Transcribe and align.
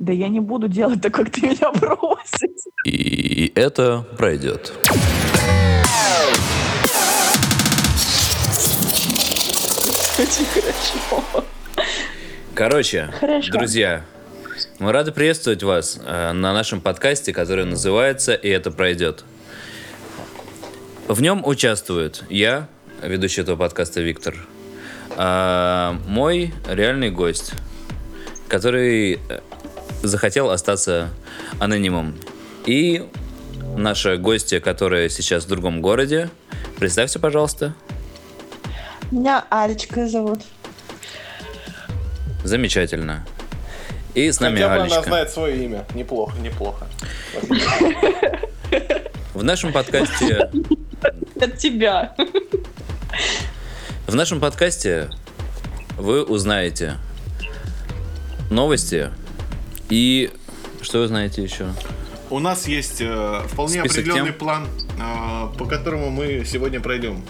Да 0.00 0.14
я 0.14 0.28
не 0.28 0.40
буду 0.40 0.66
делать 0.66 1.02
так, 1.02 1.12
как 1.12 1.30
ты 1.30 1.42
меня 1.42 1.70
просишь. 1.72 2.72
И 2.86 3.52
это 3.54 4.02
пройдет. 4.16 4.72
Очень 10.18 10.46
хорошо. 10.54 11.44
Короче, 12.54 13.10
Хорошо. 13.20 13.52
друзья, 13.52 14.04
мы 14.78 14.92
рады 14.92 15.12
приветствовать 15.12 15.62
вас 15.62 16.00
э, 16.02 16.32
на 16.32 16.54
нашем 16.54 16.80
подкасте, 16.80 17.34
который 17.34 17.66
называется 17.66 18.32
«И 18.32 18.48
это 18.48 18.70
пройдет». 18.70 19.24
В 21.08 21.20
нем 21.20 21.42
участвуют 21.44 22.24
я, 22.30 22.68
ведущий 23.02 23.42
этого 23.42 23.56
подкаста 23.56 24.00
Виктор, 24.00 24.34
а, 25.16 25.98
мой 26.06 26.54
реальный 26.66 27.10
гость, 27.10 27.52
который 28.48 29.20
э, 29.28 29.40
захотел 30.02 30.50
остаться 30.50 31.10
анонимом, 31.58 32.16
и 32.66 33.06
наша 33.76 34.16
гостья, 34.16 34.60
которая 34.60 35.08
сейчас 35.08 35.44
в 35.44 35.48
другом 35.48 35.80
городе. 35.80 36.30
Представься, 36.78 37.18
пожалуйста. 37.18 37.74
Меня 39.10 39.44
Алечка 39.50 40.08
зовут. 40.08 40.40
Замечательно. 42.44 43.26
И 44.14 44.30
с 44.30 44.40
нами 44.40 44.54
Хотя 44.56 44.68
бы 44.68 44.74
она 44.74 44.82
Алечка. 44.84 45.02
знает 45.02 45.30
свое 45.30 45.64
имя. 45.64 45.86
Неплохо, 45.94 46.36
неплохо. 46.38 46.86
В 49.34 49.42
нашем 49.44 49.72
подкасте 49.72 50.50
От 51.40 51.56
тебя. 51.58 52.14
В 54.06 54.14
нашем 54.14 54.40
подкасте 54.40 55.08
вы 55.96 56.24
узнаете 56.24 56.96
новости 58.50 59.10
и 59.90 60.30
что 60.80 61.00
вы 61.00 61.08
знаете 61.08 61.42
еще? 61.42 61.66
У 62.30 62.38
нас 62.38 62.68
есть 62.68 63.00
э, 63.00 63.42
вполне 63.48 63.80
Список 63.80 63.98
определенный 63.98 64.30
тем. 64.30 64.38
план, 64.38 64.66
э, 64.98 65.58
по 65.58 65.66
которому 65.66 66.10
мы 66.10 66.44
сегодня 66.46 66.80
пройдем. 66.80 67.22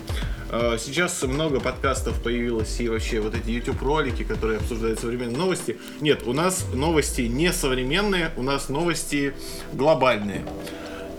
Э, 0.52 0.76
сейчас 0.78 1.22
много 1.22 1.58
подкастов 1.60 2.22
появилось 2.22 2.78
и 2.80 2.88
вообще 2.88 3.20
вот 3.20 3.34
эти 3.34 3.50
YouTube 3.50 3.80
ролики, 3.82 4.24
которые 4.24 4.58
обсуждают 4.58 5.00
современные 5.00 5.38
новости. 5.38 5.78
Нет, 6.00 6.26
у 6.26 6.32
нас 6.32 6.66
новости 6.74 7.22
не 7.22 7.52
современные, 7.52 8.30
у 8.36 8.42
нас 8.42 8.68
новости 8.68 9.32
глобальные. 9.72 10.44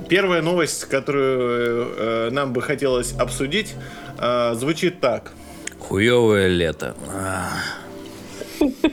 Первая 0.09 0.41
новость, 0.41 0.85
которую 0.85 1.93
э, 1.95 2.29
нам 2.31 2.53
бы 2.53 2.61
хотелось 2.61 3.13
обсудить, 3.13 3.73
э, 4.19 4.53
звучит 4.55 4.99
так. 4.99 5.31
Хуевое 5.79 6.47
лето. 6.47 6.95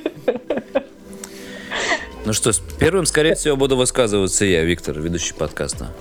Ну 2.28 2.34
что, 2.34 2.52
первым, 2.78 3.06
скорее 3.06 3.34
всего, 3.36 3.56
буду 3.56 3.74
высказываться 3.74 4.44
я, 4.44 4.62
Виктор, 4.62 5.00
ведущий 5.00 5.32
подкаста. 5.32 5.94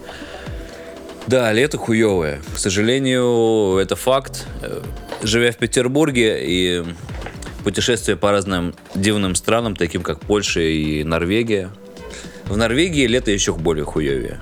Да, 1.26 1.54
лето 1.54 1.78
хуевое. 1.78 2.42
К 2.54 2.58
сожалению, 2.58 3.78
это 3.78 3.96
факт. 3.96 4.46
Живя 5.24 5.54
в 5.54 5.56
Петербурге 5.56 6.40
и 6.42 6.84
путешествуя 7.64 8.18
по 8.18 8.32
разным 8.32 8.76
дивным 8.94 9.36
странам, 9.36 9.78
таким 9.78 10.02
как 10.02 10.20
Польша 10.20 10.60
и 10.60 11.06
Норвегия. 11.06 11.70
В 12.44 12.58
Норвегии 12.58 13.08
лето 13.08 13.32
еще 13.32 13.54
более 13.54 13.86
хуевее. 13.86 14.42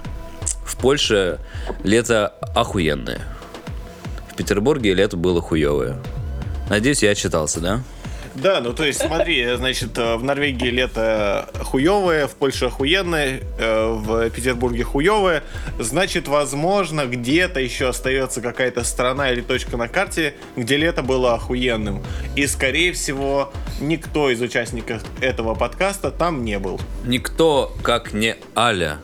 В 0.65 0.77
Польше 0.77 1.37
лето 1.83 2.29
охуенное. 2.55 3.21
В 4.33 4.35
Петербурге 4.35 4.95
лето 4.95 5.17
было 5.17 5.39
хуевое. 5.39 5.97
Надеюсь, 6.67 7.03
я 7.03 7.11
отчитался, 7.11 7.59
да? 7.59 7.83
Да, 8.35 8.59
ну 8.61 8.73
то 8.73 8.83
есть 8.83 8.99
смотри, 9.01 9.55
значит, 9.55 9.97
э, 9.97 10.15
в 10.17 10.23
Норвегии 10.23 10.67
лето 10.69 11.47
хуевое, 11.63 12.27
в 12.27 12.31
Польше 12.35 12.65
охуенное, 12.65 13.39
э, 13.57 13.87
в 13.93 14.29
Петербурге 14.29 14.83
хуевое. 14.83 15.43
Значит, 15.79 16.27
возможно, 16.27 17.05
где-то 17.05 17.59
еще 17.59 17.89
остается 17.89 18.41
какая-то 18.41 18.83
страна 18.83 19.31
или 19.31 19.41
точка 19.41 19.77
на 19.77 19.87
карте, 19.87 20.35
где 20.57 20.75
лето 20.77 21.01
было 21.01 21.33
охуенным. 21.35 22.03
И, 22.35 22.45
скорее 22.47 22.91
всего, 22.91 23.53
никто 23.79 24.29
из 24.29 24.41
участников 24.41 25.01
этого 25.21 25.55
подкаста 25.55 26.11
там 26.11 26.43
не 26.43 26.59
был. 26.59 26.79
Никто, 27.05 27.73
как 27.83 28.13
не 28.13 28.35
Аля. 28.55 28.99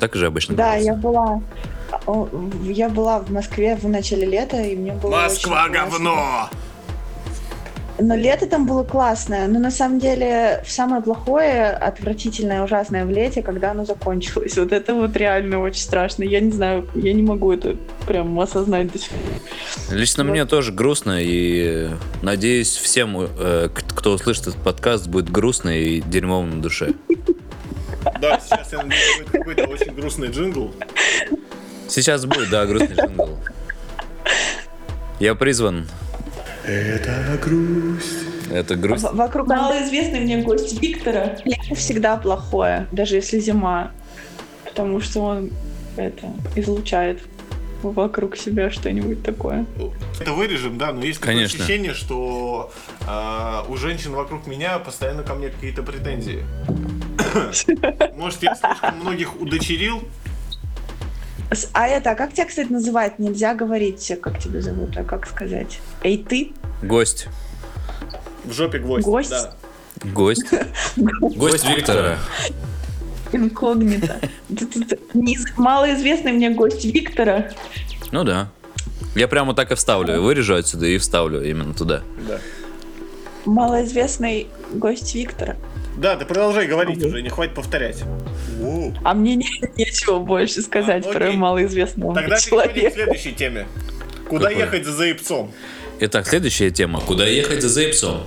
Так 0.00 0.14
же 0.16 0.26
обычно 0.26 0.56
Да, 0.56 0.64
говорится. 0.64 0.90
я 0.90 0.94
была. 0.96 1.42
Я 2.64 2.88
была 2.88 3.20
в 3.20 3.30
Москве 3.30 3.76
в 3.76 3.86
начале 3.88 4.26
лета, 4.26 4.60
и 4.60 4.74
мне 4.74 4.92
было 4.92 5.10
Москва 5.22 5.64
очень 5.64 5.72
классно. 5.74 6.50
Но 7.98 8.16
лето 8.16 8.46
там 8.46 8.66
было 8.66 8.84
классное. 8.84 9.46
Но 9.48 9.58
на 9.58 9.70
самом 9.70 9.98
деле 9.98 10.62
самое 10.66 11.02
плохое, 11.02 11.70
отвратительное, 11.70 12.62
ужасное 12.62 13.04
в 13.04 13.10
лете, 13.10 13.42
когда 13.42 13.72
оно 13.72 13.84
закончилось. 13.84 14.56
Вот 14.56 14.72
это 14.72 14.94
вот 14.94 15.16
реально 15.16 15.60
очень 15.60 15.82
страшно. 15.82 16.24
Я 16.24 16.40
не 16.40 16.52
знаю, 16.52 16.88
я 16.94 17.12
не 17.12 17.22
могу 17.22 17.52
это 17.52 17.76
прям 18.06 18.38
осознать 18.40 18.90
до 18.92 18.98
сих 18.98 19.10
пор. 19.10 19.96
Лично 19.96 20.24
мне 20.24 20.46
тоже 20.46 20.72
грустно, 20.72 21.18
и 21.20 21.90
надеюсь, 22.22 22.76
всем, 22.76 23.16
э, 23.38 23.68
кто 23.72 24.12
услышит 24.12 24.48
этот 24.48 24.62
подкаст, 24.62 25.06
будет 25.06 25.30
грустно 25.30 25.70
и 25.70 26.00
дерьмово 26.00 26.46
на 26.46 26.62
душе. 26.62 26.94
Да, 28.20 28.40
сейчас 28.44 28.72
я 28.72 28.82
надеюсь, 28.82 29.18
будет 29.18 29.30
какой-то 29.30 29.64
очень 29.64 29.94
грустный 29.94 30.28
джингл. 30.28 30.74
Сейчас 31.88 32.24
будет, 32.24 32.50
да, 32.50 32.66
грустный 32.66 32.96
джингл. 32.96 33.38
Я 35.20 35.34
призван. 35.34 35.86
Это 36.64 37.38
грусть. 37.42 38.24
Это 38.50 38.76
грусть. 38.76 39.04
В- 39.04 39.14
Вокруг 39.16 39.48
Малоизвестный 39.48 40.20
мне 40.20 40.38
гость 40.42 40.80
Виктора. 40.80 41.36
лето 41.44 41.74
всегда 41.74 42.16
плохое, 42.16 42.86
даже 42.92 43.16
если 43.16 43.38
зима. 43.40 43.90
Потому 44.64 45.00
что 45.00 45.20
он 45.22 45.50
это 45.96 46.32
излучает 46.56 47.20
вокруг 47.82 48.36
себя 48.36 48.70
что-нибудь 48.70 49.22
такое. 49.24 49.66
Это 50.20 50.32
вырежем, 50.32 50.78
да, 50.78 50.92
но 50.92 51.04
есть 51.04 51.18
такое 51.20 51.34
Конечно. 51.34 51.58
ощущение, 51.64 51.94
что 51.94 52.70
а, 53.08 53.66
у 53.68 53.76
женщин 53.76 54.12
вокруг 54.12 54.46
меня 54.46 54.78
постоянно 54.78 55.24
ко 55.24 55.34
мне 55.34 55.48
какие-то 55.48 55.82
претензии. 55.82 56.44
Может, 58.16 58.42
я 58.42 58.54
слишком 58.54 58.98
многих 59.00 59.40
удочерил? 59.40 60.02
А 61.72 61.86
это, 61.86 62.12
а 62.12 62.14
как 62.14 62.32
тебя, 62.32 62.46
кстати, 62.46 62.68
называть? 62.68 63.18
Нельзя 63.18 63.54
говорить, 63.54 64.12
как 64.20 64.38
тебя 64.38 64.60
зовут, 64.60 64.96
а 64.96 65.04
как 65.04 65.26
сказать? 65.26 65.80
Эй, 66.02 66.18
ты? 66.18 66.52
Гость. 66.82 67.28
В 68.44 68.52
жопе 68.52 68.78
гвоздь. 68.78 69.04
Гость? 69.04 69.30
Да. 69.30 69.54
Гость. 70.04 70.44
Гость 70.96 71.68
Виктора. 71.68 72.18
Инкогнито. 73.32 74.18
Малоизвестный 75.56 76.32
мне 76.32 76.50
гость 76.50 76.84
Виктора. 76.84 77.50
Ну 78.10 78.24
да. 78.24 78.48
Я 79.14 79.28
прямо 79.28 79.54
так 79.54 79.72
и 79.72 79.74
вставлю. 79.74 80.20
Вырежу 80.20 80.54
отсюда 80.54 80.86
и 80.86 80.98
вставлю 80.98 81.42
именно 81.42 81.74
туда. 81.74 82.02
Да. 82.28 82.38
Малоизвестный 83.44 84.48
гость 84.72 85.14
Виктора. 85.14 85.56
Да, 85.96 86.16
ты 86.16 86.24
продолжай 86.24 86.66
говорить 86.66 87.02
уже, 87.04 87.22
не 87.22 87.28
хватит 87.28 87.54
повторять. 87.54 88.02
А 89.04 89.14
мне 89.14 89.36
не- 89.36 89.46
нечего 89.76 90.18
больше 90.20 90.62
сказать 90.62 91.06
А, 91.06 91.12
про 91.12 91.26
окей. 91.26 91.36
малоизвестного 91.36 92.14
Тогда 92.14 92.36
переходим 92.36 92.70
к 92.70 92.72
человека. 92.74 92.94
следующей 92.94 93.32
теме. 93.32 93.66
Куда 94.28 94.48
Какой? 94.48 94.62
ехать 94.62 94.84
за 94.86 94.92
заебцом? 94.92 95.52
Итак, 96.00 96.26
следующая 96.26 96.70
тема. 96.70 97.00
Куда 97.00 97.26
ехать 97.26 97.60
за 97.62 97.68
заебцом? 97.68 98.24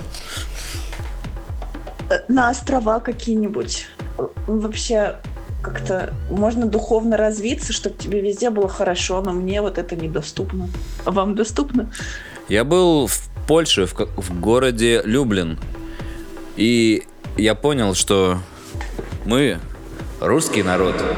Э, 2.10 2.20
На 2.28 2.50
острова 2.50 3.00
какие-нибудь. 3.00 3.88
Вообще, 4.48 5.16
как-то 5.64 6.14
можно 6.30 6.68
духовно 6.68 7.18
развиться, 7.18 7.74
чтобы 7.74 7.98
тебе 7.98 8.22
везде 8.22 8.50
было 8.50 8.70
хорошо, 8.70 9.22
но 9.22 9.34
мне 9.34 9.62
вот 9.62 9.78
это 9.78 9.96
недоступно. 9.96 10.70
А 11.04 11.12
Вам 11.12 11.36
доступно? 11.36 11.92
Я 12.48 12.64
был 12.64 13.08
в 13.08 13.30
Польше, 13.48 13.86
в, 13.88 13.94
в 13.94 14.40
городе 14.40 15.02
Люблин. 15.04 15.58
И 16.56 17.04
я 17.38 17.56
понял, 17.56 17.94
что 17.96 18.40
мы 19.26 19.60
русский 20.20 20.64
народ. 20.64 20.96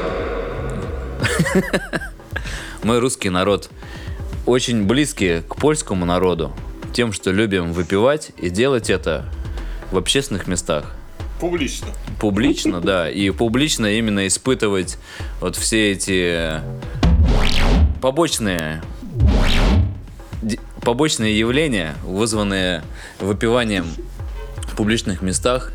Мы 2.82 3.00
русский 3.00 3.28
народ 3.28 3.70
очень 4.46 4.84
близкие 4.84 5.42
к 5.42 5.56
польскому 5.56 6.04
народу. 6.04 6.52
Тем, 6.92 7.12
что 7.12 7.32
любим 7.32 7.72
выпивать 7.72 8.30
и 8.38 8.48
делать 8.50 8.88
это 8.88 9.26
в 9.90 9.98
общественных 9.98 10.46
местах. 10.46 10.94
Публично. 11.40 11.88
Публично, 12.20 12.80
да. 12.80 13.10
И 13.10 13.30
публично 13.30 13.86
именно 13.86 14.26
испытывать 14.26 14.98
вот 15.40 15.56
все 15.56 15.92
эти 15.92 16.60
побочные 18.00 18.82
побочные 20.82 21.38
явления, 21.38 21.94
вызванные 22.02 22.82
выпиванием 23.20 23.86
в 24.62 24.76
публичных 24.76 25.20
местах, 25.20 25.72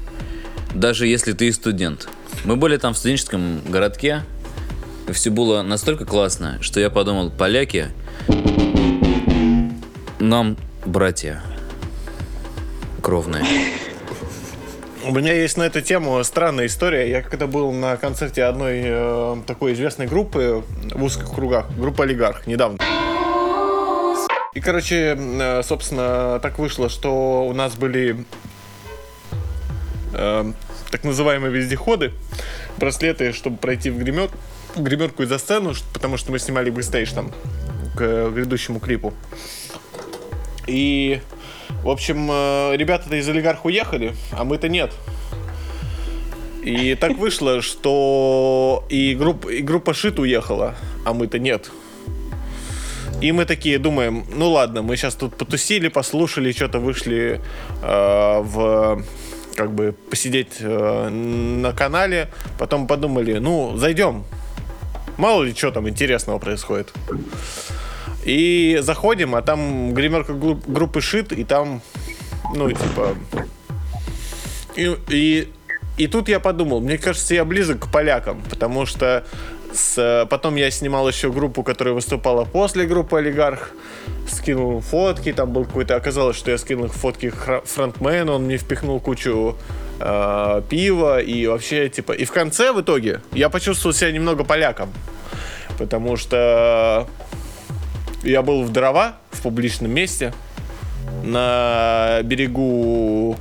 даже 0.74 1.08
если 1.08 1.34
ты 1.34 1.52
студент. 1.52 2.08
Мы 2.44 2.56
были 2.56 2.78
там 2.78 2.94
в 2.94 2.98
студенческом 2.98 3.62
городке, 3.68 4.24
и 5.08 5.12
все 5.12 5.30
было 5.30 5.62
настолько 5.62 6.06
классно, 6.06 6.58
что 6.62 6.80
я 6.80 6.90
подумал, 6.90 7.30
поляки 7.30 7.88
нам 10.20 10.58
братья 10.86 11.42
кровные. 13.02 13.44
У 15.06 15.14
меня 15.14 15.34
есть 15.34 15.58
на 15.58 15.64
эту 15.64 15.82
тему 15.82 16.24
странная 16.24 16.68
история. 16.68 17.10
Я 17.10 17.22
когда 17.22 17.46
был 17.46 17.74
на 17.74 17.98
концерте 17.98 18.46
одной 18.46 18.84
э, 18.86 19.36
такой 19.46 19.74
известной 19.74 20.08
группы 20.08 20.64
в 20.94 21.04
узких 21.04 21.30
кругах, 21.30 21.66
группа 21.78 22.06
«Олигарх», 22.06 22.48
недавно. 22.48 22.78
И, 24.54 24.62
короче, 24.62 25.18
э, 25.20 25.62
собственно, 25.64 26.40
так 26.42 26.58
вышло, 26.58 26.88
что 26.88 27.46
у 27.46 27.54
нас 27.54 27.76
были 27.76 28.24
э, 30.14 30.52
так 30.92 31.04
называемые 31.04 31.52
вездеходы, 31.52 32.12
браслеты, 32.78 33.34
чтобы 33.34 33.58
пройти 33.58 33.90
в 33.90 33.98
гример, 33.98 34.30
гримерку 34.76 35.24
и 35.24 35.26
за 35.26 35.38
сцену, 35.38 35.74
потому 35.94 36.18
что 36.18 36.32
мы 36.32 36.40
снимали 36.40 36.70
бэкстейдж 36.70 37.14
там 37.14 37.32
к 37.96 38.02
э, 38.02 38.32
грядущему 38.34 38.80
клипу. 38.80 39.14
И, 40.68 41.22
в 41.84 41.90
общем, 41.90 42.30
э, 42.32 42.78
ребята-то 42.78 43.16
из 43.16 43.28
олигарх 43.28 43.66
уехали, 43.66 44.14
а 44.32 44.44
мы-то 44.44 44.70
нет. 44.70 44.92
И 46.64 46.96
так 46.96 47.18
вышло, 47.18 47.62
что 47.62 48.86
и, 48.90 49.16
групп, 49.16 49.48
и 49.48 49.62
группа 49.62 49.94
Шит 49.94 50.20
уехала, 50.20 50.76
а 51.06 51.14
мы-то 51.14 51.38
нет. 51.38 51.70
И 53.22 53.32
мы 53.32 53.46
такие 53.46 53.80
думаем, 53.80 54.26
ну 54.34 54.52
ладно, 54.52 54.82
мы 54.82 54.96
сейчас 54.96 55.16
тут 55.16 55.38
потусили, 55.38 55.90
послушали, 55.90 56.52
что-то 56.52 56.80
вышли 56.80 57.42
э, 57.82 58.40
в 58.42 59.04
как 59.56 59.72
бы 59.72 59.96
посидеть 60.10 60.58
э, 60.60 61.10
на 61.10 61.72
канале, 61.74 62.30
потом 62.58 62.88
подумали, 62.88 63.38
ну 63.40 63.78
зайдем, 63.78 64.24
мало 65.18 65.44
ли 65.44 65.54
что 65.54 65.72
там 65.72 65.88
интересного 65.88 66.40
происходит. 66.40 66.92
И 68.26 68.80
заходим, 68.82 69.36
а 69.36 69.42
там 69.42 69.94
гримерка 69.94 70.34
гру- 70.34 70.62
группы 70.66 71.02
Шит, 71.02 71.34
и 71.34 71.44
там, 71.44 71.82
ну 72.56 72.70
типа, 72.70 73.16
и, 74.76 74.96
и, 75.10 75.52
и 75.98 76.08
тут 76.08 76.30
я 76.30 76.40
подумал, 76.40 76.80
мне 76.80 76.98
кажется, 76.98 77.36
я 77.36 77.44
близок 77.44 77.86
к 77.88 77.92
полякам, 77.92 78.42
потому 78.50 78.86
что 78.86 79.26
с, 79.74 80.28
потом 80.30 80.56
я 80.56 80.72
снимал 80.72 81.08
еще 81.08 81.32
группу, 81.32 81.64
которая 81.64 81.94
выступала 81.94 82.46
после 82.46 82.86
группы 82.86 83.18
Олигарх. 83.18 83.72
Скинул 84.44 84.82
фотки, 84.82 85.32
там 85.32 85.54
был 85.54 85.64
какой-то... 85.64 85.96
Оказалось, 85.96 86.36
что 86.36 86.52
я 86.52 86.58
скинул 86.58 86.90
фотки 86.90 87.32
фронтмену, 87.64 88.34
он 88.34 88.44
мне 88.44 88.58
впихнул 88.58 89.00
кучу 89.00 89.56
э, 90.02 90.62
пива 90.70 91.22
и 91.22 91.48
вообще, 91.48 91.88
типа... 91.88 92.12
И 92.12 92.26
в 92.26 92.34
конце, 92.34 92.74
в 92.74 92.82
итоге, 92.82 93.22
я 93.32 93.48
почувствовал 93.48 93.94
себя 93.94 94.12
немного 94.12 94.44
поляком. 94.44 94.92
Потому 95.78 96.18
что 96.18 97.08
я 98.22 98.42
был 98.42 98.64
в 98.64 98.72
дрова 98.74 99.16
в 99.32 99.42
публичном 99.44 99.92
месте 99.92 100.34
на 101.24 102.20
берегу 102.24 103.38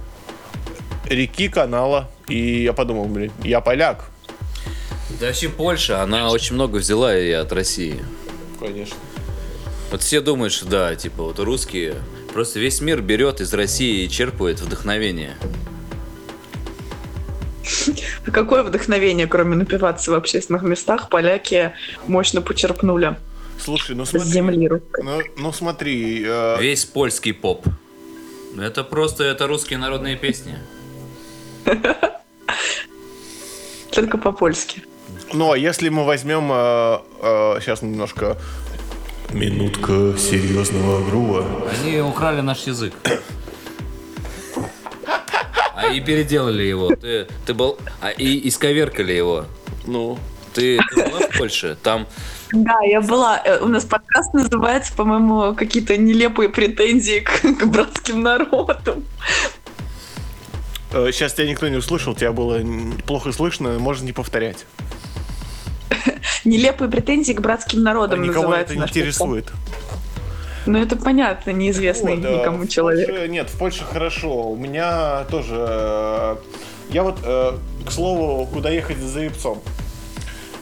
реки, 1.07 1.49
канала. 1.49 2.09
И 2.29 2.63
я 2.63 2.73
подумал, 2.75 3.07
блин, 3.07 3.33
я 3.43 3.61
поляк. 3.61 4.05
Да 5.19 5.27
вообще 5.27 5.49
Польша, 5.49 6.01
она 6.01 6.31
очень 6.31 6.55
много 6.55 6.77
взяла 6.77 7.19
и 7.19 7.33
от 7.33 7.51
России. 7.53 8.01
Конечно. 8.61 8.95
Вот 9.93 10.01
все 10.01 10.23
думают, 10.23 10.55
что 10.55 10.65
да, 10.65 10.97
типа 10.97 11.23
вот 11.23 11.39
русские. 11.39 11.97
Просто 12.33 12.59
весь 12.59 12.81
мир 12.81 13.03
берет 13.03 13.43
из 13.43 13.53
России 13.53 14.05
и 14.05 14.09
черпает 14.09 14.59
вдохновение. 14.59 15.37
А 18.27 18.31
Какое 18.31 18.63
вдохновение, 18.63 19.27
кроме 19.27 19.55
напиваться 19.55 20.11
в 20.11 20.15
общественных 20.15 20.63
местах, 20.63 21.11
поляки 21.11 21.75
мощно 22.07 22.41
почерпнули 22.41 23.19
Слушай, 23.59 23.95
ну 23.95 24.07
смотри. 24.07 24.31
земли 24.31 24.67
русской. 24.67 25.05
Ну, 25.05 25.21
ну 25.37 25.53
смотри, 25.53 26.25
э, 26.27 26.57
Весь 26.59 26.87
польский 26.87 27.35
поп. 27.35 27.67
Это 28.59 28.85
просто 28.85 29.25
это 29.25 29.47
русские 29.47 29.79
народные 29.79 30.17
песни. 30.17 30.57
Только 33.91 34.17
по-польски. 34.17 34.85
ну 35.35 35.53
а 35.53 35.59
если 35.59 35.91
мы 35.91 36.07
возьмем 36.07 36.49
сейчас 37.61 37.83
немножко 37.83 38.39
минутка 39.33 40.17
серьезного 40.19 41.05
грува. 41.05 41.45
Они 41.71 42.01
украли 42.01 42.41
наш 42.41 42.67
язык. 42.67 42.93
А 45.75 45.89
и 45.89 46.01
переделали 46.01 46.63
его. 46.63 46.95
Ты, 46.95 47.27
ты 47.47 47.55
был. 47.55 47.79
А 48.01 48.11
и 48.11 48.49
исковеркали 48.49 49.13
его. 49.13 49.47
Ну, 49.87 50.19
Ты, 50.55 50.79
ты 50.91 51.09
была 51.09 51.21
в 51.21 51.39
Польше? 51.39 51.77
Там 51.83 52.07
Да, 52.53 52.79
я 52.83 53.01
была. 53.01 53.41
Э, 53.45 53.59
У 53.61 53.69
нас 53.69 53.85
подкаст 53.85 54.33
называется, 54.33 54.93
по-моему, 54.95 55.55
какие-то 55.55 55.97
нелепые 55.97 56.49
претензии 56.49 57.21
к, 57.21 57.41
к 57.61 57.67
братским 57.67 58.23
народам. 58.23 59.05
сейчас 60.91 61.35
тебя 61.35 61.49
никто 61.49 61.69
не 61.69 61.77
услышал, 61.77 62.15
тебя 62.15 62.33
было 62.33 62.61
плохо 63.07 63.33
слышно, 63.33 63.79
можно 63.79 64.05
не 64.05 64.13
повторять. 64.13 64.67
Нелепые 66.45 66.91
претензии 66.91 67.33
к 67.33 67.41
братским 67.41 67.83
народам 67.83 68.23
Никого 68.23 68.43
называется 68.43 68.75
это 68.75 68.83
не 68.83 68.89
интересует. 68.89 69.51
Ну, 70.67 70.79
это 70.81 70.97
понятно, 70.97 71.51
неизвестный 71.51 72.15
э, 72.15 72.39
никому 72.39 72.67
человек. 72.67 73.09
Польше- 73.09 73.29
нет, 73.29 73.51
в 73.51 73.59
Польше 73.59 73.85
хорошо. 73.85 74.49
У 74.51 74.57
меня 74.57 75.25
тоже... 75.25 75.55
э, 75.59 76.37
Я 76.91 77.03
вот, 77.03 77.19
э, 77.25 77.53
к 77.85 77.91
слову, 77.91 78.47
куда 78.47 78.71
ехать 78.71 78.99
за 78.99 79.21
яйцом. 79.21 79.61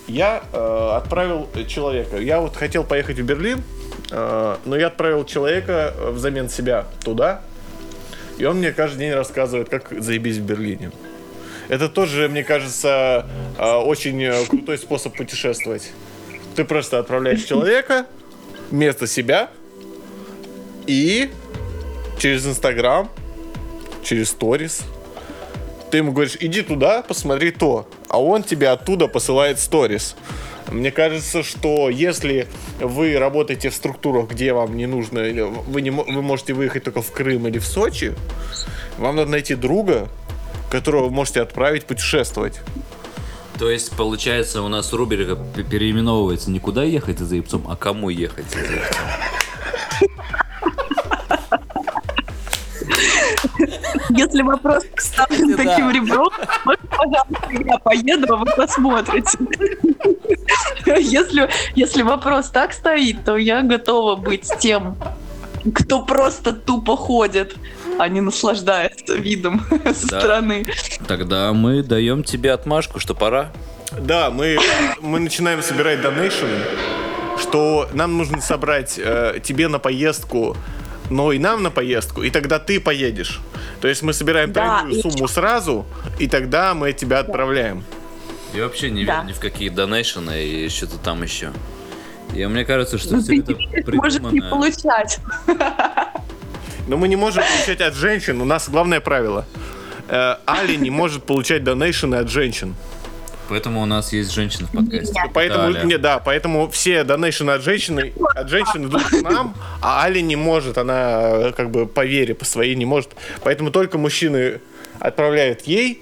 Я 0.06 0.42
э, 0.52 0.90
отправил 0.96 1.48
человека. 1.68 2.16
Я 2.18 2.40
вот 2.40 2.56
хотел 2.56 2.84
поехать 2.84 3.18
в 3.18 3.24
Берлин, 3.24 3.62
но 4.10 4.76
я 4.76 4.88
отправил 4.88 5.24
человека 5.24 5.94
взамен 6.10 6.48
себя 6.48 6.86
туда. 7.04 7.42
И 8.38 8.44
он 8.44 8.56
мне 8.56 8.72
каждый 8.72 8.98
день 9.00 9.12
рассказывает, 9.12 9.68
как 9.68 9.92
заебись 10.02 10.38
в 10.38 10.42
Берлине. 10.42 10.90
Это 11.70 11.88
тоже, 11.88 12.28
мне 12.28 12.42
кажется, 12.42 13.26
э, 13.56 13.74
очень 13.74 14.20
э, 14.24 14.44
крутой 14.46 14.76
способ 14.76 15.16
путешествовать. 15.16 15.92
Ты 16.56 16.64
просто 16.64 16.98
отправляешь 16.98 17.44
человека 17.44 18.06
вместо 18.72 19.06
себя, 19.06 19.50
и 20.88 21.30
через 22.18 22.44
Инстаграм, 22.44 23.08
через 24.02 24.30
сторис, 24.30 24.82
ты 25.92 25.98
ему 25.98 26.10
говоришь, 26.10 26.36
иди 26.40 26.62
туда, 26.62 27.02
посмотри 27.02 27.52
то. 27.52 27.88
А 28.08 28.20
он 28.20 28.42
тебе 28.42 28.70
оттуда 28.70 29.06
посылает 29.06 29.60
сторис. 29.60 30.16
Мне 30.72 30.90
кажется, 30.90 31.44
что 31.44 31.88
если 31.88 32.48
вы 32.80 33.16
работаете 33.16 33.70
в 33.70 33.74
структурах, 33.74 34.28
где 34.28 34.52
вам 34.52 34.76
не 34.76 34.86
нужно, 34.86 35.20
или 35.20 35.42
вы, 35.42 35.82
не, 35.82 35.90
вы 35.90 36.20
можете 36.20 36.52
выехать 36.52 36.82
только 36.82 37.00
в 37.00 37.12
Крым 37.12 37.46
или 37.46 37.58
в 37.60 37.64
Сочи, 37.64 38.14
вам 38.98 39.14
надо 39.14 39.30
найти 39.30 39.54
друга, 39.54 40.08
которого 40.70 41.04
вы 41.04 41.10
можете 41.10 41.42
отправить 41.42 41.84
путешествовать. 41.84 42.60
То 43.58 43.68
есть, 43.70 43.94
получается, 43.94 44.62
у 44.62 44.68
нас 44.68 44.92
рубрика 44.92 45.36
переименовывается 45.36 46.50
не 46.50 46.60
куда 46.60 46.82
ехать 46.84 47.18
за 47.18 47.34
яйцом, 47.34 47.66
а 47.68 47.76
кому 47.76 48.08
ехать 48.08 48.46
за 48.50 48.58
яйцом. 48.60 48.80
Если 54.10 54.42
вопрос 54.42 54.84
поставлен 54.94 55.56
да. 55.56 55.64
таким 55.64 55.90
ребром, 55.90 56.30
вот, 56.64 56.78
пожалуйста, 56.88 57.48
я 57.50 57.78
поеду, 57.78 58.34
а 58.34 58.36
вы 58.36 58.46
посмотрите. 58.56 59.38
Если, 60.86 61.48
если 61.74 62.02
вопрос 62.02 62.50
так 62.50 62.72
стоит, 62.72 63.24
то 63.24 63.36
я 63.36 63.62
готова 63.62 64.16
быть 64.16 64.50
тем, 64.58 64.96
кто 65.74 66.02
просто 66.02 66.52
тупо 66.52 66.96
ходит, 66.96 67.56
а 68.00 68.08
не 68.08 68.20
наслаждается 68.22 69.14
видом 69.14 69.64
со 69.94 70.08
Да. 70.08 70.20
стороны. 70.20 70.66
Тогда 71.06 71.52
мы 71.52 71.82
даем 71.82 72.24
тебе 72.24 72.52
отмашку, 72.52 72.98
что 72.98 73.14
пора. 73.14 73.50
Да, 73.98 74.30
мы, 74.30 74.58
мы 75.00 75.20
начинаем 75.20 75.62
собирать 75.62 76.00
донейшены, 76.00 76.58
что 77.38 77.88
нам 77.92 78.16
нужно 78.16 78.40
собрать 78.40 78.98
э, 78.98 79.40
тебе 79.42 79.68
на 79.68 79.78
поездку, 79.78 80.56
но 81.10 81.32
и 81.32 81.38
нам 81.38 81.62
на 81.62 81.70
поездку, 81.70 82.22
и 82.22 82.30
тогда 82.30 82.58
ты 82.58 82.80
поедешь. 82.80 83.40
То 83.80 83.88
есть 83.88 84.02
мы 84.02 84.12
собираем 84.12 84.52
Да, 84.52 84.78
тройную 84.80 84.98
и 84.98 85.02
сумму 85.02 85.28
сразу, 85.28 85.84
и 86.18 86.26
тогда 86.28 86.72
мы 86.74 86.92
тебя 86.92 87.18
отправляем. 87.18 87.84
Я 88.54 88.62
вообще 88.64 88.90
не 88.90 89.04
Да. 89.04 89.16
верю 89.16 89.28
ни 89.28 89.32
в 89.32 89.40
какие 89.40 89.68
донейшены 89.68 90.42
и 90.44 90.68
что-то 90.68 90.96
там 90.98 91.22
еще. 91.22 91.50
И 92.34 92.46
мне 92.46 92.64
кажется, 92.64 92.96
что 92.96 93.16
Ну, 93.16 93.22
все 93.22 93.42
ты 93.42 93.56
это 93.72 93.92
может 93.94 94.22
не 94.22 94.40
придумано. 94.40 94.50
получать. 94.50 95.18
Но 96.88 96.96
мы 96.96 97.08
не 97.08 97.16
можем 97.16 97.42
получать 97.42 97.80
от 97.80 97.94
женщин, 97.94 98.40
у 98.40 98.44
нас 98.44 98.68
главное 98.68 99.00
правило. 99.00 99.46
Э, 100.08 100.36
Али 100.46 100.76
не 100.76 100.90
может 100.90 101.24
получать 101.24 101.64
донейшены 101.64 102.16
от 102.16 102.28
женщин. 102.28 102.74
Поэтому 103.48 103.82
у 103.82 103.86
нас 103.86 104.12
есть 104.12 104.32
женщина 104.32 104.68
в 104.68 104.72
подкасте. 104.72 105.12
Поэтому, 105.34 105.72
Таля. 105.72 105.84
не, 105.84 105.98
да, 105.98 106.20
поэтому 106.20 106.70
все 106.70 107.02
донейшены 107.02 107.50
от 107.50 107.62
женщины, 107.62 108.12
от 108.36 108.48
женщин 108.48 108.86
идут 108.86 109.02
к 109.02 109.22
нам, 109.22 109.56
а 109.82 110.04
Али 110.04 110.20
не 110.22 110.36
может, 110.36 110.78
она 110.78 111.20
э, 111.48 111.52
как 111.56 111.70
бы 111.70 111.86
по 111.86 112.04
вере, 112.06 112.34
по 112.34 112.44
своей 112.44 112.76
не 112.76 112.84
может. 112.84 113.10
Поэтому 113.42 113.72
только 113.72 113.98
мужчины 113.98 114.60
отправляют 115.00 115.62
ей, 115.62 116.00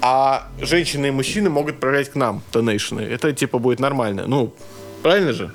а 0.00 0.48
женщины 0.60 1.06
и 1.06 1.10
мужчины 1.12 1.50
могут 1.50 1.74
отправлять 1.74 2.10
к 2.10 2.16
нам 2.16 2.42
донейшены. 2.52 3.02
Это 3.02 3.32
типа 3.32 3.58
будет 3.60 3.78
нормально. 3.78 4.24
Ну, 4.26 4.52
правильно 5.02 5.32
же? 5.32 5.52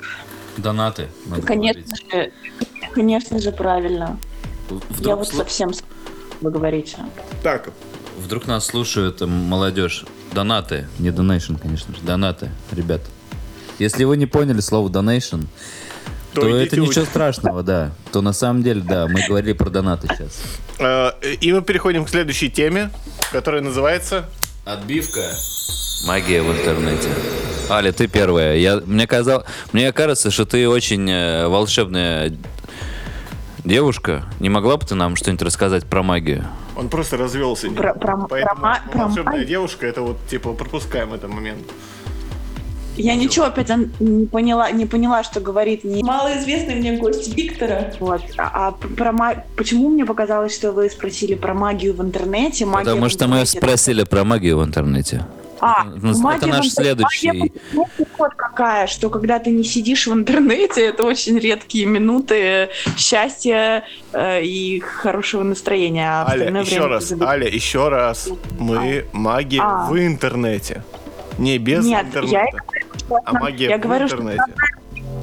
Донаты. 0.56 1.10
Конечно 1.46 1.82
говорить. 2.10 2.34
же, 2.82 2.92
конечно 2.94 3.40
же, 3.40 3.52
правильно. 3.52 4.18
Вдруг 4.70 5.08
Я 5.08 5.16
вот 5.16 5.28
совсем 5.28 5.72
вы 6.42 6.52
говорите. 6.52 6.98
Так, 7.44 7.70
Вдруг 8.18 8.48
нас 8.48 8.66
слушают 8.66 9.22
м, 9.22 9.30
молодежь. 9.30 10.04
Донаты. 10.34 10.88
Не 11.00 11.12
донейшн, 11.12 11.56
конечно 11.56 11.94
же. 11.96 12.02
Донаты, 12.02 12.50
ребят. 12.72 13.02
Если 13.80 14.04
вы 14.06 14.18
не 14.18 14.26
поняли 14.26 14.60
слово 14.60 14.90
donation, 14.90 15.46
То 16.34 16.42
то, 16.42 16.56
это 16.56 16.76
ничего 16.78 16.90
учить. 17.02 17.06
страшного, 17.10 17.62
да. 17.64 17.92
То 18.12 18.22
на 18.22 18.34
самом 18.34 18.64
деле, 18.64 18.82
да, 18.82 19.08
мы 19.08 19.22
говорили 19.28 19.54
про 19.54 19.70
донаты 19.70 20.08
сейчас. 20.08 20.42
Э, 20.80 21.12
И 21.42 21.54
мы 21.54 21.62
переходим 21.62 22.06
к 22.06 22.10
следующей 22.10 22.50
теме, 22.50 22.90
которая 23.32 23.62
называется... 23.62 24.26
Отбивка. 24.66 25.22
Магия 26.08 26.42
в 26.42 26.52
интернете. 26.52 27.08
Аля, 27.70 27.92
ты 27.92 28.08
первая. 28.08 28.58
Я, 28.58 28.82
мне, 28.86 29.08
казал, 29.08 29.46
мне 29.72 29.92
кажется, 29.94 30.30
что 30.32 30.46
ты 30.46 30.68
очень 30.68 31.10
э, 31.10 31.48
волшебная 31.48 32.34
девушка. 33.68 34.26
Не 34.40 34.50
могла 34.50 34.78
бы 34.78 34.86
ты 34.86 34.96
нам 34.96 35.16
что-нибудь 35.16 35.42
рассказать 35.44 35.86
про 35.86 36.04
магию? 36.04 36.46
Он 36.76 36.90
просто 36.90 37.18
развелся. 37.18 37.70
Про- 37.70 37.94
про- 37.94 38.28
Поэтому 38.30 38.56
про 38.56 38.62
ма- 38.62 38.80
про 38.92 39.00
волшебная 39.06 39.34
магию? 39.34 39.48
девушка, 39.48 39.86
это 39.88 40.02
вот, 40.02 40.18
типа, 40.30 40.54
пропускаем 40.54 41.14
этот 41.14 41.30
момент. 41.30 41.64
Я 42.96 43.14
ничего 43.16 43.46
опять 43.46 43.70
не 44.00 44.26
поняла, 44.26 44.72
не 44.72 44.88
поняла, 44.88 45.24
что 45.24 45.40
говорит 45.40 45.84
не 45.84 46.02
Малоизвестный 46.04 46.74
мне 46.76 46.98
гость 46.98 47.28
Виктора. 47.38 47.92
вот. 48.00 48.22
А, 48.38 48.70
а 48.70 48.72
про 48.72 49.12
ма- 49.12 49.44
почему 49.56 49.90
мне 49.90 50.04
показалось, 50.04 50.56
что 50.56 50.72
вы 50.72 50.90
спросили 50.90 51.36
про 51.36 51.54
магию 51.54 51.94
в 51.94 52.02
интернете? 52.02 52.66
Магия 52.66 52.86
Потому 52.86 53.06
в 53.06 53.10
что 53.12 53.26
мы 53.28 53.42
интернете- 53.42 53.58
спросили 53.60 54.04
про 54.04 54.24
магию 54.24 54.58
в 54.58 54.64
интернете. 54.64 55.24
А, 55.60 55.88
Это- 55.88 56.48
наш 56.48 56.66
интернете- 56.68 56.70
следующий. 56.70 57.28
интернете 57.28 57.60
вот 58.18 58.34
какая, 58.36 58.88
что 58.88 59.10
когда 59.10 59.40
ты 59.40 59.50
не 59.52 59.64
сидишь 59.64 60.08
в 60.08 60.14
интернете, 60.14 60.86
это 60.86 61.04
очень 61.04 61.38
редкие 61.40 61.86
минуты 61.86 62.70
счастья 62.98 63.84
э, 64.14 64.44
и 64.44 64.80
хорошего 64.80 65.44
настроения. 65.44 66.10
А 66.10 66.30
Аля, 66.30 66.62
еще 66.62 66.86
раз, 66.88 67.06
забыл. 67.06 67.28
Аля, 67.28 67.48
еще 67.48 67.90
раз. 67.90 68.30
Мы 68.60 69.06
магия 69.14 69.62
А. 69.64 69.88
в 69.90 69.98
интернете. 69.98 70.84
Не 71.38 71.58
без 71.60 71.86
Нет, 71.86 72.06
интернета. 72.08 72.36
я 73.10 73.20
А 73.26 73.34
магия 73.34 73.70
я 73.70 73.78
в 73.78 73.82
говорю, 73.82 74.08
что 74.08 74.18
интернете. 74.18 74.44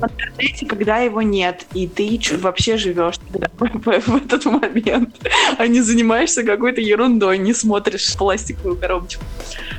В 0.09 0.13
интернете, 0.13 0.67
когда 0.67 0.99
его 0.99 1.23
нет, 1.23 1.67
и 1.75 1.87
ты 1.87 2.21
вообще 2.39 2.77
живешь 2.77 3.17
в, 3.59 3.89
этот 4.17 4.45
момент, 4.45 5.15
а 5.59 5.67
не 5.67 5.81
занимаешься 5.81 6.43
какой-то 6.43 6.81
ерундой, 6.81 7.39
не 7.39 7.53
смотришь 7.55 8.15
пластиковую 8.17 8.77
коробочку. 8.77 9.23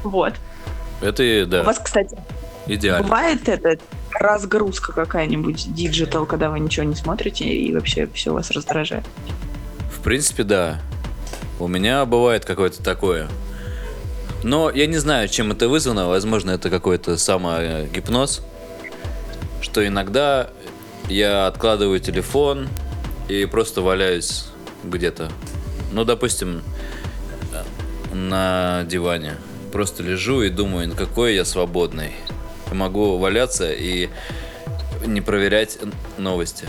Вот. 0.04 0.34
Это, 1.02 1.24
и- 1.24 1.44
У 1.44 1.46
да, 1.46 1.64
вас, 1.64 1.80
кстати, 1.80 2.18
идеально. 2.68 3.04
бывает 3.04 3.48
это 3.50 3.78
разгрузка 4.12 4.94
какая-нибудь, 4.94 5.74
digital, 5.74 6.26
когда 6.26 6.50
вы 6.50 6.60
ничего 6.60 6.86
не 6.86 6.96
смотрите 6.96 7.46
и 7.46 7.74
вообще 7.74 8.08
все 8.14 8.34
вас 8.34 8.52
раздражает? 8.52 9.06
В 9.92 10.02
принципе, 10.02 10.44
да. 10.44 10.80
У 11.60 11.68
меня 11.68 12.06
бывает 12.06 12.46
какое-то 12.46 12.84
такое. 12.84 13.28
Но 14.44 14.70
я 14.70 14.86
не 14.86 14.98
знаю, 14.98 15.28
чем 15.28 15.52
это 15.52 15.68
вызвано. 15.68 16.08
Возможно, 16.08 16.52
это 16.52 16.70
какой-то 16.70 17.18
самогипноз. 17.18 18.44
Что 19.66 19.86
иногда 19.86 20.52
я 21.10 21.48
откладываю 21.48 22.00
телефон 22.00 22.70
и 23.28 23.46
просто 23.46 23.82
валяюсь 23.82 24.46
где-то. 24.84 25.32
Ну, 25.92 26.06
допустим, 26.06 26.62
на 28.14 28.84
диване. 28.88 29.38
Просто 29.72 30.04
лежу 30.04 30.44
и 30.44 30.50
думаю, 30.50 30.90
«Ну, 30.90 30.96
какой 30.96 31.34
я 31.34 31.46
свободный. 31.46 32.12
Могу 32.72 33.18
валяться 33.18 33.74
и 33.74 34.10
не 35.04 35.20
проверять 35.20 35.80
новости. 36.20 36.68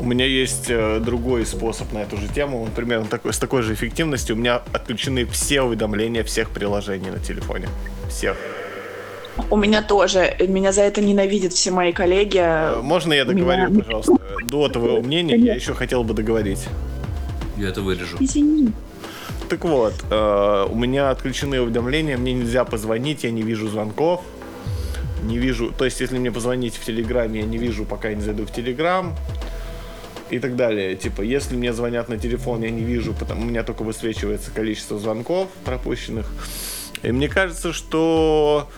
У 0.00 0.04
меня 0.04 0.26
есть 0.26 0.66
э, 0.70 0.98
другой 0.98 1.46
способ 1.46 1.92
на 1.92 1.98
эту 1.98 2.16
же 2.16 2.26
тему. 2.26 2.64
Он 2.64 2.72
примерно 2.72 3.06
такой, 3.06 3.32
с 3.32 3.38
такой 3.38 3.62
же 3.62 3.74
эффективностью. 3.74 4.34
У 4.34 4.38
меня 4.40 4.60
отключены 4.72 5.24
все 5.24 5.62
уведомления 5.62 6.24
всех 6.24 6.50
приложений 6.50 7.10
на 7.12 7.20
телефоне. 7.20 7.68
Всех. 8.10 8.36
У 9.50 9.56
меня 9.56 9.82
тоже. 9.82 10.36
Меня 10.46 10.72
за 10.72 10.82
это 10.82 11.00
ненавидят 11.00 11.52
все 11.52 11.70
мои 11.70 11.92
коллеги. 11.92 12.38
Э, 12.42 12.80
Можно 12.82 13.12
я 13.14 13.24
договорю, 13.24 13.70
Меня- 13.70 13.82
пожалуйста? 13.84 14.12
До 14.44 14.68
твоего 14.68 15.00
мнения 15.00 15.36
я 15.36 15.54
еще 15.54 15.74
хотел 15.74 16.04
бы 16.04 16.14
договорить. 16.14 16.66
Я 17.56 17.68
это 17.68 17.80
вырежу. 17.82 18.16
Извини. 18.20 18.72
Так 19.48 19.64
вот, 19.64 19.94
э, 20.10 20.66
у 20.70 20.74
меня 20.74 21.10
отключены 21.10 21.60
уведомления, 21.60 22.16
мне 22.16 22.32
нельзя 22.32 22.64
позвонить, 22.64 23.24
я 23.24 23.30
не 23.30 23.42
вижу 23.42 23.68
звонков. 23.68 24.22
Не 25.22 25.38
вижу, 25.38 25.72
то 25.76 25.84
есть, 25.84 26.00
если 26.00 26.18
мне 26.18 26.32
позвонить 26.32 26.74
в 26.76 26.84
Телеграме, 26.84 27.40
я 27.40 27.46
не 27.46 27.58
вижу, 27.58 27.84
пока 27.84 28.08
я 28.08 28.14
не 28.16 28.22
зайду 28.22 28.44
в 28.44 28.50
Телеграм. 28.52 29.14
И 30.30 30.38
так 30.38 30.56
далее. 30.56 30.96
Типа, 30.96 31.20
если 31.20 31.54
мне 31.56 31.74
звонят 31.74 32.08
на 32.08 32.16
телефон, 32.16 32.62
я 32.62 32.70
не 32.70 32.82
вижу, 32.82 33.12
потому 33.12 33.42
у 33.42 33.44
меня 33.44 33.62
только 33.62 33.82
высвечивается 33.82 34.50
количество 34.50 34.98
звонков 34.98 35.48
пропущенных. 35.66 36.26
И 37.02 37.12
мне 37.12 37.28
кажется, 37.28 37.74
что 37.74 38.68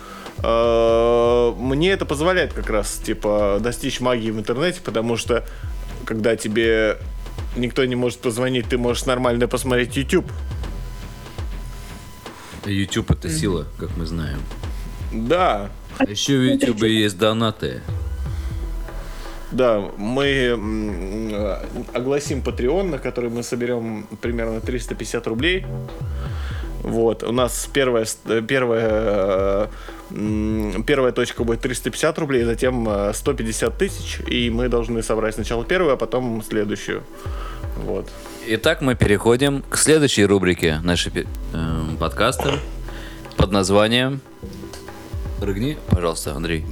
мне 1.58 1.90
это 1.90 2.04
позволяет 2.04 2.52
как 2.52 2.68
раз, 2.70 2.94
типа, 2.96 3.58
достичь 3.60 4.00
магии 4.00 4.30
в 4.30 4.38
интернете, 4.38 4.80
потому 4.84 5.16
что 5.16 5.44
когда 6.04 6.36
тебе 6.36 6.98
никто 7.56 7.84
не 7.84 7.94
может 7.94 8.18
позвонить, 8.20 8.68
ты 8.68 8.78
можешь 8.78 9.06
нормально 9.06 9.48
посмотреть 9.48 9.96
YouTube. 9.96 10.30
YouTube 12.66 13.10
это 13.10 13.28
сила, 13.28 13.66
как 13.78 13.96
мы 13.96 14.06
знаем. 14.06 14.40
Да, 15.12 15.70
А 15.98 16.04
еще 16.04 16.38
в 16.38 16.42
YouTube 16.42 16.82
есть 16.82 17.18
донаты. 17.18 17.82
да, 19.52 19.80
мы 19.96 20.24
э, 20.26 21.56
огласим 21.92 22.40
Patreon, 22.40 22.90
на 22.90 22.98
который 22.98 23.30
мы 23.30 23.42
соберем 23.42 24.06
примерно 24.20 24.60
350 24.60 25.26
рублей. 25.26 25.64
Вот, 26.82 27.22
у 27.22 27.32
нас 27.32 27.68
первая, 27.72 28.06
э, 28.26 28.42
первая, 28.46 28.88
э, 28.90 29.66
первая 30.11 31.12
точка 31.12 31.44
будет 31.44 31.61
350 31.61 32.18
рублей, 32.18 32.44
затем 32.44 32.88
э, 32.88 33.12
150 33.14 33.78
тысяч, 33.78 34.20
и 34.26 34.50
мы 34.50 34.68
должны 34.68 35.02
собрать 35.02 35.34
сначала 35.34 35.64
первую, 35.64 35.94
а 35.94 35.96
потом 35.96 36.42
следующую. 36.42 37.02
Вот. 37.76 38.08
Итак, 38.46 38.82
мы 38.82 38.94
переходим 38.94 39.62
к 39.62 39.76
следующей 39.76 40.26
рубрике 40.26 40.80
нашей 40.82 41.26
эм, 41.52 41.96
подкаста 41.99 42.58
под 43.37 43.52
названием... 43.52 44.20
Рыгни, 45.40 45.76
пожалуйста, 45.88 46.34
Андрей. 46.34 46.64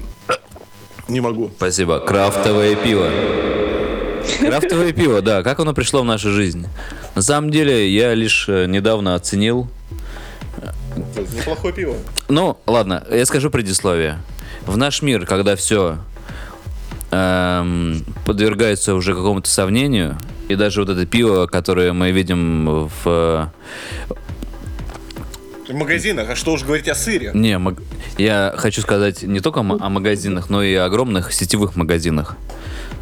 Не 1.09 1.21
могу. 1.21 1.51
Спасибо. 1.57 1.99
Крафтовое 2.01 2.77
пиво. 2.77 3.09
Крафтовое 4.39 4.93
пиво, 4.93 5.21
да. 5.21 5.43
Как 5.43 5.59
оно 5.61 5.75
пришло 5.75 6.03
в 6.03 6.05
нашу 6.05 6.31
жизнь? 6.31 6.67
На 7.15 7.23
самом 7.23 7.51
деле, 7.51 7.89
я 7.89 8.15
лишь 8.15 8.49
э, 8.49 8.67
недавно 8.67 9.15
оценил 9.15 9.69
Неплохое 11.33 11.73
пиво. 11.75 11.97
Ну, 12.29 12.59
ладно, 12.67 13.05
я 13.11 13.25
скажу 13.27 13.51
предисловие. 13.51 14.19
В 14.67 14.77
наш 14.77 15.03
мир, 15.03 15.27
когда 15.27 15.57
все 15.57 15.99
подвергается 17.11 18.95
уже 18.95 19.15
какому-то 19.15 19.49
сомнению, 19.51 20.17
и 20.49 20.55
даже 20.57 20.81
вот 20.81 20.89
это 20.89 21.05
пиво, 21.07 21.47
которое 21.47 21.93
мы 21.93 22.11
видим 22.11 22.89
в... 23.05 23.51
В 25.69 25.75
магазинах, 25.75 26.29
а 26.31 26.37
что 26.37 26.53
уж 26.53 26.65
говорить 26.65 26.89
о 26.89 26.95
сыре? 26.95 27.31
Не, 27.35 27.59
маг- 27.59 27.83
я 28.19 28.53
хочу 28.57 28.83
сказать 28.83 29.23
не 29.23 29.41
только 29.41 29.61
о 29.61 29.62
магазинах, 29.62 30.51
но 30.51 30.62
и 30.62 30.75
о 30.75 30.85
огромных 30.87 31.33
сетевых 31.33 31.77
магазинах. 31.77 32.37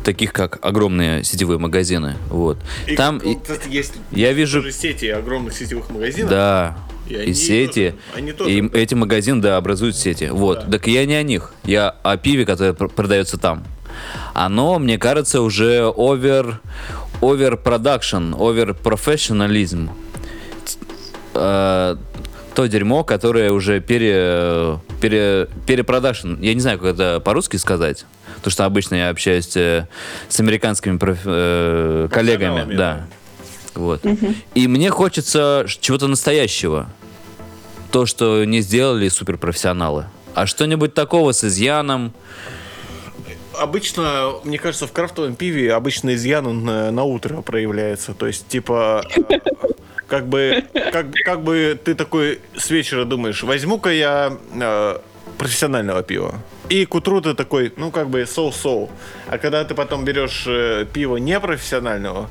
Таких 0.04 0.32
как 0.32 0.58
огромные 0.64 1.24
сетевые 1.24 1.58
магазины. 1.58 2.16
Вот. 2.28 2.58
И, 2.86 2.94
Там 2.96 3.20
есть 3.68 3.94
я 4.12 4.32
вижу... 4.32 4.70
сети 4.70 5.06
огромных 5.06 5.54
сетевых 5.54 5.90
магазинов. 5.90 6.30
Да. 6.30 6.76
И 7.14 7.34
сети. 7.34 7.90
тоже- 7.90 7.94
они 8.16 8.32
тоже. 8.32 8.50
И 8.50 8.70
эти 8.76 8.94
магазины, 8.94 9.40
да, 9.42 9.56
образуют 9.56 9.96
сети. 9.96 10.28
Вот. 10.30 10.64
Да. 10.66 10.72
Так 10.78 10.86
я 10.86 11.04
не 11.06 11.14
о 11.14 11.22
них. 11.22 11.52
Я 11.64 11.90
о 12.02 12.16
пиве, 12.16 12.44
которое 12.46 12.72
пр- 12.72 12.88
продается 12.88 13.38
там. 13.38 13.64
Оно, 14.34 14.78
мне 14.78 14.98
кажется, 14.98 15.40
уже 15.42 15.92
over 15.96 16.60
over 17.20 17.56
production, 17.56 18.34
over 18.38 18.74
профессионализм. 18.74 19.90
Э, 21.34 21.96
То 22.54 22.66
дерьмо, 22.66 23.04
которое 23.04 23.52
уже 23.52 23.80
пере, 23.80 24.80
пере, 25.00 25.48
пере 25.66 25.84
production. 25.84 26.34
Я 26.40 26.52
не 26.54 26.60
знаю, 26.60 26.78
как 26.78 26.94
это 26.94 27.20
по-русски 27.20 27.56
сказать. 27.58 28.04
Потому 28.36 28.50
что 28.52 28.64
обычно 28.64 28.96
я 28.96 29.08
общаюсь 29.10 29.56
э, 29.56 29.86
с 30.28 30.40
американскими 30.40 30.96
проф- 30.98 31.18
э, 31.24 32.08
коллегами. 32.10 32.74
Да. 32.74 33.06
Вот. 33.74 34.04
И 34.54 34.68
мне 34.68 34.90
хочется 34.90 35.66
чего-то 35.80 36.06
настоящего. 36.06 36.88
То, 37.90 38.06
что 38.06 38.44
не 38.44 38.60
сделали 38.60 39.08
суперпрофессионалы. 39.08 40.06
А 40.34 40.46
что-нибудь 40.46 40.94
такого 40.94 41.32
с 41.32 41.44
изъяном. 41.44 42.12
Обычно, 43.58 44.34
мне 44.44 44.58
кажется, 44.58 44.86
в 44.86 44.92
крафтовом 44.92 45.34
пиве 45.34 45.74
обычно 45.74 46.14
изъян 46.14 46.46
он 46.46 46.68
э, 46.68 46.90
на 46.90 47.02
утро 47.02 47.42
проявляется. 47.42 48.14
То 48.14 48.26
есть, 48.26 48.46
типа, 48.48 49.04
э, 49.14 49.38
как 50.06 50.28
бы, 50.28 50.64
как, 50.92 51.12
как 51.24 51.42
бы 51.42 51.78
ты 51.82 51.94
такой 51.94 52.40
с 52.56 52.70
вечера 52.70 53.04
думаешь, 53.04 53.42
возьму-ка 53.42 53.90
я 53.90 54.38
э, 54.54 54.98
профессионального 55.36 56.02
пива. 56.02 56.34
И 56.68 56.84
к 56.86 56.94
утру 56.94 57.20
ты 57.20 57.34
такой, 57.34 57.72
ну, 57.76 57.90
как 57.90 58.08
бы, 58.08 58.24
соу-соу. 58.26 58.90
А 59.26 59.38
когда 59.38 59.64
ты 59.64 59.74
потом 59.74 60.04
берешь 60.04 60.44
э, 60.46 60.86
пиво 60.92 61.16
непрофессионального, 61.16 62.30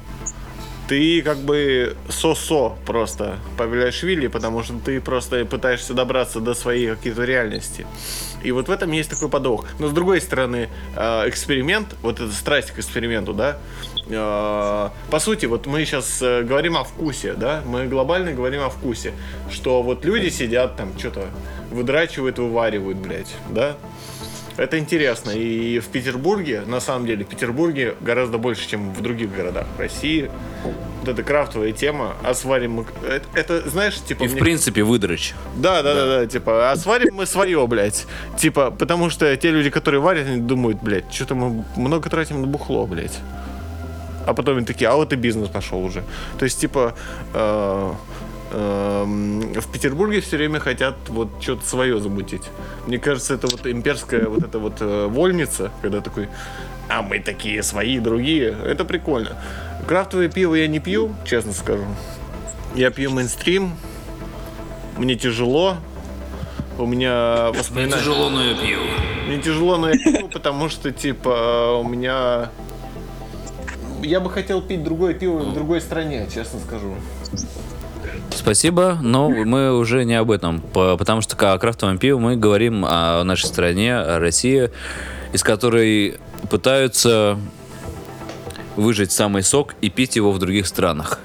ты 0.89 1.22
как 1.22 1.38
бы 1.38 1.96
сосо 2.10 2.75
просто 2.88 3.38
Павелишвили, 3.58 4.25
потому 4.25 4.63
что 4.63 4.74
ты 4.84 5.00
просто 5.00 5.46
пытаешься 5.46 5.93
добраться 5.93 6.39
до 6.39 6.55
своей 6.55 6.89
какой-то 6.89 7.24
реальности. 7.25 7.86
И 8.41 8.51
вот 8.51 8.69
в 8.69 8.72
этом 8.72 8.91
есть 8.91 9.12
такой 9.12 9.29
подвох. 9.29 9.67
Но 9.77 9.88
с 9.88 9.91
другой 9.91 10.19
стороны, 10.19 10.67
э, 10.96 11.29
эксперимент, 11.29 11.96
вот 12.01 12.19
эта 12.19 12.31
страсть 12.31 12.72
к 12.72 12.79
эксперименту, 12.79 13.34
да, 13.34 13.60
э, 14.10 14.89
по 15.12 15.19
сути, 15.19 15.46
вот 15.46 15.67
мы 15.67 15.86
сейчас 15.86 16.24
э, 16.24 16.41
говорим 16.41 16.75
о 16.75 16.84
вкусе, 16.84 17.34
да, 17.34 17.62
мы 17.67 17.86
глобально 17.86 18.31
говорим 18.31 18.62
о 18.63 18.69
вкусе, 18.69 19.13
что 19.51 19.84
вот 19.84 20.03
люди 20.05 20.29
сидят 20.29 20.75
там, 20.75 20.98
что-то 20.98 21.27
выдрачивают, 21.69 22.39
вываривают, 22.39 22.98
блядь, 22.98 23.31
да, 23.51 23.77
это 24.60 24.78
интересно. 24.78 25.32
И 25.32 25.80
в 25.80 25.88
Петербурге, 25.88 26.63
на 26.66 26.80
самом 26.80 27.06
деле, 27.06 27.24
в 27.24 27.28
Петербурге 27.28 27.96
гораздо 28.01 28.38
больше, 28.38 28.68
чем 28.68 28.94
в 28.94 29.01
других 29.01 29.34
городах 29.34 29.66
России. 29.78 30.30
Вот 30.63 31.10
эта 31.10 31.24
крафтовая 31.24 31.72
тема, 31.72 32.16
а 32.24 32.34
сварим 32.34 32.74
мы... 32.74 32.86
Это, 33.08 33.25
это, 33.34 33.70
знаешь, 33.70 33.96
типа... 33.96 34.24
И 34.24 34.28
в 34.28 34.34
мне- 34.34 34.42
принципе 34.42 34.84
выдрочь. 34.84 35.34
Да, 35.56 35.82
да, 35.82 35.96
да, 35.96 36.06
да, 36.06 36.28
типа, 36.28 36.72
а 36.72 36.75
сварим 36.75 37.16
мы 37.16 37.25
свое, 37.25 37.66
блядь. 37.68 38.06
Типа, 38.38 38.70
потому 38.72 39.10
что 39.10 39.36
те 39.38 39.51
люди, 39.51 39.70
которые 39.70 40.01
варят, 40.01 40.28
они 40.28 40.42
думают, 40.42 40.84
блядь, 40.84 41.12
что-то 41.13 41.36
мы 41.36 41.63
много 41.78 42.10
тратим 42.10 42.42
на 42.42 42.48
бухло, 42.48 42.86
блядь. 42.86 43.18
А 44.25 44.34
потом 44.34 44.58
они 44.58 44.66
такие, 44.66 44.89
а 44.89 44.96
вот 44.96 45.13
и 45.13 45.16
бизнес 45.16 45.50
пошел 45.50 45.84
уже. 45.84 46.04
То 46.38 46.44
есть, 46.46 46.60
типа, 46.60 46.94
э, 47.34 47.94
в 48.51 49.68
Петербурге 49.72 50.22
все 50.22 50.38
время 50.38 50.60
хотят 50.60 50.96
вот 51.08 51.29
что-то 51.39 51.65
свое 51.65 52.00
замутить. 52.00 52.44
Мне 52.88 52.98
кажется, 52.98 53.36
это 53.36 53.48
вот 53.48 53.68
имперская 53.68 54.27
вот 54.27 54.44
эта 54.44 54.60
вот 54.60 54.77
э, 54.79 55.08
вольница, 55.08 55.72
когда 55.82 56.01
такой, 56.01 56.29
а 56.88 57.01
мы 57.01 57.20
такие 57.20 57.62
свои, 57.62 58.00
другие. 58.00 58.56
Это 58.65 58.86
прикольно. 58.86 59.38
Крафтовое 59.88 60.29
пиво 60.29 60.56
я 60.56 60.68
не 60.68 60.79
пью, 60.79 61.13
честно 61.25 61.53
скажу. 61.53 61.86
Я 62.75 62.89
пью 62.91 63.12
мейнстрим. 63.12 63.74
Мне 64.98 65.15
тяжело. 65.15 65.77
У 66.77 66.86
меня 66.86 67.51
воспоминания... 67.51 68.01
Тяжело, 68.01 68.29
но 68.29 68.44
я 68.44 68.56
пью. 68.56 68.79
Мне 69.27 69.38
тяжело, 69.39 69.77
но 69.77 69.89
я 69.89 69.98
пью, 69.98 70.27
потому 70.29 70.70
что, 70.70 70.91
типа, 70.91 71.79
у 71.79 71.88
меня... 71.88 72.50
Я 74.01 74.22
бы 74.22 74.29
хотел 74.29 74.62
пить 74.62 74.84
другое 74.84 75.13
пиво 75.13 75.39
в 75.39 75.53
другой 75.53 75.82
стране, 75.82 76.27
честно 76.34 76.60
скажу. 76.60 76.96
Спасибо, 78.39 78.98
но 79.01 79.29
мы 79.29 79.77
уже 79.77 80.05
не 80.05 80.15
об 80.15 80.31
этом, 80.31 80.62
по- 80.62 80.96
потому 80.96 81.19
что 81.19 81.36
о 81.53 81.58
крафтовом 81.58 81.98
пиве 81.98 82.15
мы 82.15 82.38
говорим 82.38 82.86
о 82.88 83.22
нашей 83.25 83.48
стране, 83.48 83.98
о 83.98 84.17
России, 84.17 84.72
из 85.34 85.43
которой 85.43 86.17
пытаются 86.50 87.38
выжать 88.77 89.12
самый 89.12 89.43
сок 89.43 89.75
и 89.81 89.89
пить 89.89 90.15
его 90.15 90.31
в 90.31 90.39
других 90.39 90.67
странах. 90.67 91.19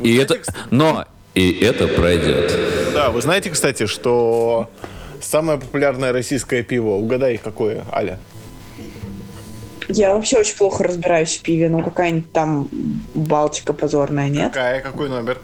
И 0.00 0.16
это, 0.16 0.38
но 0.70 1.04
и 1.34 1.52
это 1.60 1.86
пройдет. 1.86 2.52
Да, 2.92 3.10
вы 3.10 3.22
знаете, 3.22 3.50
кстати, 3.50 3.86
что 3.86 4.68
самое 5.20 5.60
популярное 5.60 6.12
российское 6.12 6.64
пиво, 6.64 6.96
угадай, 6.96 7.38
какое, 7.38 7.84
Аля? 7.92 8.18
Я 9.94 10.14
вообще 10.14 10.38
очень 10.38 10.56
плохо 10.56 10.84
разбираюсь 10.84 11.36
в 11.36 11.42
пиве, 11.42 11.68
ну 11.68 11.82
какая-нибудь 11.82 12.32
там 12.32 12.68
Балтика 13.14 13.72
позорная, 13.72 14.28
нет? 14.28 14.52
Какая, 14.52 14.80
какой 14.80 15.08
номер? 15.08 15.38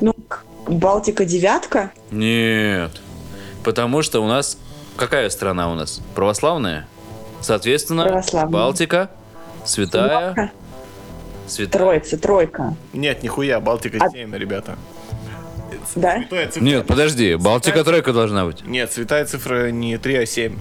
Ну, 0.00 0.14
Балтика 0.66 1.24
девятка? 1.24 1.92
Нет, 2.10 2.90
потому 3.64 4.02
что 4.02 4.20
у 4.20 4.26
нас 4.26 4.58
какая 4.96 5.30
страна 5.30 5.70
у 5.70 5.74
нас? 5.74 6.00
Православная. 6.14 6.86
Соответственно, 7.40 8.04
Православная. 8.04 8.52
Балтика, 8.52 9.10
Святая, 9.64 10.32
Семерка? 10.34 10.50
Святая. 11.46 11.80
Троица, 11.80 12.18
тройка. 12.18 12.76
Нет, 12.92 13.22
нихуя, 13.22 13.60
Балтика 13.60 13.98
А- 14.00 14.10
7, 14.10 14.34
ребята. 14.36 14.76
Да? 15.94 16.18
Святая 16.18 16.48
цифра. 16.48 16.64
Нет, 16.64 16.86
подожди, 16.86 17.34
Балтика 17.36 17.84
тройка 17.84 18.12
должна 18.12 18.44
быть. 18.44 18.64
Нет, 18.66 18.92
святая 18.92 19.24
цифра 19.24 19.70
не 19.70 19.96
3, 19.98 20.16
а 20.16 20.26
7. 20.26 20.58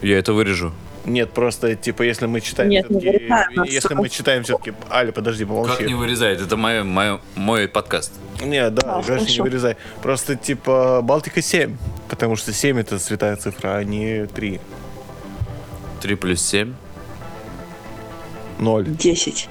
Я 0.00 0.18
это 0.18 0.32
вырежу. 0.32 0.72
Нет, 1.04 1.32
просто, 1.32 1.74
типа, 1.74 2.02
если 2.02 2.26
мы 2.26 2.40
читаем 2.40 2.70
Нет, 2.70 2.88
не 2.88 2.96
вырезаем, 2.96 3.60
а 3.60 3.66
Если 3.66 3.94
мы 3.94 4.08
читаем 4.08 4.44
все-таки... 4.44 4.72
Аля, 4.90 5.10
подожди, 5.10 5.44
помолчи. 5.44 5.76
Как 5.76 5.86
не 5.86 5.94
вырезает? 5.94 6.40
Это 6.40 6.56
мое, 6.56 6.84
мое, 6.84 7.20
мой 7.34 7.66
подкаст. 7.66 8.12
Не, 8.40 8.70
да, 8.70 8.98
А, 8.98 9.02
конечно, 9.02 9.28
не 9.32 9.40
вырезай. 9.40 9.76
Просто, 10.00 10.36
типа, 10.36 11.00
Балтика 11.02 11.42
7. 11.42 11.76
Потому 12.08 12.36
что 12.36 12.52
7 12.52 12.78
это 12.78 12.98
святая 12.98 13.36
цифра, 13.36 13.76
а 13.76 13.84
не 13.84 14.26
3. 14.26 14.60
3 16.02 16.14
плюс 16.14 16.40
7, 16.42 16.74
0. 18.58 18.84
Десять. 18.86 19.48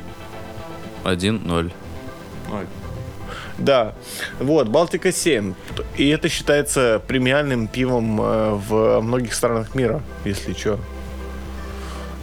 1, 1.03 1.41
0. 1.45 1.73
0. 2.49 2.65
Да, 3.57 3.93
вот, 4.39 4.69
Балтика 4.69 5.11
7. 5.11 5.53
И 5.97 6.07
это 6.09 6.29
считается 6.29 7.01
премиальным 7.07 7.67
пивом 7.67 8.21
э, 8.21 8.51
в 8.53 9.01
многих 9.01 9.33
странах 9.33 9.75
мира, 9.75 10.01
если 10.25 10.53
что. 10.53 10.79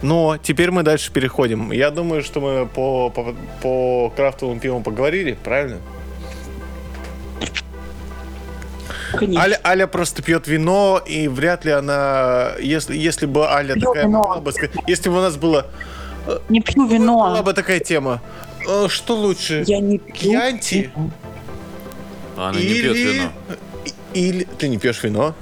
Но 0.01 0.37
теперь 0.41 0.71
мы 0.71 0.83
дальше 0.83 1.11
переходим. 1.11 1.71
Я 1.71 1.91
думаю, 1.91 2.23
что 2.23 2.39
мы 2.39 2.65
по, 2.65 3.09
по, 3.09 3.35
по 3.61 4.13
крафтовым 4.15 4.59
пивам 4.59 4.81
поговорили, 4.83 5.37
правильно? 5.43 5.77
Конечно. 9.13 9.41
Аля, 9.43 9.59
Аля 9.65 9.87
просто 9.87 10.21
пьет 10.21 10.47
вино, 10.47 11.01
и 11.05 11.27
вряд 11.27 11.65
ли 11.65 11.71
она... 11.71 12.51
Если, 12.61 12.95
если 12.95 13.25
бы 13.25 13.47
Аля 13.49 13.73
Пьет 13.73 13.85
такая 13.85 14.05
вино. 14.05 14.19
могла 14.19 14.37
бы 14.39 14.51
сказать... 14.51 14.71
Если 14.87 15.09
бы 15.09 15.17
у 15.17 15.21
нас 15.21 15.35
было... 15.35 15.65
Не 16.47 16.61
пью 16.61 16.83
Была 16.85 16.93
вино. 16.93 17.43
бы 17.43 17.53
такая 17.53 17.79
тема. 17.79 18.21
э, 18.67 18.87
Что 18.87 19.15
лучше? 19.15 19.63
Я 19.65 19.79
не 19.79 19.97
пью. 19.97 20.13
Кьянти? 20.13 20.91
вино. 20.95 21.11
Она 22.37 22.59
не 22.59 22.73
пьет 22.73 22.95
вино. 22.95 23.29
Или... 24.13 24.43
Ты 24.57 24.67
не 24.69 24.77
пьешь 24.77 25.01
вино? 25.03 25.33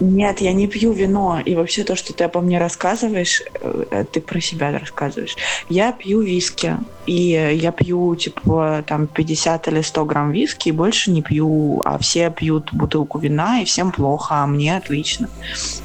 Нет, 0.00 0.40
я 0.40 0.52
не 0.52 0.66
пью 0.66 0.92
вино. 0.92 1.40
И 1.44 1.54
вообще 1.54 1.84
то, 1.84 1.96
что 1.96 2.12
ты 2.12 2.24
обо 2.24 2.40
мне 2.40 2.58
рассказываешь, 2.58 3.42
э, 3.60 4.04
ты 4.10 4.20
про 4.20 4.40
себя 4.40 4.76
рассказываешь. 4.76 5.36
Я 5.68 5.92
пью 5.92 6.20
виски. 6.20 6.76
И 7.06 7.32
я 7.54 7.72
пью, 7.72 8.14
типа, 8.16 8.84
там, 8.86 9.06
50 9.06 9.68
или 9.68 9.80
100 9.80 10.04
грамм 10.04 10.30
виски, 10.32 10.68
и 10.68 10.72
больше 10.72 11.10
не 11.10 11.22
пью. 11.22 11.82
А 11.84 11.98
все 11.98 12.30
пьют 12.30 12.72
бутылку 12.72 13.18
вина, 13.18 13.60
и 13.60 13.64
всем 13.64 13.92
плохо, 13.92 14.36
а 14.42 14.46
мне 14.46 14.76
отлично. 14.76 15.28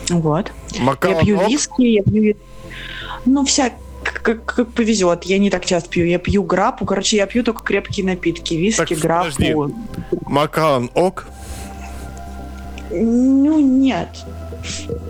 Вот. 0.10 0.52
Макалан 0.80 1.17
Я 1.17 1.24
пью 1.24 1.48
виски, 1.48 1.82
я 1.82 2.04
пью... 2.04 2.36
Ну, 3.26 3.46
вся 3.46 3.72
как, 4.04 4.46
как 4.46 4.72
повезет. 4.72 5.24
Я 5.26 5.38
не 5.38 5.50
так 5.50 5.65
часто 5.65 5.89
пью. 5.89 6.06
Я 6.06 6.20
пью 6.20 6.43
грапу. 6.43 6.86
Короче, 6.86 7.17
я 7.17 7.26
пью 7.26 7.43
только 7.43 7.63
крепкие 7.63 8.06
напитки. 8.06 8.54
Виски, 8.54 8.96
Так, 8.96 9.00
грапу. 9.00 9.32
подожди. 9.32 9.54
Ок? 10.93 11.28
Ну, 12.91 13.60
нет. 13.60 14.10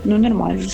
Ну, 0.04 0.18
нормально. 0.18 0.68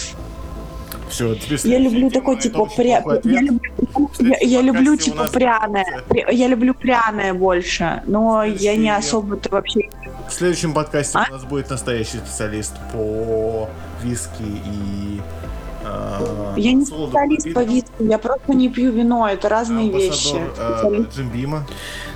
Все, 1.09 1.37
Я 1.65 1.79
люблю 1.79 2.11
такой, 2.11 2.39
типа, 2.41 2.67
пря... 2.77 3.03
я, 3.25 3.41
люблю, 3.41 3.71
я, 4.19 4.37
я 4.41 4.63
люблю, 4.63 4.97
типа, 4.97 5.29
пряное. 5.33 6.03
Пря- 6.09 6.33
Я 6.33 6.49
люблю 6.49 6.75
пряное 6.75 7.35
больше, 7.35 8.03
но 8.07 8.43
я 8.45 8.77
не 8.77 8.91
особо-то 8.91 9.49
вообще... 9.51 9.89
В 10.29 10.33
следующем 10.33 10.73
подкасте 10.73 11.19
А? 11.19 11.27
у 11.29 11.33
нас 11.33 11.45
будет 11.45 11.71
настоящий 11.71 12.17
специалист 12.19 12.73
по 12.93 13.69
виски 14.03 14.43
и... 14.43 15.21
э, 15.85 16.55
Я 16.57 16.73
не 16.73 16.85
специалист 16.85 17.53
по 17.53 17.63
виску, 17.63 18.05
я 18.05 18.19
просто 18.19 18.55
не 18.55 18.69
пью 18.69 18.91
вино, 18.91 19.29
это 19.29 19.49
разные 19.49 19.91
вещи. 19.93 20.37
Э. 20.59 21.05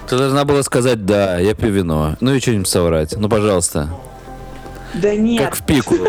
Ты 0.09 0.17
должна 0.17 0.45
была 0.45 0.63
сказать, 0.63 1.05
да, 1.05 1.39
я 1.39 1.55
пью 1.55 1.71
вино. 1.71 2.17
Ну 2.21 2.35
и 2.35 2.41
что-нибудь 2.41 2.67
соврать. 2.69 3.15
Ну, 3.17 3.29
пожалуйста. 3.29 3.91
Да 4.95 5.15
нет. 5.15 5.45
Как 5.45 5.57
в 5.57 5.67
пику. 5.67 5.97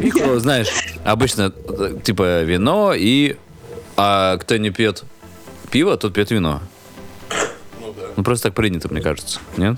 Пику, 0.00 0.38
знаешь, 0.38 0.68
обычно 1.04 1.52
типа 2.02 2.42
вино 2.42 2.92
и... 2.94 3.36
А 3.96 4.36
кто 4.36 4.56
не 4.56 4.70
пьет 4.70 5.04
пиво, 5.70 5.96
тот 5.96 6.14
пьет 6.14 6.30
вино. 6.30 6.60
Ну, 8.16 8.22
просто 8.24 8.48
так 8.48 8.54
принято, 8.54 8.88
мне 8.88 9.00
кажется. 9.00 9.40
Нет? 9.56 9.76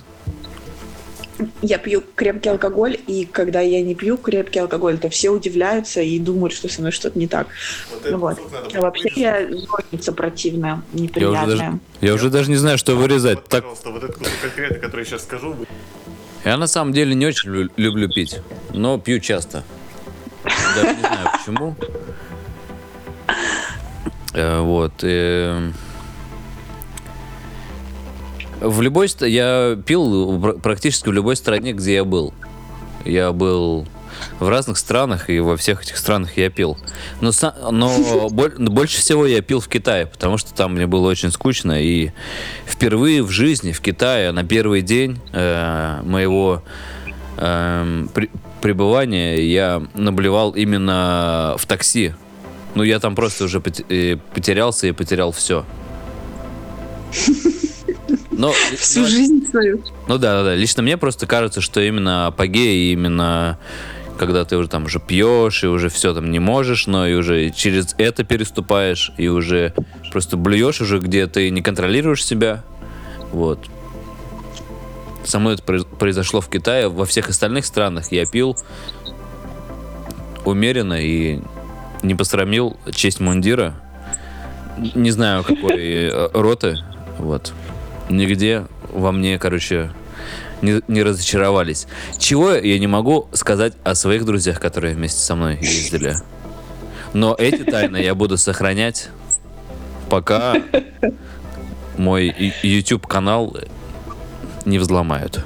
Я 1.62 1.78
пью 1.78 2.02
крепкий 2.14 2.50
алкоголь, 2.50 2.98
и 3.06 3.24
когда 3.24 3.60
я 3.60 3.80
не 3.82 3.94
пью 3.94 4.18
крепкий 4.18 4.58
алкоголь, 4.58 4.98
то 4.98 5.08
все 5.08 5.30
удивляются 5.30 6.02
и 6.02 6.18
думают, 6.18 6.52
что 6.52 6.68
со 6.68 6.80
мной 6.80 6.92
что-то 6.92 7.18
не 7.18 7.26
так. 7.26 7.46
Вот 7.90 8.10
Ну 8.10 8.18
вот. 8.18 8.38
А 8.74 8.80
вообще 8.80 9.08
я 9.16 9.46
злостница 9.50 10.12
противная, 10.12 10.82
Я 10.92 10.98
уже, 10.98 11.02
неприятная. 11.02 11.46
даже, 11.46 11.78
я 12.02 12.14
уже 12.14 12.28
даже 12.28 12.50
не 12.50 12.56
знаю, 12.56 12.76
что 12.76 12.94
вырезать. 12.94 13.38
Вот, 13.38 13.48
Так, 13.48 13.62
пожалуйста, 13.62 13.90
вот 13.90 14.04
этот 14.04 14.16
кусок 14.16 14.34
конкретно, 14.42 14.78
который 14.78 15.00
я 15.00 15.04
сейчас 15.06 15.22
скажу, 15.22 15.56
я 16.44 16.56
на 16.56 16.66
самом 16.66 16.92
деле 16.92 17.14
не 17.14 17.26
очень 17.26 17.50
лю- 17.50 17.70
люблю 17.76 18.08
пить, 18.08 18.40
но 18.72 18.98
пью 18.98 19.20
часто. 19.20 19.62
Даже 20.44 20.94
не 20.94 21.00
знаю 21.00 21.28
почему. 21.38 21.76
Э, 24.32 24.60
Вот. 24.60 24.92
э, 25.02 25.70
В 28.60 28.82
любой 28.82 29.08
я 29.20 29.76
пил 29.86 30.38
пр- 30.40 30.58
практически 30.60 31.08
в 31.08 31.12
любой 31.12 31.34
стране, 31.36 31.72
где 31.72 31.94
я 31.94 32.04
был. 32.04 32.32
Я 33.04 33.32
был 33.32 33.86
в 34.38 34.48
разных 34.48 34.78
странах, 34.78 35.30
и 35.30 35.40
во 35.40 35.56
всех 35.56 35.82
этих 35.82 35.96
странах 35.96 36.36
я 36.36 36.50
пил. 36.50 36.78
Но, 37.20 37.30
но 37.70 38.28
боль- 38.30 38.56
больше 38.58 38.98
всего 39.00 39.26
я 39.26 39.42
пил 39.42 39.60
в 39.60 39.68
Китае, 39.68 40.06
потому 40.06 40.38
что 40.38 40.52
там 40.54 40.74
мне 40.74 40.86
было 40.86 41.08
очень 41.08 41.30
скучно. 41.32 41.82
И 41.82 42.10
впервые 42.66 43.22
в 43.22 43.30
жизни 43.30 43.72
в 43.72 43.80
Китае 43.80 44.32
на 44.32 44.44
первый 44.44 44.82
день 44.82 45.18
э, 45.32 46.00
моего 46.04 46.62
эм, 47.38 48.08
при- 48.14 48.30
пребывания 48.60 49.40
я 49.46 49.82
наблевал 49.94 50.50
именно 50.52 51.54
в 51.58 51.66
такси. 51.66 52.14
Ну, 52.74 52.82
я 52.84 53.00
там 53.00 53.14
просто 53.16 53.44
уже 53.44 53.62
э, 53.88 54.16
потерялся 54.34 54.86
и 54.86 54.92
потерял 54.92 55.32
все. 55.32 55.64
Но, 58.30 58.52
Всю 58.78 59.00
но- 59.00 59.06
жизнь 59.08 59.46
свою. 59.50 59.82
ну 60.08 60.18
да, 60.18 60.34
да, 60.38 60.44
да. 60.44 60.54
Лично 60.54 60.82
мне 60.82 60.96
просто 60.96 61.26
кажется, 61.26 61.60
что 61.60 61.80
именно 61.80 62.26
апогей, 62.28 62.92
именно 62.92 63.58
когда 64.20 64.44
ты 64.44 64.58
уже 64.58 64.68
там 64.68 64.84
уже 64.84 65.00
пьешь 65.00 65.64
и 65.64 65.66
уже 65.66 65.88
все 65.88 66.12
там 66.12 66.30
не 66.30 66.38
можешь, 66.38 66.86
но 66.86 67.06
и 67.06 67.14
уже 67.14 67.48
через 67.48 67.94
это 67.96 68.22
переступаешь 68.22 69.12
и 69.16 69.28
уже 69.28 69.72
просто 70.12 70.36
блюешь 70.36 70.82
уже, 70.82 70.98
где 70.98 71.26
ты 71.26 71.48
не 71.48 71.62
контролируешь 71.62 72.22
себя. 72.22 72.62
Вот. 73.32 73.66
Со 75.24 75.38
мной 75.38 75.54
это 75.54 75.62
произ- 75.62 75.86
произошло 75.98 76.42
в 76.42 76.50
Китае. 76.50 76.90
Во 76.90 77.06
всех 77.06 77.30
остальных 77.30 77.64
странах 77.64 78.12
я 78.12 78.26
пил 78.26 78.58
умеренно 80.44 81.02
и 81.02 81.40
не 82.02 82.14
посрамил 82.14 82.76
честь 82.92 83.20
мундира. 83.20 83.80
Не 84.76 85.12
знаю, 85.12 85.44
какой 85.44 85.78
э, 85.78 86.28
роты. 86.34 86.76
Вот. 87.16 87.54
Нигде 88.10 88.66
во 88.92 89.12
мне, 89.12 89.38
короче, 89.38 89.92
не, 90.62 90.82
не 90.88 91.02
разочаровались. 91.02 91.86
Чего 92.18 92.52
я 92.52 92.78
не 92.78 92.86
могу 92.86 93.28
сказать 93.32 93.74
о 93.84 93.94
своих 93.94 94.24
друзьях, 94.24 94.60
которые 94.60 94.94
вместе 94.94 95.20
со 95.20 95.34
мной 95.34 95.58
ездили. 95.60 96.16
Но 97.12 97.34
эти 97.38 97.64
тайны 97.64 97.96
я 97.98 98.14
буду 98.14 98.38
сохранять, 98.38 99.08
пока 100.08 100.56
мой 101.96 102.34
YouTube 102.62 103.06
канал 103.06 103.56
не 104.64 104.78
взломают. 104.78 105.44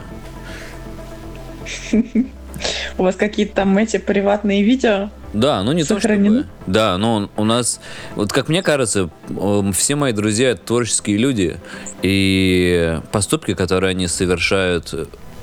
У 2.99 3.03
вас 3.03 3.17
какие-то 3.17 3.55
там 3.57 3.77
эти 3.79 3.97
приватные 3.99 4.63
видео? 4.63 5.11
Да, 5.33 5.63
ну 5.63 5.73
не 5.73 5.83
то 5.83 5.95
Сохранены? 5.95 6.43
чтобы. 6.43 6.73
Да, 6.73 6.97
но 6.97 7.29
у 7.37 7.45
нас, 7.45 7.81
вот 8.15 8.33
как 8.33 8.49
мне 8.49 8.63
кажется, 8.63 9.11
м, 9.29 9.73
все 9.73 9.97
мои 9.97 10.13
друзья 10.13 10.55
творческие 10.55 11.17
люди, 11.17 11.57
и 12.03 12.99
поступки, 13.11 13.55
которые 13.55 13.91
они 13.91 14.07
совершают 14.07 14.95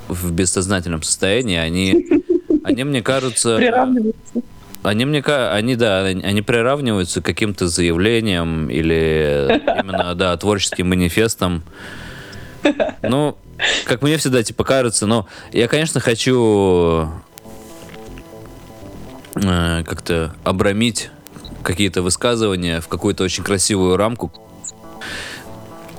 в 0.08 0.32
бессознательном 0.32 1.02
состоянии, 1.02 1.58
они, 1.58 2.06
они 2.64 2.84
мне 2.84 3.02
кажутся, 3.02 3.56
Приравниваются. 3.56 4.42
они 4.82 5.04
мне, 5.04 5.20
они 5.20 5.76
да, 5.76 6.04
они 6.04 6.42
приравниваются 6.42 7.20
к 7.20 7.24
каким-то 7.26 7.66
заявлениям 7.68 8.70
или 8.70 9.60
именно 9.78 10.14
да 10.14 10.36
творческим 10.38 10.88
манифестом. 10.88 11.62
Ну, 13.02 13.36
как 13.84 14.02
мне 14.02 14.16
всегда 14.16 14.42
типа 14.42 14.64
кажется, 14.64 15.06
но 15.06 15.26
я, 15.52 15.68
конечно, 15.68 16.00
хочу 16.00 17.08
э, 19.34 19.84
как-то 19.84 20.34
обрамить 20.44 21.10
какие-то 21.62 22.02
высказывания 22.02 22.80
в 22.80 22.88
какую-то 22.88 23.24
очень 23.24 23.44
красивую 23.44 23.96
рамку, 23.96 24.32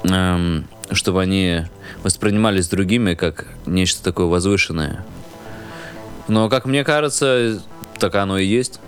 эм, 0.04 0.68
чтобы 0.92 1.22
они 1.22 1.64
воспринимались 2.04 2.68
другими 2.68 3.16
как 3.16 3.48
нечто 3.66 4.04
такое 4.04 4.28
возвышенное. 4.28 5.06
Но, 6.28 6.50
как 6.50 6.66
мне 6.66 6.84
кажется, 6.84 7.62
так 8.00 8.16
оно 8.16 8.38
и 8.38 8.46
есть. 8.46 8.80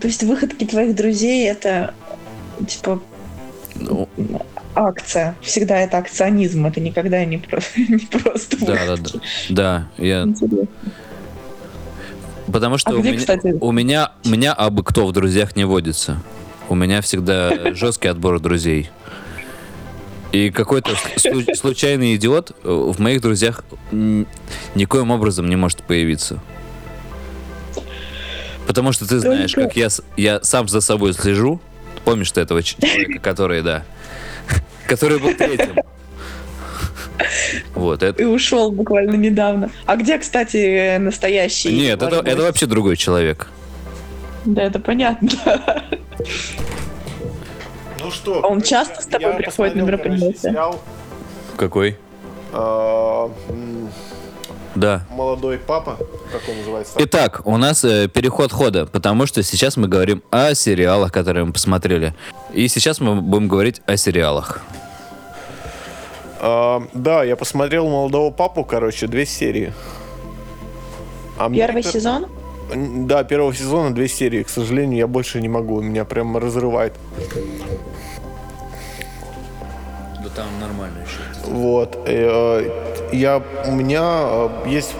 То 0.00 0.06
есть 0.06 0.22
выходки 0.22 0.64
твоих 0.64 0.94
друзей 0.94 1.48
это 1.48 1.94
типа 2.66 3.00
Ну, 3.76 4.08
акция. 4.74 5.34
Всегда 5.40 5.78
это 5.78 5.98
акционизм, 5.98 6.66
это 6.66 6.80
никогда 6.80 7.24
не, 7.24 7.38
про- 7.38 7.60
не 7.76 8.06
просто 8.06 8.64
да, 8.64 8.86
да, 8.86 8.96
да. 8.96 9.10
Да, 9.50 9.88
я... 9.98 10.22
Интересно. 10.22 10.66
Потому 12.52 12.76
что 12.78 12.90
А 12.90 12.94
у, 12.94 13.00
где, 13.00 13.10
меня, 13.10 13.18
кстати? 13.20 13.56
у 13.60 13.72
меня, 13.72 14.12
меня 14.24 14.52
абы 14.52 14.82
кто 14.82 15.06
в 15.06 15.12
друзьях 15.12 15.56
не 15.56 15.64
водится. 15.64 16.22
У 16.68 16.74
меня 16.74 17.00
всегда 17.00 17.52
жесткий 17.74 18.08
отбор 18.08 18.40
друзей. 18.40 18.90
И 20.32 20.50
какой-то 20.50 20.92
слу- 21.16 21.54
случайный 21.54 22.16
идиот 22.16 22.56
э, 22.64 22.68
в 22.68 22.98
моих 22.98 23.20
друзьях 23.20 23.64
никоим 24.74 25.10
образом 25.10 25.48
не 25.48 25.56
может 25.56 25.82
появиться. 25.82 26.40
Потому 28.66 28.92
что 28.92 29.06
ты 29.06 29.18
знаешь, 29.18 29.54
как 29.54 29.76
я, 29.76 29.88
я 30.16 30.42
сам 30.42 30.68
за 30.68 30.80
собой 30.80 31.12
слежу. 31.14 31.60
Помнишь 32.04 32.32
ты 32.32 32.40
этого 32.40 32.62
человека, 32.62 33.18
который, 33.20 33.62
да, 33.62 33.84
который 34.86 35.18
был 35.18 35.34
третьим. 35.34 35.76
Вот, 37.74 38.02
это... 38.02 38.20
И 38.20 38.24
ушел 38.24 38.72
буквально 38.72 39.14
недавно. 39.14 39.70
А 39.86 39.96
где, 39.96 40.18
кстати, 40.18 40.96
настоящий? 40.98 41.72
Нет, 41.72 42.02
это, 42.02 42.16
это 42.16 42.42
вообще 42.42 42.66
другой 42.66 42.96
человек. 42.96 43.48
Да, 44.44 44.62
это 44.62 44.80
понятно. 44.80 45.28
Ну 48.00 48.10
что? 48.10 48.44
А 48.44 48.48
он 48.48 48.60
часто 48.62 49.00
с 49.02 49.06
тобой 49.06 49.34
приходит 49.34 49.76
на 49.76 49.86
сериал, 50.34 50.82
Какой? 51.56 51.96
Да. 54.74 55.02
Молодой 55.10 55.58
папа, 55.58 55.98
как 56.32 56.40
он 56.48 56.56
называется? 56.58 56.94
Итак, 56.98 57.42
у 57.44 57.56
нас 57.58 57.84
э, 57.84 58.08
переход 58.08 58.52
хода, 58.52 58.86
потому 58.86 59.26
что 59.26 59.42
сейчас 59.42 59.76
мы 59.76 59.86
говорим 59.88 60.22
о 60.30 60.54
сериалах, 60.54 61.12
которые 61.12 61.44
мы 61.44 61.52
посмотрели. 61.52 62.14
И 62.52 62.68
сейчас 62.68 63.00
мы 63.00 63.20
будем 63.20 63.48
говорить 63.48 63.82
о 63.86 63.96
сериалах. 63.96 64.62
А, 66.40 66.82
да, 66.94 67.22
я 67.22 67.36
посмотрел 67.36 67.86
молодого 67.88 68.30
папу, 68.30 68.64
короче, 68.64 69.06
две 69.06 69.26
серии. 69.26 69.72
А 71.38 71.48
мне 71.48 71.58
Первый 71.58 71.80
это- 71.80 71.92
сезон? 71.92 72.26
Да, 72.74 73.22
первого 73.24 73.54
сезона 73.54 73.94
две 73.94 74.08
серии. 74.08 74.42
К 74.42 74.48
сожалению, 74.48 74.98
я 74.98 75.06
больше 75.06 75.40
не 75.42 75.48
могу. 75.48 75.82
Меня 75.82 76.06
прям 76.06 76.36
разрывает. 76.38 76.94
Да 80.22 80.28
там 80.34 80.46
нормально 80.60 80.98
еще. 81.04 81.50
Вот. 81.50 81.98
э, 82.06 82.91
Я, 83.12 83.42
у 83.66 83.72
меня 83.72 84.02
э, 84.02 84.48
есть... 84.66 84.94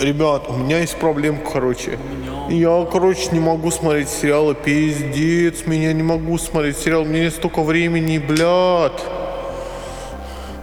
Ребят, 0.00 0.48
у 0.48 0.54
меня 0.54 0.80
есть 0.80 0.96
проблемка, 0.96 1.52
короче. 1.52 1.96
Я, 2.48 2.84
короче, 2.90 3.28
не 3.30 3.38
могу 3.38 3.70
смотреть 3.70 4.08
сериалы. 4.08 4.56
Пиздец, 4.56 5.64
меня 5.66 5.92
не 5.92 6.02
могу 6.02 6.38
смотреть 6.38 6.78
сериал. 6.78 7.02
У 7.02 7.04
меня 7.04 7.24
нет 7.24 7.34
столько 7.34 7.62
времени, 7.62 8.18
блядь. 8.18 9.00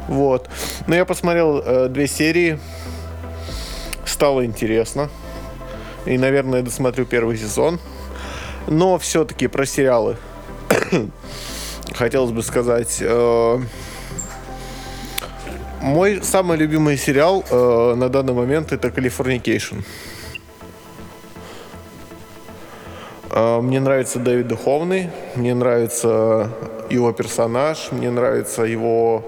Вот. 0.09 0.49
Но 0.87 0.95
я 0.95 1.05
посмотрел 1.05 1.59
э, 1.59 1.87
две 1.87 2.07
серии. 2.07 2.59
Стало 4.03 4.45
интересно. 4.45 5.09
И, 6.05 6.17
наверное, 6.17 6.61
досмотрю 6.63 7.05
первый 7.05 7.37
сезон. 7.37 7.79
Но 8.67 8.97
все-таки 8.99 9.47
про 9.47 9.65
сериалы. 9.65 10.17
Хотелось 11.93 12.31
бы 12.31 12.43
сказать... 12.43 12.97
э, 12.99 13.59
мой 15.81 16.21
самый 16.23 16.57
любимый 16.57 16.97
сериал 16.97 17.43
э, 17.49 17.93
на 17.95 18.09
данный 18.09 18.33
момент 18.33 18.71
это 18.71 18.91
Californication. 18.91 19.77
Э, 23.31 23.61
мне 23.61 23.79
нравится 23.79 24.19
Дэвид 24.19 24.47
Духовны, 24.47 25.09
мне 25.35 25.53
нравится 25.53 26.51
его 26.89 27.11
персонаж, 27.11 27.91
мне 27.91 28.11
нравится 28.11 28.63
его 28.63 29.23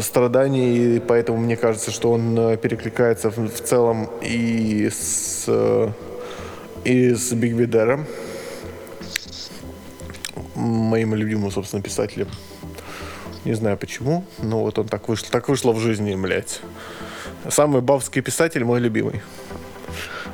страдания, 0.00 0.96
и 0.96 1.00
поэтому 1.00 1.38
мне 1.38 1.56
кажется, 1.56 1.90
что 1.90 2.12
он 2.12 2.38
э, 2.38 2.56
перекликается 2.56 3.30
в, 3.30 3.38
в 3.38 3.60
целом 3.60 4.10
и 4.20 4.90
с, 4.90 5.48
и 6.84 7.14
с 7.14 7.32
Биг 7.32 7.52
Видером, 7.54 8.06
моим 10.54 11.14
любимым, 11.14 11.50
собственно, 11.50 11.82
писателем. 11.82 12.28
Не 13.46 13.54
знаю 13.54 13.78
почему, 13.78 14.24
но 14.38 14.62
вот 14.62 14.76
он 14.76 14.88
так 14.88 15.08
вышло, 15.08 15.28
так 15.30 15.48
вышло 15.48 15.70
в 15.70 15.78
жизни, 15.78 16.16
блядь. 16.16 16.60
Самый 17.48 17.80
бавский 17.80 18.20
писатель 18.20 18.64
мой 18.64 18.80
любимый. 18.80 19.22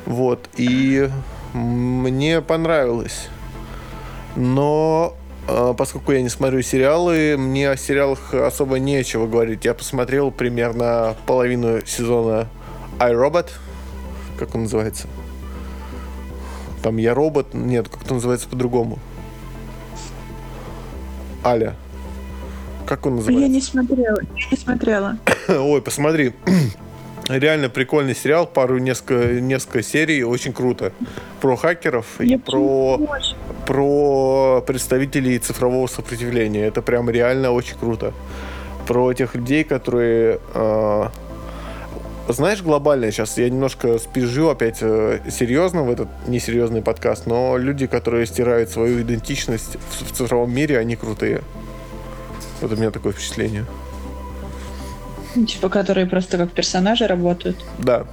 Вот, 0.07 0.49
и 0.57 1.11
мне 1.53 2.41
понравилось. 2.41 3.27
Но 4.35 5.15
э, 5.47 5.75
поскольку 5.77 6.11
я 6.11 6.23
не 6.23 6.29
смотрю 6.29 6.63
сериалы, 6.63 7.37
мне 7.37 7.69
о 7.69 7.77
сериалах 7.77 8.33
особо 8.33 8.79
нечего 8.79 9.27
говорить. 9.27 9.63
Я 9.63 9.75
посмотрел 9.75 10.31
примерно 10.31 11.15
половину 11.27 11.85
сезона 11.85 12.47
iRobot, 12.97 13.51
как 14.39 14.55
он 14.55 14.63
называется. 14.63 15.07
Там 16.81 16.97
я 16.97 17.13
робот, 17.13 17.53
нет, 17.53 17.89
как 17.89 18.01
это 18.01 18.15
называется 18.15 18.49
по-другому. 18.49 18.97
Аля. 21.45 21.75
Как 22.85 23.05
он 23.05 23.15
называется? 23.17 23.47
Я 23.47 23.53
не 23.53 23.61
смотрела. 23.61 24.19
Я 24.21 24.47
не 24.51 24.57
смотрела. 24.57 25.17
Ой, 25.47 25.81
посмотри. 25.81 26.33
Реально 27.29 27.69
прикольный 27.69 28.15
сериал, 28.15 28.45
пару 28.45 28.79
несколько, 28.79 29.39
несколько 29.39 29.81
серий, 29.81 30.23
очень 30.23 30.51
круто. 30.51 30.91
Про 31.39 31.55
хакеров 31.55 32.19
и 32.19 32.27
Я 32.27 32.39
про, 32.39 32.97
почему-то 32.97 33.13
очень. 33.13 33.35
про 33.65 34.63
представителей 34.67 35.39
цифрового 35.39 35.87
сопротивления. 35.87 36.65
Это 36.65 36.81
прям 36.81 37.09
реально 37.09 37.51
очень 37.51 37.77
круто. 37.77 38.13
Про 38.87 39.13
тех 39.13 39.35
людей, 39.35 39.63
которые... 39.63 40.39
э, 40.53 41.07
знаешь, 42.27 42.61
глобально 42.61 43.09
сейчас 43.11 43.37
я 43.37 43.49
немножко 43.49 43.99
спижу 43.99 44.49
опять 44.49 44.79
э, 44.81 45.19
серьезно 45.29 45.83
в 45.83 45.91
этот 45.91 46.09
несерьезный 46.27 46.81
подкаст, 46.81 47.25
но 47.25 47.57
люди, 47.57 47.87
которые 47.87 48.25
стирают 48.25 48.69
свою 48.69 49.01
идентичность 49.01 49.77
в, 49.77 50.09
в 50.09 50.11
цифровом 50.11 50.53
мире, 50.53 50.77
они 50.77 50.97
крутые. 50.97 51.41
Вот 52.63 52.71
у 52.71 52.75
меня 52.77 52.91
такое 52.91 53.11
впечатление. 53.11 53.65
Типа, 55.35 55.67
которые 55.67 56.07
просто 56.07 56.37
как 56.37 56.51
персонажи 56.51 57.05
работают. 57.05 57.57
Да. 57.77 58.05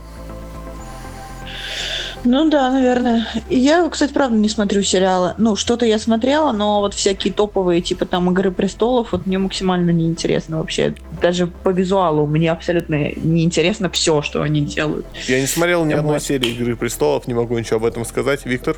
Ну 2.24 2.50
да, 2.50 2.70
наверное. 2.70 3.28
Я, 3.48 3.88
кстати, 3.88 4.12
правда 4.12 4.36
не 4.36 4.48
смотрю 4.48 4.82
сериалы. 4.82 5.34
Ну, 5.38 5.54
что-то 5.54 5.86
я 5.86 6.00
смотрела, 6.00 6.50
но 6.50 6.80
вот 6.80 6.94
всякие 6.94 7.32
топовые, 7.32 7.80
типа 7.80 8.06
там 8.06 8.28
«Игры 8.30 8.50
престолов», 8.50 9.12
вот 9.12 9.24
мне 9.24 9.38
максимально 9.38 9.90
неинтересно 9.90 10.58
вообще. 10.58 10.96
Даже 11.22 11.46
по 11.46 11.68
визуалу 11.68 12.26
мне 12.26 12.50
абсолютно 12.50 13.12
неинтересно 13.14 13.88
все, 13.88 14.20
что 14.20 14.42
они 14.42 14.62
делают. 14.62 15.06
Я 15.28 15.40
не 15.40 15.46
смотрел 15.46 15.84
ни 15.84 15.92
одной 15.92 16.20
серии 16.20 16.50
Игры 16.50 16.74
престолов, 16.74 17.28
не 17.28 17.34
могу 17.34 17.56
ничего 17.56 17.76
об 17.76 17.84
этом 17.84 18.04
сказать. 18.04 18.44
Виктор? 18.44 18.76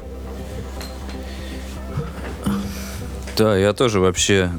Да, 3.38 3.56
я 3.56 3.72
тоже 3.72 3.98
вообще 3.98 4.50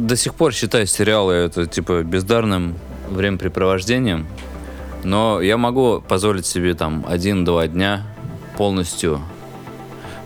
до 0.00 0.16
сих 0.16 0.34
пор 0.34 0.52
считаю 0.52 0.86
сериалы 0.86 1.34
это 1.34 1.66
типа 1.66 2.02
бездарным 2.02 2.76
времяпрепровождением. 3.08 4.26
Но 5.04 5.40
я 5.40 5.56
могу 5.56 6.00
позволить 6.00 6.46
себе 6.46 6.74
там 6.74 7.04
один-два 7.08 7.66
дня 7.68 8.06
полностью 8.56 9.20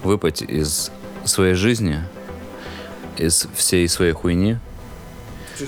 выпасть 0.02 0.42
из 0.42 0.90
своей 1.24 1.54
жизни, 1.54 2.00
из 3.16 3.48
всей 3.54 3.88
своей 3.88 4.12
хуйни, 4.12 4.58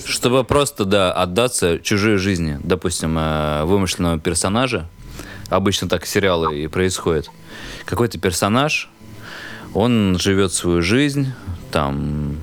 чтобы 0.05 0.43
просто, 0.45 0.85
да, 0.85 1.13
отдаться 1.13 1.79
чужой 1.79 2.17
жизни. 2.17 2.59
Допустим, 2.63 3.17
э, 3.19 3.65
вымышленного 3.65 4.19
персонажа. 4.19 4.89
Обычно 5.49 5.89
так 5.89 6.07
сериалы 6.07 6.59
и 6.59 6.67
происходят. 6.67 7.31
Какой-то 7.85 8.19
персонаж, 8.19 8.91
он 9.75 10.19
живет 10.19 10.53
свою 10.53 10.83
жизнь, 10.83 11.33
там 11.71 12.39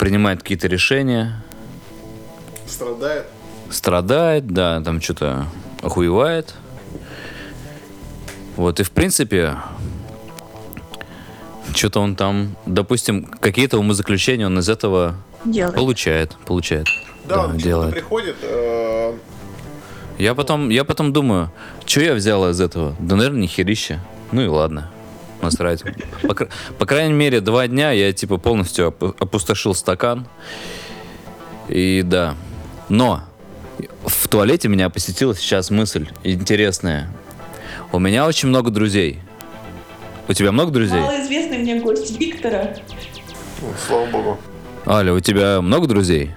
принимает 0.00 0.40
какие-то 0.42 0.66
решения, 0.66 1.42
Страдает. 2.66 3.26
страдает, 3.68 4.46
да, 4.48 4.80
там 4.80 5.02
что-то 5.02 5.44
охуевает. 5.82 6.54
Вот, 8.56 8.80
и 8.80 8.82
в 8.82 8.90
принципе, 8.92 9.56
что-то 11.74 12.00
он 12.00 12.16
там, 12.16 12.56
допустим, 12.64 13.24
какие-то 13.26 13.76
умозаключения 13.78 14.46
он 14.46 14.58
из 14.58 14.70
этого 14.70 15.16
Делают. 15.44 15.76
получает, 15.76 16.36
получает. 16.46 16.86
Да, 17.28 17.44
он 17.44 17.58
делает. 17.58 17.92
приходит. 17.92 18.36
э, 18.42 19.18
Я 20.18 20.34
потом, 20.34 20.70
я 20.70 20.84
потом 20.84 21.12
думаю, 21.12 21.52
что 21.84 22.00
я 22.00 22.14
взял 22.14 22.48
из 22.48 22.58
этого? 22.58 22.96
Да, 22.98 23.16
наверное, 23.16 23.42
нихерища. 23.42 24.00
Ну 24.32 24.40
и 24.40 24.46
ладно. 24.46 24.90
Насрать. 25.42 25.82
По, 26.22 26.34
по 26.78 26.86
крайней 26.86 27.14
мере, 27.14 27.40
два 27.40 27.66
дня 27.66 27.92
я 27.92 28.12
типа 28.12 28.36
полностью 28.36 28.88
оп- 28.88 29.20
опустошил 29.20 29.74
стакан. 29.74 30.26
И 31.68 32.02
да. 32.04 32.34
Но 32.88 33.22
в 34.04 34.28
туалете 34.28 34.68
меня 34.68 34.90
посетила 34.90 35.34
сейчас 35.34 35.70
мысль 35.70 36.08
интересная. 36.24 37.08
У 37.92 37.98
меня 37.98 38.26
очень 38.26 38.48
много 38.48 38.70
друзей. 38.70 39.20
У 40.28 40.32
тебя 40.32 40.52
много 40.52 40.70
друзей? 40.70 41.00
Малоизвестный 41.00 41.58
мне 41.58 41.80
гость 41.80 42.18
Виктора. 42.20 42.74
ну, 43.62 43.68
слава 43.86 44.06
богу. 44.06 44.38
Аля, 44.86 45.12
у 45.12 45.20
тебя 45.20 45.60
много 45.60 45.86
друзей? 45.86 46.30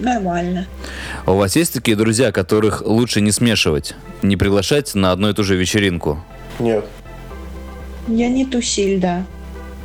Нормально. 0.00 0.66
А 1.24 1.32
У 1.32 1.36
вас 1.36 1.56
есть 1.56 1.72
такие 1.72 1.96
друзья, 1.96 2.32
которых 2.32 2.82
лучше 2.84 3.20
не 3.20 3.32
смешивать? 3.32 3.94
Не 4.22 4.36
приглашать 4.36 4.94
на 4.94 5.12
одну 5.12 5.30
и 5.30 5.32
ту 5.32 5.42
же 5.44 5.56
вечеринку? 5.56 6.22
Нет. 6.58 6.84
Я 8.08 8.28
не 8.28 8.44
тусиль, 8.46 9.00
да. 9.00 9.24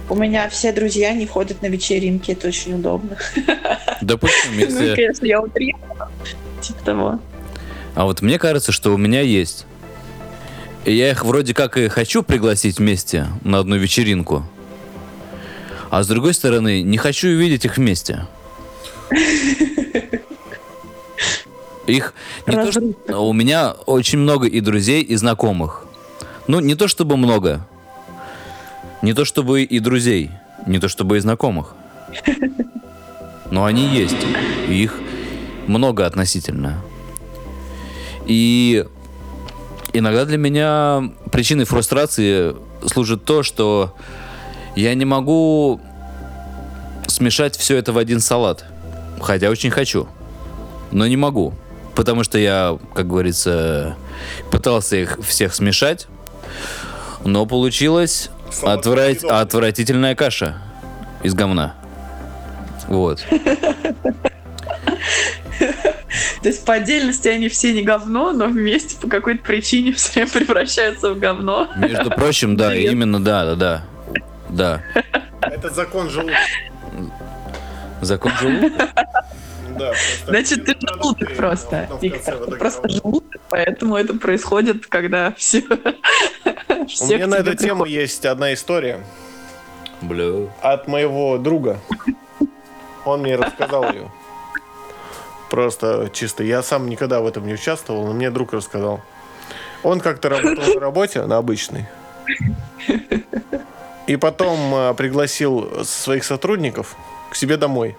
У 0.09 0.15
меня 0.15 0.49
все 0.49 0.71
друзья 0.73 1.13
не 1.13 1.25
ходят 1.25 1.61
на 1.61 1.67
вечеринки, 1.67 2.31
это 2.31 2.47
очень 2.49 2.73
удобно. 2.75 3.17
Допустим, 4.01 4.51
Ну, 4.55 4.59
если... 4.59 4.95
конечно, 4.95 5.25
я 5.25 5.41
утрирую. 5.41 5.81
Типа 6.61 6.83
того. 6.83 7.19
А 7.95 8.05
вот 8.05 8.21
мне 8.21 8.37
кажется, 8.37 8.71
что 8.71 8.93
у 8.93 8.97
меня 8.97 9.21
есть. 9.21 9.65
И 10.85 10.93
я 10.93 11.11
их 11.11 11.23
вроде 11.23 11.53
как 11.53 11.77
и 11.77 11.87
хочу 11.87 12.23
пригласить 12.23 12.79
вместе 12.79 13.27
на 13.43 13.59
одну 13.59 13.75
вечеринку. 13.77 14.43
А 15.89 16.03
с 16.03 16.07
другой 16.07 16.33
стороны, 16.33 16.81
не 16.81 16.97
хочу 16.97 17.27
увидеть 17.29 17.65
их 17.65 17.77
вместе. 17.77 18.25
Их 21.87 22.13
не 22.47 22.53
то, 22.55 22.71
что- 22.71 23.21
у 23.21 23.33
меня 23.33 23.71
очень 23.85 24.19
много 24.19 24.47
и 24.47 24.61
друзей, 24.61 25.01
и 25.01 25.15
знакомых. 25.15 25.85
Ну, 26.47 26.59
не 26.59 26.75
то 26.75 26.87
чтобы 26.87 27.17
много. 27.17 27.67
Не 29.01 29.13
то 29.13 29.25
чтобы 29.25 29.63
и 29.63 29.79
друзей, 29.79 30.31
не 30.65 30.79
то 30.79 30.87
чтобы 30.87 31.17
и 31.17 31.19
знакомых. 31.19 31.75
Но 33.49 33.65
они 33.65 33.87
есть. 33.87 34.15
Их 34.69 34.99
много 35.67 36.05
относительно. 36.05 36.81
И 38.25 38.85
иногда 39.93 40.25
для 40.25 40.37
меня 40.37 41.11
причиной 41.31 41.65
фрустрации 41.65 42.55
служит 42.85 43.25
то, 43.25 43.43
что 43.43 43.95
я 44.75 44.93
не 44.93 45.05
могу 45.05 45.81
смешать 47.07 47.57
все 47.57 47.77
это 47.77 47.91
в 47.93 47.97
один 47.97 48.19
салат. 48.19 48.65
Хотя 49.19 49.49
очень 49.49 49.71
хочу. 49.71 50.07
Но 50.91 51.07
не 51.07 51.17
могу. 51.17 51.53
Потому 51.95 52.23
что 52.23 52.37
я, 52.37 52.77
как 52.93 53.07
говорится, 53.07 53.95
пытался 54.49 54.95
их 54.97 55.19
всех 55.21 55.53
смешать. 55.53 56.07
Но 57.23 57.45
получилась 57.45 58.29
Съедобный. 58.51 59.41
отвратительная 59.41 60.15
каша 60.15 60.57
из 61.23 61.33
говна. 61.33 61.75
Вот. 62.87 63.25
То 66.41 66.47
есть 66.49 66.65
по 66.65 66.73
отдельности 66.73 67.27
они 67.27 67.47
все 67.49 67.71
не 67.71 67.83
говно, 67.83 68.31
но 68.33 68.47
вместе 68.47 68.97
по 68.97 69.07
какой-то 69.07 69.43
причине 69.43 69.93
все 69.93 70.25
превращаются 70.27 71.13
в 71.13 71.19
говно. 71.19 71.69
Между 71.77 72.09
прочим, 72.09 72.57
да, 72.57 72.69
Привет. 72.69 72.91
именно 72.91 73.23
да, 73.23 73.55
да, 73.55 73.55
да. 73.55 73.83
Да. 74.49 74.83
Это 75.41 75.69
закон 75.69 76.09
желудка. 76.09 76.37
Закон 78.01 78.31
желудка. 78.39 78.89
Да, 79.77 79.93
Значит, 80.27 80.65
ты 80.65 80.75
желудок 80.79 81.35
просто, 81.35 81.87
в 81.89 82.01
Виктор. 82.01 82.37
Ты 82.37 82.51
просто 82.55 82.89
желудок, 82.89 83.41
поэтому 83.49 83.95
это 83.95 84.13
происходит, 84.15 84.87
когда 84.87 85.33
все... 85.33 85.63
У 87.01 87.07
меня 87.07 87.27
на 87.27 87.35
эту 87.35 87.55
тему 87.55 87.85
есть 87.85 88.25
одна 88.25 88.53
история 88.53 89.03
Бля. 90.01 90.49
от 90.61 90.87
моего 90.87 91.37
друга. 91.37 91.79
Он 93.05 93.21
мне 93.21 93.35
рассказал 93.35 93.91
ее. 93.91 94.11
Просто 95.49 96.09
чисто. 96.13 96.43
Я 96.43 96.63
сам 96.63 96.89
никогда 96.89 97.19
в 97.19 97.27
этом 97.27 97.45
не 97.45 97.53
участвовал, 97.53 98.05
но 98.05 98.13
мне 98.13 98.31
друг 98.31 98.53
рассказал. 98.53 99.01
Он 99.83 99.99
как-то 99.99 100.29
работал 100.29 100.73
на 100.73 100.79
работе, 100.79 101.23
на 101.25 101.37
обычной. 101.37 101.87
И 104.07 104.15
потом 104.15 104.73
э, 104.73 104.93
пригласил 104.93 105.85
своих 105.85 106.23
сотрудников 106.23 106.95
к 107.29 107.35
себе 107.35 107.57
домой. 107.57 107.95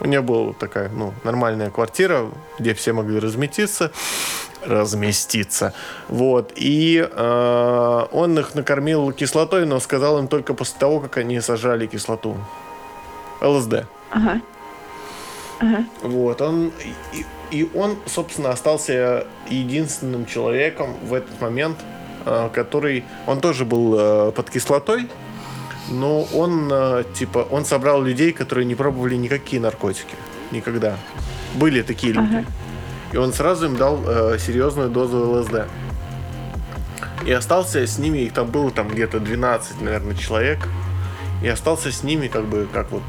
У 0.00 0.06
него 0.06 0.22
была 0.22 0.52
такая, 0.52 0.88
ну, 0.88 1.12
нормальная 1.24 1.70
квартира, 1.70 2.30
где 2.58 2.74
все 2.74 2.92
могли 2.92 3.18
разместиться. 3.18 3.90
Разместиться. 4.64 5.72
Вот. 6.08 6.52
И 6.56 7.06
э, 7.10 8.06
он 8.12 8.38
их 8.38 8.54
накормил 8.54 9.12
кислотой, 9.12 9.66
но 9.66 9.80
сказал 9.80 10.18
им 10.18 10.28
только 10.28 10.54
после 10.54 10.78
того, 10.78 11.00
как 11.00 11.16
они 11.16 11.40
сожрали 11.40 11.86
кислоту. 11.86 12.36
ЛСД. 13.40 13.86
Ага. 14.10 14.40
Ага. 15.60 15.84
Вот, 16.02 16.40
он 16.40 16.72
и, 17.12 17.24
и 17.50 17.68
он, 17.74 17.96
собственно, 18.06 18.50
остался 18.50 19.26
единственным 19.48 20.26
человеком 20.26 20.94
в 21.02 21.14
этот 21.14 21.40
момент, 21.40 21.78
э, 22.24 22.48
который, 22.52 23.04
он 23.26 23.40
тоже 23.40 23.64
был 23.64 23.96
э, 23.98 24.32
под 24.32 24.50
кислотой, 24.50 25.08
но 25.90 26.22
он, 26.34 26.68
э, 26.72 27.04
типа, 27.14 27.46
он 27.50 27.64
собрал 27.64 28.02
людей, 28.02 28.32
которые 28.32 28.64
не 28.64 28.74
пробовали 28.74 29.16
никакие 29.16 29.60
наркотики, 29.60 30.14
никогда. 30.50 30.96
Были 31.54 31.82
такие 31.82 32.12
люди. 32.12 32.36
Ага. 32.36 32.46
И 33.12 33.16
он 33.16 33.32
сразу 33.32 33.66
им 33.66 33.76
дал 33.76 34.00
э, 34.06 34.38
серьезную 34.38 34.90
дозу 34.90 35.30
ЛСД. 35.30 35.66
И 37.26 37.32
остался 37.32 37.86
с 37.86 37.98
ними, 37.98 38.18
их 38.18 38.32
там 38.32 38.48
было 38.48 38.70
там 38.70 38.88
где-то 38.88 39.18
12, 39.20 39.80
наверное, 39.80 40.14
человек. 40.14 40.68
И 41.42 41.48
остался 41.48 41.90
с 41.90 42.02
ними 42.02 42.28
как 42.28 42.44
бы, 42.44 42.68
как 42.72 42.90
вот 42.90 43.02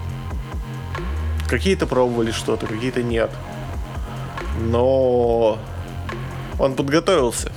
Какие-то 1.47 1.87
пробовали 1.87 2.31
что-то, 2.31 2.67
какие-то 2.67 3.01
нет. 3.01 3.31
но 4.59 5.57
он 6.59 6.75
подготовился. 6.75 7.51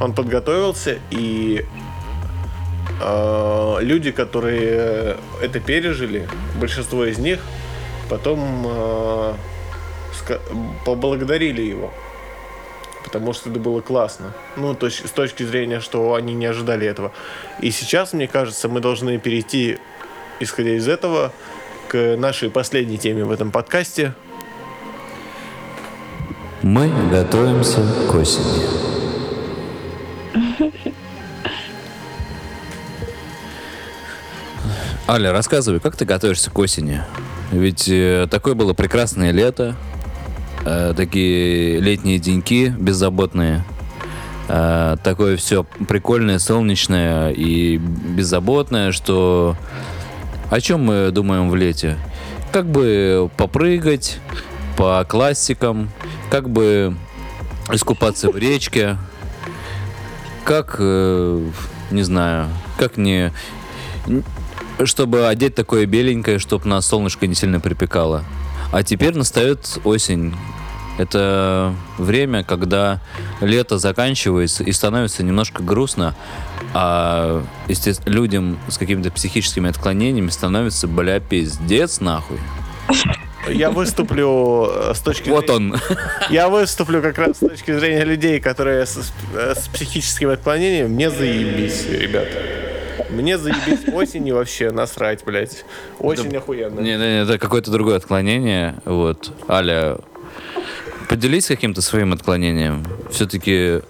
Он 0.00 0.14
подготовился, 0.14 0.98
и 1.10 1.66
люди, 3.80 4.10
которые 4.12 5.16
это 5.40 5.60
пережили, 5.60 6.28
большинство 6.60 7.04
из 7.04 7.18
них 7.18 7.40
потом 8.08 9.36
ска- 10.12 10.40
поблагодарили 10.84 11.62
его. 11.62 11.92
Потому 13.04 13.32
что 13.32 13.50
это 13.50 13.58
было 13.58 13.80
классно. 13.80 14.32
Ну, 14.56 14.74
то 14.74 14.86
есть 14.86 15.06
с 15.06 15.10
точки 15.10 15.42
зрения, 15.42 15.80
что 15.80 16.14
они 16.14 16.34
не 16.34 16.46
ожидали 16.46 16.86
этого. 16.86 17.12
И 17.60 17.70
сейчас, 17.70 18.12
мне 18.12 18.28
кажется, 18.28 18.68
мы 18.68 18.80
должны 18.80 19.18
перейти, 19.18 19.78
исходя 20.40 20.70
из 20.70 20.88
этого, 20.88 21.32
к 21.88 22.16
нашей 22.16 22.48
последней 22.48 22.98
теме 22.98 23.24
в 23.24 23.30
этом 23.30 23.50
подкасте. 23.50 24.14
Мы 26.62 26.90
готовимся 27.10 27.80
к 28.08 28.14
осени. 28.14 28.62
Аля, 35.12 35.30
рассказывай, 35.30 35.78
как 35.78 35.94
ты 35.94 36.06
готовишься 36.06 36.50
к 36.50 36.58
осени? 36.58 37.02
Ведь 37.50 37.86
э, 37.86 38.26
такое 38.30 38.54
было 38.54 38.72
прекрасное 38.72 39.30
лето, 39.30 39.76
э, 40.64 40.94
такие 40.96 41.80
летние 41.80 42.18
деньки 42.18 42.74
беззаботные, 42.78 43.62
э, 44.48 44.96
такое 45.04 45.36
все 45.36 45.64
прикольное, 45.64 46.38
солнечное 46.38 47.28
и 47.28 47.76
беззаботное, 47.76 48.90
что 48.90 49.54
о 50.50 50.62
чем 50.62 50.86
мы 50.86 51.10
думаем 51.10 51.50
в 51.50 51.56
лете? 51.56 51.98
Как 52.50 52.64
бы 52.64 53.28
попрыгать 53.36 54.18
по 54.78 55.04
классикам, 55.06 55.90
как 56.30 56.48
бы 56.48 56.96
искупаться 57.70 58.30
в 58.30 58.38
речке, 58.38 58.96
как, 60.44 60.76
э, 60.78 61.50
не 61.90 62.02
знаю, 62.02 62.48
как 62.78 62.96
не... 62.96 63.30
Чтобы 64.84 65.28
одеть 65.28 65.54
такое 65.54 65.86
беленькое, 65.86 66.38
чтобы 66.38 66.66
нас 66.68 66.86
солнышко 66.86 67.26
не 67.26 67.34
сильно 67.34 67.60
припекало. 67.60 68.24
А 68.72 68.82
теперь 68.82 69.16
настает 69.16 69.78
осень. 69.84 70.34
Это 70.98 71.74
время, 71.98 72.44
когда 72.44 73.00
лето 73.40 73.78
заканчивается 73.78 74.62
и 74.62 74.72
становится 74.72 75.22
немножко 75.22 75.62
грустно, 75.62 76.14
а 76.74 77.44
людям 78.04 78.58
с 78.68 78.76
какими-то 78.76 79.10
психическими 79.10 79.70
отклонениями 79.70 80.28
становится, 80.28 80.88
бля, 80.88 81.18
пиздец 81.18 82.00
нахуй. 82.00 82.38
Я 83.48 83.70
выступлю 83.70 84.68
э, 84.70 84.92
с 84.94 85.00
точки 85.00 85.28
Вот 85.28 85.48
зрения... 85.48 85.72
он. 85.72 85.80
Я 86.30 86.48
выступлю 86.48 87.02
как 87.02 87.18
раз 87.18 87.38
с 87.38 87.40
точки 87.40 87.76
зрения 87.76 88.04
людей, 88.04 88.38
которые 88.38 88.86
с, 88.86 89.12
э, 89.34 89.54
с 89.56 89.66
психическими 89.68 90.34
отклонениями. 90.34 90.88
Мне 90.88 91.10
заебись, 91.10 91.86
ребята. 91.88 92.61
Мне 93.10 93.38
заебись 93.38 93.88
осень 93.92 94.26
и 94.28 94.32
вообще 94.32 94.70
насрать, 94.70 95.24
блядь. 95.24 95.64
Очень 95.98 96.36
охуенно. 96.36 96.80
Не, 96.80 96.96
не, 96.96 97.22
это 97.22 97.38
какое-то 97.38 97.70
другое 97.70 97.96
отклонение. 97.96 98.76
Вот. 98.84 99.32
Аля, 99.48 99.98
поделись 101.08 101.46
каким-то 101.46 101.82
своим 101.82 102.12
отклонением. 102.12 102.84
Все-таки, 103.10 103.80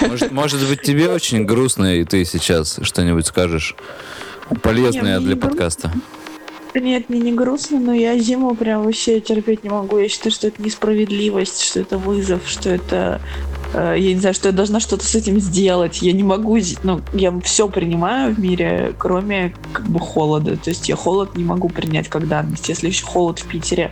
может, 0.00 0.32
может 0.32 0.68
быть, 0.68 0.82
тебе 0.82 1.08
очень 1.08 1.44
грустно, 1.44 1.96
и 1.96 2.04
ты 2.04 2.24
сейчас 2.24 2.78
что-нибудь 2.82 3.26
скажешь 3.26 3.74
полезное 4.62 5.18
мне 5.18 5.26
для 5.26 5.36
грустно. 5.36 5.48
подкаста. 5.48 5.92
Нет, 6.74 7.08
мне 7.08 7.20
не 7.20 7.32
грустно, 7.32 7.80
но 7.80 7.92
я 7.92 8.18
зиму 8.18 8.54
прям 8.54 8.84
вообще 8.84 9.20
терпеть 9.20 9.64
не 9.64 9.70
могу. 9.70 9.98
Я 9.98 10.08
считаю, 10.08 10.32
что 10.32 10.48
это 10.48 10.62
несправедливость, 10.62 11.62
что 11.62 11.80
это 11.80 11.98
вызов, 11.98 12.42
что 12.46 12.70
это... 12.70 13.20
э, 13.74 13.94
я 13.98 14.14
не 14.14 14.20
знаю, 14.20 14.34
что 14.34 14.48
я 14.48 14.52
должна 14.52 14.80
что-то 14.80 15.04
с 15.04 15.14
этим 15.14 15.40
сделать. 15.40 16.02
Я 16.02 16.12
не 16.12 16.22
могу... 16.22 16.58
Ну, 16.82 17.00
я 17.12 17.38
все 17.40 17.68
принимаю 17.68 18.34
в 18.34 18.38
мире, 18.38 18.94
кроме 18.98 19.54
как 19.72 19.86
бы 19.86 20.00
холода. 20.00 20.56
То 20.56 20.70
есть 20.70 20.88
я 20.88 20.96
холод 20.96 21.36
не 21.36 21.44
могу 21.44 21.68
принять 21.68 22.08
как 22.08 22.28
данность. 22.28 22.68
Если 22.68 22.88
еще 22.88 23.04
холод 23.04 23.38
в 23.38 23.46
Питере 23.46 23.90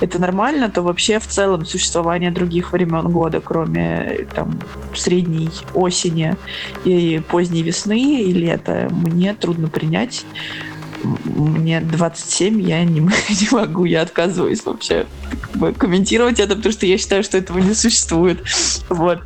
это 0.00 0.20
нормально, 0.20 0.70
то 0.70 0.82
вообще 0.82 1.18
в 1.18 1.26
целом 1.26 1.64
существование 1.64 2.30
других 2.30 2.72
времен 2.72 3.08
года, 3.08 3.40
кроме 3.40 4.26
там 4.34 4.58
средней 4.94 5.50
осени 5.74 6.36
и 6.84 7.20
поздней 7.28 7.62
весны 7.62 8.22
и 8.22 8.32
лета, 8.32 8.88
мне 8.90 9.34
трудно 9.34 9.68
принять. 9.68 10.24
Мне 11.02 11.80
27, 11.80 12.60
я 12.60 12.84
не, 12.84 13.00
не 13.00 13.48
могу, 13.50 13.84
я 13.84 14.02
отказываюсь 14.02 14.64
вообще 14.64 15.06
комментировать 15.78 16.40
это, 16.40 16.56
потому 16.56 16.72
что 16.72 16.86
я 16.86 16.98
считаю, 16.98 17.22
что 17.22 17.38
этого 17.38 17.58
не 17.58 17.74
существует. 17.74 18.42
Вот. 18.88 19.20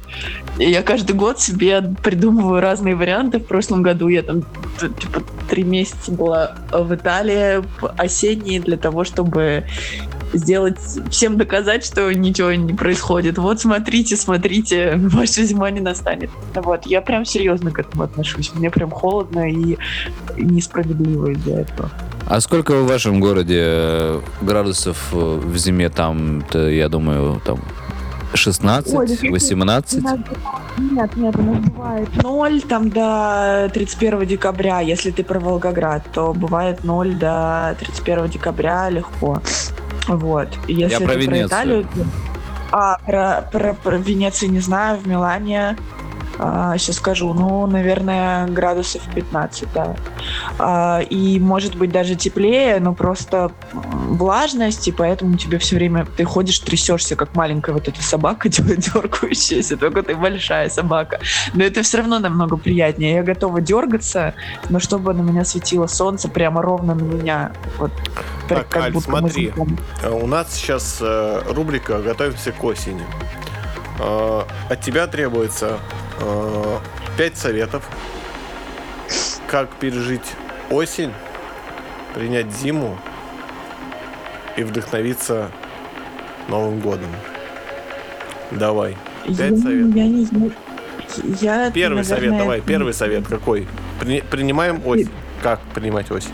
И 0.59 0.71
я 0.71 0.83
каждый 0.83 1.15
год 1.15 1.41
себе 1.41 1.83
придумываю 2.03 2.61
разные 2.61 2.95
варианты. 2.95 3.39
В 3.39 3.47
прошлом 3.47 3.83
году 3.83 4.09
я 4.09 4.23
там 4.23 4.43
типа 4.81 5.23
три 5.49 5.63
месяца 5.63 6.13
была 6.13 6.57
в 6.73 6.95
Италии 6.95 7.63
осенние 7.97 8.61
для 8.61 8.77
того, 8.77 9.05
чтобы 9.05 9.65
сделать, 10.33 10.79
всем 11.11 11.37
доказать, 11.37 11.85
что 11.85 12.13
ничего 12.13 12.53
не 12.53 12.75
происходит. 12.75 13.39
Вот 13.39 13.61
смотрите, 13.61 14.17
смотрите, 14.17 14.95
ваша 14.97 15.45
зима 15.45 15.71
не 15.71 15.81
настанет. 15.81 16.31
Вот, 16.55 16.87
я 16.87 17.01
прям 17.01 17.25
серьезно 17.25 17.71
к 17.71 17.79
этому 17.79 18.05
отношусь. 18.05 18.53
Мне 18.55 18.71
прям 18.71 18.91
холодно 18.91 19.51
и 19.51 19.77
несправедливо 20.37 21.29
из-за 21.33 21.53
этого. 21.61 21.91
А 22.29 22.41
сколько 22.41 22.73
в 22.83 22.87
вашем 22.89 23.21
городе 23.21 23.61
э, 23.63 24.21
градусов 24.43 25.11
э, 25.13 25.17
в 25.17 25.57
зиме 25.57 25.89
там, 25.89 26.45
я 26.53 26.89
думаю, 26.89 27.41
там 27.45 27.61
16, 28.35 28.95
Ой, 28.95 29.07
да 29.07 29.15
какие- 29.15 29.31
18? 29.31 30.03
Нет, 30.79 31.17
нет, 31.17 31.37
у 31.37 31.43
нас 31.43 31.59
бывает 31.65 32.23
ноль 32.23 32.61
там 32.63 32.91
до 32.91 33.71
31 33.73 34.27
декабря. 34.27 34.81
Если 34.81 35.11
ты 35.11 35.23
про 35.25 35.39
Волгоград, 35.41 36.03
то 36.13 36.35
бывает 36.35 36.85
ноль 36.85 37.15
до 37.15 37.77
31 37.79 38.29
декабря 38.29 38.91
легко. 38.91 39.41
Вот. 40.09 40.49
Если 40.69 41.05
про 41.05 41.15
ты 41.15 41.21
Венецию. 41.21 41.47
Италию, 41.47 41.83
то- 41.85 42.07
а, 42.73 42.99
про, 43.07 43.49
про, 43.53 43.75
про 43.75 43.97
Венецию 43.97 44.51
не 44.51 44.61
знаю, 44.61 44.99
в 44.99 45.07
Милане 45.07 45.77
сейчас 46.39 46.97
скажу, 46.97 47.33
ну, 47.33 47.67
наверное, 47.67 48.47
градусов 48.47 49.03
15, 49.15 49.69
да. 49.73 49.97
А, 50.59 51.01
и 51.01 51.39
может 51.39 51.77
быть 51.77 51.91
даже 51.91 52.15
теплее, 52.15 52.79
но 52.81 52.95
просто 52.95 53.53
влажность, 53.73 54.89
и 54.89 54.93
поэтому 54.93 55.37
тебе 55.37 55.59
все 55.59 55.77
время 55.77 56.07
ты 56.17 56.25
ходишь, 56.25 56.59
трясешься, 56.59 57.17
как 57.17 57.35
маленькая 57.35 57.73
вот 57.73 57.89
эта 57.89 58.03
собака 58.03 58.49
дергающаяся, 58.51 59.77
только 59.77 60.03
ты 60.03 60.15
большая 60.15 60.69
собака. 60.69 61.21
Но 61.55 61.65
это 61.65 61.83
все 61.83 61.99
равно 61.99 62.19
намного 62.19 62.57
приятнее. 62.57 63.15
Я 63.15 63.23
готова 63.23 63.61
дергаться, 63.61 64.35
но 64.69 64.79
чтобы 64.81 65.15
на 65.15 65.23
меня 65.23 65.45
светило 65.45 65.87
солнце 65.87 66.29
прямо 66.29 66.63
ровно 66.63 66.95
на 66.95 67.03
меня. 67.03 67.53
Вот, 67.79 67.93
Так, 68.49 68.69
как 68.69 68.85
Аль, 68.85 68.93
будто 68.93 69.11
смотри. 69.11 69.53
Э, 70.03 70.11
У 70.11 70.27
нас 70.27 70.55
сейчас 70.55 70.99
э, 71.01 71.43
рубрика 71.49 72.01
«Готовимся 72.01 72.53
к 72.53 72.63
осени». 72.65 73.03
Э, 73.99 74.43
От 74.69 74.81
тебя 74.81 75.07
требуется 75.07 75.79
5 76.19 77.37
советов, 77.37 77.89
как 79.49 79.71
пережить 79.77 80.35
осень, 80.71 81.13
принять 82.15 82.51
зиму 82.53 82.99
и 84.57 84.63
вдохновиться 84.63 85.51
Новым 86.49 86.81
годом. 86.81 87.09
Давай. 88.53 88.97
Я, 89.27 89.37
Пять 89.37 89.59
советов. 89.61 89.95
я 89.97 90.07
не 90.07 90.25
знаю. 90.25 90.53
Я, 91.41 91.71
Первый 91.71 92.05
совет, 92.05 92.21
наверное, 92.23 92.39
давай, 92.39 92.61
первый 92.61 92.93
совет 92.95 93.27
какой? 93.27 93.67
При- 94.01 94.21
принимаем 94.23 94.81
осень. 94.87 95.11
Как 95.43 95.61
принимать 95.75 96.11
осень? 96.11 96.31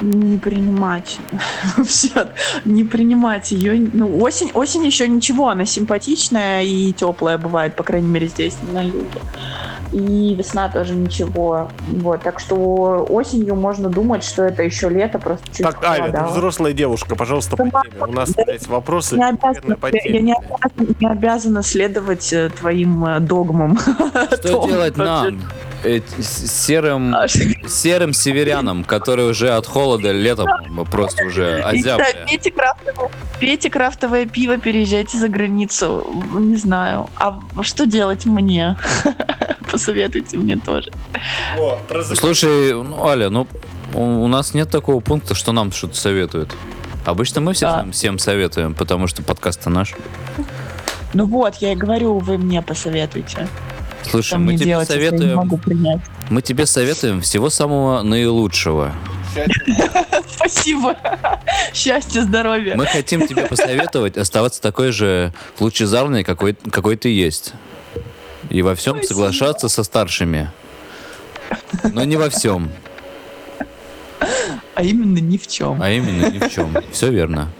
Не 0.00 0.38
принимать 0.38 1.18
вообще 1.76 2.28
не 2.64 2.84
принимать 2.84 3.50
ее 3.52 3.88
ну 3.92 4.20
осень 4.22 4.50
осень 4.54 4.84
еще 4.84 5.08
ничего 5.08 5.48
она 5.48 5.64
симпатичная 5.64 6.62
и 6.62 6.92
теплая 6.92 7.38
бывает 7.38 7.76
по 7.76 7.82
крайней 7.82 8.08
мере 8.08 8.28
здесь 8.28 8.56
на 8.72 8.82
юге 8.82 9.20
и 9.92 10.34
весна 10.34 10.68
тоже 10.68 10.94
ничего 10.94 11.68
вот 11.88 12.22
так 12.22 12.40
что 12.40 13.06
осенью 13.08 13.54
можно 13.54 13.88
думать 13.88 14.24
что 14.24 14.42
это 14.42 14.62
еще 14.62 14.88
лето 14.88 15.18
просто 15.18 15.46
чуть 15.48 15.64
Так, 15.64 15.84
Аля, 15.84 16.10
ты 16.12 16.24
взрослая 16.24 16.72
девушка, 16.72 17.14
пожалуйста, 17.14 17.56
по 17.56 17.64
теме. 17.64 17.82
У 18.00 18.12
нас, 18.12 18.30
да. 18.30 18.44
блядь, 18.44 18.66
вопросы 18.66 19.16
не 19.16 19.28
обязана, 19.28 19.76
по 19.76 19.86
я 19.86 19.92
теме. 19.92 20.20
не 20.20 20.34
обязана, 20.34 20.96
не 21.00 21.06
обязана 21.06 21.62
следовать 21.62 22.32
э, 22.32 22.50
твоим 22.50 23.04
э, 23.04 23.20
догмам. 23.20 23.78
Что 24.40 24.66
делать 24.66 24.96
нам, 24.96 25.40
э, 25.84 26.00
с- 26.18 26.50
серым, 26.66 27.14
А, 27.14 27.26
серым 27.28 28.12
северянам, 28.12 28.84
которые 28.84 29.28
уже 29.28 29.50
от 29.50 29.66
холода 29.66 30.10
летом 30.12 30.48
просто 30.90 31.24
уже 31.26 31.60
озябли? 31.60 32.04
Пейте 32.26 32.50
крафтовое, 32.50 33.10
пейте 33.40 33.70
крафтовое 33.70 34.26
пиво, 34.26 34.56
переезжайте 34.58 35.18
за 35.18 35.28
границу. 35.28 36.06
Не 36.38 36.56
знаю. 36.56 37.08
А 37.16 37.38
что 37.62 37.86
делать 37.86 38.24
мне? 38.26 38.76
Посоветуйте 39.70 40.36
мне 40.38 40.56
тоже. 40.56 40.90
О, 41.58 41.78
Слушай, 42.14 42.72
ну, 42.74 43.06
Аля, 43.06 43.28
ну 43.30 43.46
у 43.94 44.26
нас 44.28 44.54
нет 44.54 44.70
такого 44.70 45.00
пункта, 45.00 45.34
что 45.34 45.52
нам 45.52 45.72
что-то 45.72 45.96
советуют. 45.96 46.54
Обычно 47.04 47.40
мы 47.40 47.52
всем, 47.52 47.68
Да. 47.70 47.86
всем 47.92 48.18
советуем, 48.18 48.74
потому 48.74 49.06
что 49.06 49.22
подкаст-то 49.22 49.68
наш. 49.70 49.94
Ну 51.12 51.26
вот, 51.26 51.56
я 51.56 51.72
и 51.72 51.76
говорю, 51.76 52.18
вы 52.18 52.38
мне 52.38 52.62
посоветуйте. 52.62 53.46
Слушай, 54.10 54.38
мы 54.38 54.54
тебе 54.56 54.66
делать, 54.66 54.88
советуем, 54.88 55.50
мы 56.30 56.42
тебе 56.42 56.66
советуем 56.66 57.20
всего 57.20 57.50
самого 57.50 58.02
наилучшего. 58.02 58.92
Спасибо. 60.28 60.96
Счастья, 61.72 62.22
здоровья. 62.22 62.76
Мы 62.76 62.86
хотим 62.86 63.26
тебе 63.26 63.46
посоветовать 63.46 64.16
оставаться 64.16 64.60
такой 64.62 64.92
же 64.92 65.32
лучезарной, 65.58 66.22
какой, 66.24 66.54
какой 66.54 66.96
ты 66.96 67.08
есть. 67.08 67.52
И 68.50 68.62
во 68.62 68.74
всем 68.74 68.96
Спасибо. 68.96 69.08
соглашаться 69.14 69.68
со 69.68 69.82
старшими. 69.82 70.50
Но 71.82 72.04
не 72.04 72.16
во 72.16 72.30
всем, 72.30 72.70
А 74.74 74.82
именно 74.82 75.18
ни 75.18 75.36
в 75.36 75.46
чем. 75.46 75.80
а 75.82 75.90
именно 75.90 76.26
ни 76.30 76.38
в 76.38 76.50
чем. 76.52 76.74
Все 76.92 77.10
верно. 77.10 77.50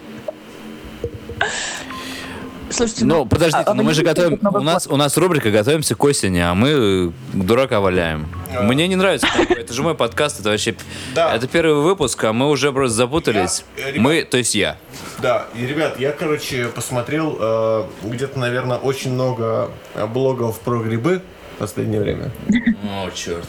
Слушайте, 2.75 3.05
Ну, 3.05 3.25
подождите, 3.25 3.63
а- 3.67 3.75
но 3.75 3.83
вы 3.83 3.89
мы 3.89 3.95
же 3.95 4.03
готовим. 4.03 4.41
У 4.43 4.61
нас, 4.61 4.87
у 4.89 4.97
нас 4.97 5.17
рубрика 5.17 5.51
готовимся 5.51 5.95
к 5.95 6.03
осени, 6.03 6.39
а 6.41 6.55
мы 6.55 7.13
дурака 7.33 7.81
валяем. 7.81 8.27
Мне 8.63 8.89
не 8.89 8.97
нравится. 8.97 9.29
Это 9.49 9.73
же 9.73 9.83
мой 9.83 9.95
подкаст, 9.95 10.41
это 10.41 10.51
вообще. 10.51 10.75
Да. 11.15 11.35
Это 11.35 11.47
первый 11.47 11.83
выпуск, 11.83 12.23
а 12.25 12.33
мы 12.33 12.49
уже 12.49 12.73
просто 12.73 12.97
запутались. 12.97 13.65
Я- 13.77 13.85
э, 13.85 13.93
ребят- 13.93 14.03
Мы, 14.03 14.23
то 14.25 14.37
есть 14.39 14.55
я. 14.55 14.77
Да, 15.23 15.47
и, 15.55 15.65
ребят, 15.67 16.01
я, 16.01 16.11
короче, 16.13 16.67
посмотрел 16.67 17.37
э, 17.41 17.85
где-то, 18.05 18.39
наверное, 18.39 18.77
очень 18.79 19.13
много 19.13 19.71
э, 19.95 20.07
блогов 20.07 20.59
про 20.61 20.83
грибы 20.83 21.23
в 21.57 21.59
последнее 21.59 22.01
время. 22.01 22.33
О, 22.83 23.11
черт. 23.15 23.45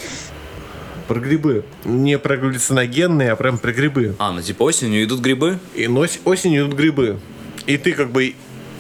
Про 1.07 1.19
грибы. 1.19 1.65
Не 1.84 2.17
про 2.19 2.38
галлюциногенные, 2.38 3.32
а 3.32 3.36
прям 3.36 3.57
про 3.57 3.71
грибы. 3.71 4.15
А, 4.19 4.32
ну 4.32 4.41
типа 4.41 4.63
осенью 4.63 5.03
идут 5.03 5.19
грибы? 5.21 5.59
И 5.76 5.86
нось- 5.88 6.19
осенью 6.26 6.65
идут 6.67 6.76
грибы. 6.78 7.19
И 7.67 7.78
ты 7.78 7.93
как 7.93 8.11
бы, 8.11 8.34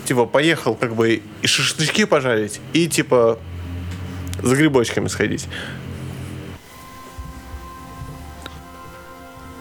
типа, 0.05 0.25
поехал 0.25 0.75
как 0.75 0.95
бы 0.95 1.21
и 1.41 1.47
шашлычки 1.47 2.05
пожарить, 2.05 2.61
и 2.73 2.87
типа 2.87 3.37
за 4.41 4.55
грибочками 4.55 5.07
сходить. 5.07 5.47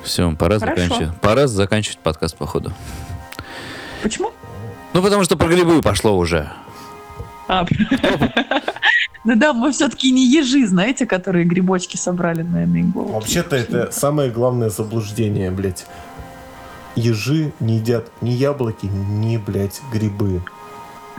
Все, 0.03 0.30
пора 0.36 0.59
Хорошо. 0.59 0.82
заканчивать. 0.82 1.20
Пора 1.20 1.47
заканчивать 1.47 1.99
подкаст, 1.99 2.36
походу. 2.36 2.72
Почему? 4.03 4.32
Ну, 4.92 5.03
потому 5.03 5.24
что 5.24 5.36
про 5.36 5.49
грибы 5.49 5.80
пошло 5.80 6.16
уже. 6.16 6.51
А, 7.49 7.66
Ну 9.24 9.36
да, 9.36 9.55
мы 9.55 9.72
все-таки 9.72 10.12
не 10.12 10.26
ежи, 10.26 10.66
знаете, 10.66 11.07
которые 11.07 11.47
грибочки 11.47 11.97
собрали 11.97 12.42
на 12.42 12.64
иголку. 12.64 13.12
Вообще-то 13.12 13.57
это 13.57 13.90
самое 13.90 14.30
главное 14.30 14.68
заблуждение, 14.68 15.51
блядь. 15.51 15.86
Ежи 16.97 17.53
не 17.61 17.76
едят 17.76 18.11
ни 18.20 18.30
яблоки, 18.30 18.86
ни, 18.86 19.36
блядь, 19.36 19.80
грибы. 19.92 20.42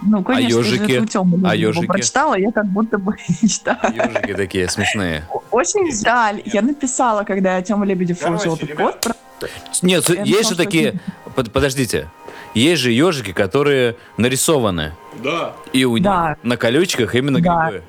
Ну, 0.05 0.23
конечно, 0.23 0.57
ёжики? 0.57 0.91
я 0.91 0.97
же 0.99 1.01
у 1.01 1.05
Тёмы 1.05 1.49
А 1.49 1.55
его 1.55 1.69
ёжики? 1.69 1.86
прочитала, 1.86 2.36
я 2.36 2.51
как 2.51 2.65
будто 2.67 2.97
бы 2.97 3.15
не 3.41 3.47
читала. 3.49 3.80
Ежики 3.93 4.34
такие 4.34 4.69
смешные. 4.69 5.26
Очень 5.51 5.91
жаль. 5.95 6.41
Я 6.45 6.61
написала, 6.61 7.23
когда 7.23 7.61
Тёма 7.61 7.86
Лебедев 7.86 8.21
ребят. 8.21 8.43
пост. 8.78 8.99
про- 9.39 9.49
Нет, 9.82 10.07
Я 10.09 10.23
есть 10.23 10.49
же 10.49 10.55
такие... 10.55 10.99
под- 11.36 11.51
Подождите. 11.51 12.09
Есть 12.53 12.82
же 12.82 12.91
ежики, 12.91 13.32
которые 13.34 13.95
нарисованы. 14.17 14.93
Да. 15.23 15.53
И 15.73 15.84
у 15.86 15.95
них 15.97 16.03
Да. 16.03 16.38
на 16.43 16.55
колючках 16.57 17.15
именно 17.15 17.41
Да. 17.41 17.69
грибы. 17.69 17.84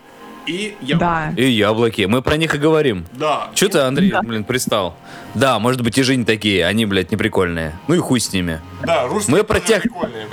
И 0.46 0.76
я... 0.80 0.96
Да. 0.96 1.32
И 1.36 1.44
яблоки. 1.50 2.02
Мы 2.02 2.22
про 2.22 2.36
них 2.36 2.54
и 2.54 2.58
говорим. 2.58 3.04
Да. 3.12 3.48
Че 3.54 3.68
ты, 3.68 3.78
Андрей, 3.80 4.10
Да. 4.10 4.22
блин, 4.22 4.44
пристал? 4.44 4.96
Да, 5.34 5.58
может 5.58 5.80
быть, 5.82 5.96
ежи 5.96 6.16
не 6.16 6.24
такие, 6.24 6.64
они, 6.64 6.86
блядь, 6.86 7.10
не 7.10 7.16
прикольные. 7.16 7.72
Ну 7.88 7.94
и 7.94 7.98
хуй 7.98 8.20
с 8.20 8.32
ними. 8.32 8.60
Да, 8.84 9.06
русские 9.06 9.36
Мы 9.36 9.44
про 9.44 9.60
тех, 9.60 9.84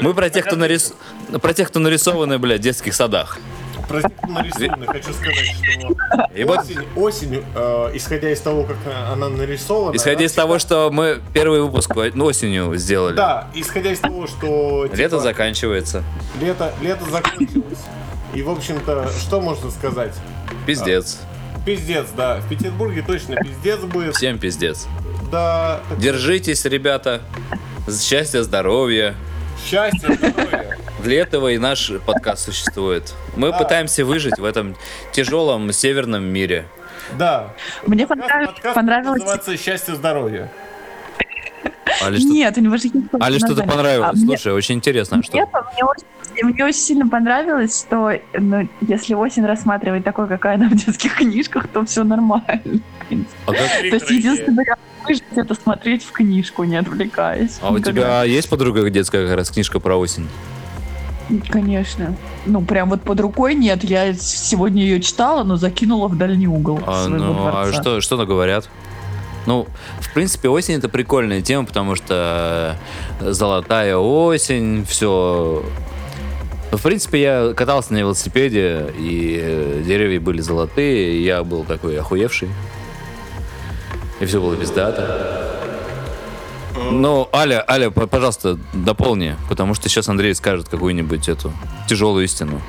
мы 0.02 0.14
про 0.14 0.30
тех, 0.30 0.46
кто 0.46 0.56
нарис... 0.56 0.94
про 1.42 1.54
тех, 1.54 1.68
кто 1.70 1.80
нарисованы, 1.80 2.38
блядь, 2.38 2.60
в 2.60 2.64
детских 2.64 2.94
садах. 2.94 3.40
Про 3.88 4.02
тех, 4.02 4.12
кто 4.16 4.28
нарисованы, 4.28 4.86
хочу 4.86 5.14
сказать, 5.14 5.46
что 5.46 6.28
И 6.36 6.44
вот, 6.44 6.60
осень, 6.60 6.88
осенью, 6.96 7.44
э, 7.56 7.92
исходя 7.96 8.30
из 8.32 8.40
того, 8.40 8.64
как 8.64 8.78
она 9.12 9.30
нарисована... 9.30 9.96
исходя 9.96 10.18
она 10.18 10.26
из 10.26 10.32
того, 10.32 10.60
что 10.60 10.90
мы 10.92 11.22
первый 11.34 11.62
выпуск 11.62 11.92
ну, 12.14 12.26
осенью 12.26 12.76
сделали. 12.76 13.16
Да, 13.16 13.48
исходя 13.56 13.92
из 13.92 14.00
того, 14.00 14.28
что... 14.28 14.84
типа, 14.88 14.96
Лето 14.96 15.20
заканчивается. 15.20 16.04
Лето, 16.40 16.72
лето 16.82 17.04
закончилось. 17.10 17.80
И, 18.34 18.42
в 18.42 18.50
общем-то, 18.50 19.10
что 19.20 19.40
можно 19.42 19.70
сказать? 19.70 20.14
Пиздец. 20.66 21.20
Пиздец, 21.66 22.08
да. 22.18 22.38
В 22.42 22.50
Петербурге 22.50 23.04
точно 23.06 23.36
пиздец 23.36 23.80
будет. 23.82 24.16
Всем 24.16 24.40
пиздец. 24.40 24.88
Да. 25.32 25.82
Держитесь, 25.98 26.66
ребята. 26.66 27.22
Счастья, 27.88 28.42
здоровья. 28.42 29.16
Счастья, 29.64 30.14
здоровья. 30.14 30.78
Для 31.04 31.22
этого 31.22 31.50
и 31.50 31.58
наш 31.58 31.92
подкаст 32.06 32.46
существует. 32.46 33.14
Мы 33.36 33.52
Да. 33.52 33.58
пытаемся 33.60 34.04
выжить 34.06 34.38
в 34.40 34.46
этом 34.46 34.76
тяжелом 35.12 35.72
северном 35.72 36.24
мире. 36.24 36.66
Да. 37.18 37.54
Мне 37.86 38.08
Подкаст, 38.08 38.32
понрав- 38.32 38.54
подкаст 38.54 38.76
понравилось... 38.76 39.20
называется 39.20 39.58
«Счастье, 39.58 39.96
здоровье». 39.96 40.50
Али 42.02 42.18
что- 42.20 42.28
Нет, 42.30 42.58
у 42.58 42.62
него 42.62 42.78
же 42.78 42.84
есть 42.88 42.96
Али 43.20 43.38
что-то 43.38 43.50
название. 43.64 43.76
понравилось. 43.76 44.10
А 44.10 44.14
мне- 44.18 44.26
Слушай, 44.38 44.54
очень 44.54 44.76
интересно, 44.76 45.18
а 45.20 45.24
что? 45.24 45.34
Нет, 45.38 45.50
мне 45.74 45.84
очень, 45.84 46.04
мне 46.42 46.66
очень 46.66 46.80
сильно 46.80 47.08
понравилось, 47.08 47.82
что 47.88 48.12
ну, 48.34 48.68
если 48.82 49.14
осень 49.14 49.46
рассматривать 49.46 50.04
такой, 50.04 50.28
какая 50.28 50.56
она 50.56 50.70
в 50.70 50.76
детских 50.76 51.16
книжках, 51.16 51.68
то 51.68 51.86
все 51.86 52.04
нормально. 52.04 52.82
А, 53.46 53.52
как- 53.52 53.58
То 53.82 53.96
есть 53.96 54.10
единственное, 54.10 54.58
вариант 54.58 54.80
выжить, 55.08 55.24
это 55.36 55.54
смотреть 55.54 56.04
в 56.04 56.12
книжку, 56.12 56.64
не 56.64 56.78
отвлекаясь. 56.78 57.60
а 57.62 57.72
у 57.72 57.80
тебя 57.80 58.24
есть 58.24 58.50
подруга 58.50 58.90
детская 58.90 59.28
как 59.28 59.38
раз 59.38 59.52
книжка 59.52 59.80
про 59.80 59.96
осень? 59.96 60.28
Конечно. 61.50 62.16
Ну, 62.46 62.62
прям 62.62 62.90
вот 62.90 63.02
под 63.02 63.20
рукой 63.20 63.56
нет. 63.56 63.84
Я 63.84 64.14
сегодня 64.14 64.84
ее 64.84 65.02
читала, 65.02 65.44
но 65.44 65.56
закинула 65.56 66.08
в 66.08 66.18
дальний 66.18 66.48
угол 66.48 66.80
А, 66.86 67.06
своего 67.06 67.24
ну, 67.26 67.48
а 67.48 67.52
дворца. 67.52 67.82
что, 67.82 68.02
что 68.02 68.26
говорят? 68.26 68.70
Ну, 69.46 69.68
в 70.00 70.14
принципе, 70.14 70.50
осень 70.50 70.76
это 70.76 70.90
прикольная 70.90 71.42
тема, 71.42 71.66
потому 71.66 71.96
что 71.96 72.78
э, 73.20 73.32
золотая 73.32 73.98
осень, 73.98 74.86
все. 74.86 75.64
В 76.74 76.82
принципе, 76.82 77.22
я 77.22 77.54
катался 77.54 77.94
на 77.94 77.98
велосипеде, 77.98 78.92
и 78.98 79.84
деревья 79.86 80.20
были 80.20 80.42
золотые, 80.42 81.14
и 81.14 81.24
я 81.24 81.44
был 81.44 81.64
такой 81.66 82.00
охуевший. 82.00 82.50
И 84.20 84.26
все 84.26 84.42
было 84.42 84.56
пиздато. 84.56 85.52
Ну, 86.90 87.30
Аля, 87.32 87.64
Аля, 87.70 87.92
пожалуйста, 87.92 88.58
дополни, 88.74 89.36
потому 89.50 89.76
что 89.76 89.88
сейчас 89.88 90.10
Андрей 90.10 90.34
скажет 90.34 90.68
какую-нибудь 90.68 91.30
эту 91.30 91.54
тяжелую 91.88 92.26
истину, 92.26 92.60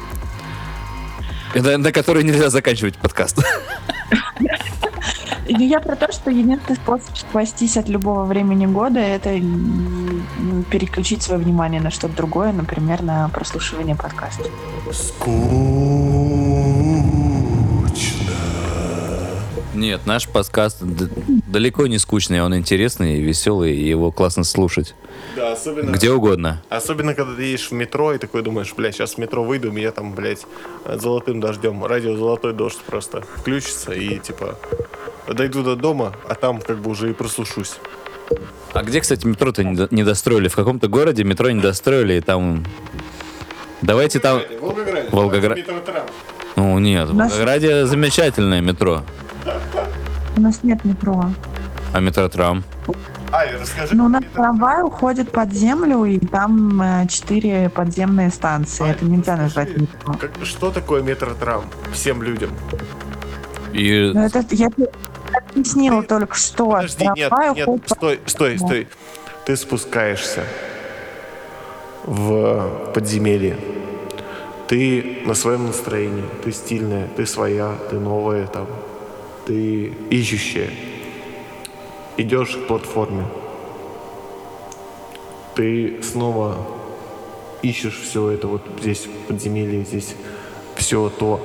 на, 1.55 1.78
на 1.78 1.90
которой 1.90 2.24
нельзя 2.24 2.50
заканчивать 2.50 2.98
подкаст. 2.98 3.42
Я 5.47 5.80
про 5.80 5.95
то, 5.95 6.11
что 6.11 6.30
единственный 6.30 6.76
способ 6.76 7.16
спастись 7.16 7.76
от 7.76 7.88
любого 7.88 8.24
времени 8.24 8.66
года 8.66 9.01
это 9.01 9.40
переключить 10.70 11.22
свое 11.22 11.40
внимание 11.40 11.80
на 11.80 11.90
что-то 11.90 12.16
другое, 12.16 12.53
например, 12.53 13.03
на 13.03 13.28
прослушивание 13.28 13.95
подкаста. 13.95 14.45
Нет, 19.74 20.07
наш 20.07 20.28
подкаст 20.28 20.78
далеко 20.82 21.86
не 21.88 21.99
скучный, 21.99 22.42
он 22.42 22.57
интересный, 22.57 23.20
веселый, 23.20 23.76
и 23.76 23.86
его 23.86 24.12
классно 24.12 24.45
слушать. 24.45 24.95
Да, 25.36 25.53
особенно... 25.53 25.90
Где 25.90 26.11
угодно. 26.12 26.62
Особенно, 26.68 27.14
когда 27.14 27.34
ты 27.34 27.42
едешь 27.42 27.70
в 27.70 27.72
метро 27.72 28.12
и 28.14 28.18
такой 28.18 28.42
думаешь, 28.42 28.72
блядь, 28.76 28.95
сейчас 28.95 29.14
в 29.14 29.18
метро 29.18 29.42
выйду, 29.42 29.72
меня 29.72 29.90
там, 29.90 30.14
блядь, 30.14 30.47
золотым 30.86 31.40
дождем, 31.40 31.84
радио 31.84 32.16
«Золотой 32.16 32.53
дождь» 32.53 32.78
просто 32.86 33.22
включится 33.22 33.92
и, 33.92 34.18
типа, 34.20 34.59
дойду 35.33 35.62
до 35.62 35.77
дома, 35.77 36.12
а 36.29 36.35
там 36.35 36.61
как 36.61 36.79
бы 36.79 36.91
уже 36.91 37.11
и 37.11 37.12
прослушусь. 37.14 37.77
А 38.72 38.83
где, 38.83 39.01
кстати, 39.01 39.27
метро-то 39.27 39.62
не, 39.62 39.75
до- 39.77 39.89
не 39.91 40.03
достроили? 40.03 40.49
В 40.49 40.57
каком-то 40.57 40.89
городе 40.89 41.25
метро 41.25 41.51
не 41.51 41.61
достроили, 41.61 42.14
и 42.14 42.20
там... 42.20 42.64
Давайте 43.83 44.18
там... 44.18 44.41
Волгограде. 44.61 45.09
Волгоград- 45.11 45.57
Метротрам. 45.57 46.07
Ну, 46.57 46.79
нет, 46.79 47.09
в 47.09 47.14
нас- 47.14 47.31
Волгограде 47.33 47.87
замечательное 47.87 48.61
метро. 48.61 49.03
У 50.37 50.41
нас 50.41 50.62
нет 50.62 50.85
метро. 50.85 51.25
А 51.93 52.01
метротрам? 52.01 52.64
Расскажи. 53.61 53.95
Ну, 53.95 54.07
у 54.07 54.09
нас 54.09 54.22
трамвай 54.33 54.83
уходит 54.83 55.31
под 55.31 55.53
землю, 55.53 56.05
и 56.05 56.18
там 56.18 56.81
э, 56.81 57.07
четыре 57.09 57.68
подземные 57.68 58.31
станции. 58.31 58.85
Ай, 58.85 58.91
это 58.93 59.05
нельзя 59.05 59.37
расскажи, 59.37 59.70
назвать 59.70 59.77
метро. 59.77 60.14
как- 60.14 60.45
что 60.45 60.70
такое 60.70 61.03
метротрам 61.03 61.64
всем 61.93 62.22
людям? 62.22 62.51
И... 63.72 64.12
Ну, 64.14 64.25
это 64.25 64.45
я 64.51 64.70
объяснила 65.37 66.03
только 66.03 66.37
что. 66.37 66.70
Подожди, 66.70 67.09
нет, 67.16 67.32
нет, 67.55 67.68
стой, 67.87 68.20
стой, 68.26 68.59
стой. 68.59 68.89
Ты 69.47 69.57
спускаешься 69.57 70.45
в 72.05 72.93
подземелье. 72.95 73.57
Ты 74.68 75.22
на 75.26 75.35
своем 75.35 75.66
настроении, 75.66 76.24
ты 76.43 76.53
стильная, 76.53 77.09
ты 77.16 77.26
своя, 77.26 77.74
ты 77.91 77.99
новая 78.01 78.47
там, 78.47 78.66
ты 79.47 79.93
ищущая. 80.11 80.70
Идешь 82.16 82.57
к 82.57 82.66
платформе. 82.66 83.24
ты 85.55 86.03
снова 86.03 86.57
ищешь 87.62 88.01
все 88.01 88.30
это 88.30 88.47
вот 88.49 88.62
здесь 88.80 89.07
подземелье, 89.28 89.85
здесь 89.85 90.14
все 90.76 91.09
то. 91.09 91.41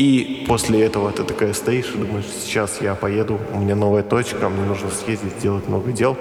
И 0.00 0.46
после 0.48 0.80
этого 0.80 1.12
ты 1.12 1.24
такая 1.24 1.52
стоишь 1.52 1.92
и 1.94 1.98
думаешь, 1.98 2.24
сейчас 2.24 2.80
я 2.80 2.94
поеду, 2.94 3.38
у 3.52 3.58
меня 3.58 3.76
новая 3.76 4.02
точка, 4.02 4.48
мне 4.48 4.64
нужно 4.64 4.88
съездить, 4.88 5.34
сделать 5.38 5.68
много 5.68 5.92
дел. 5.92 6.16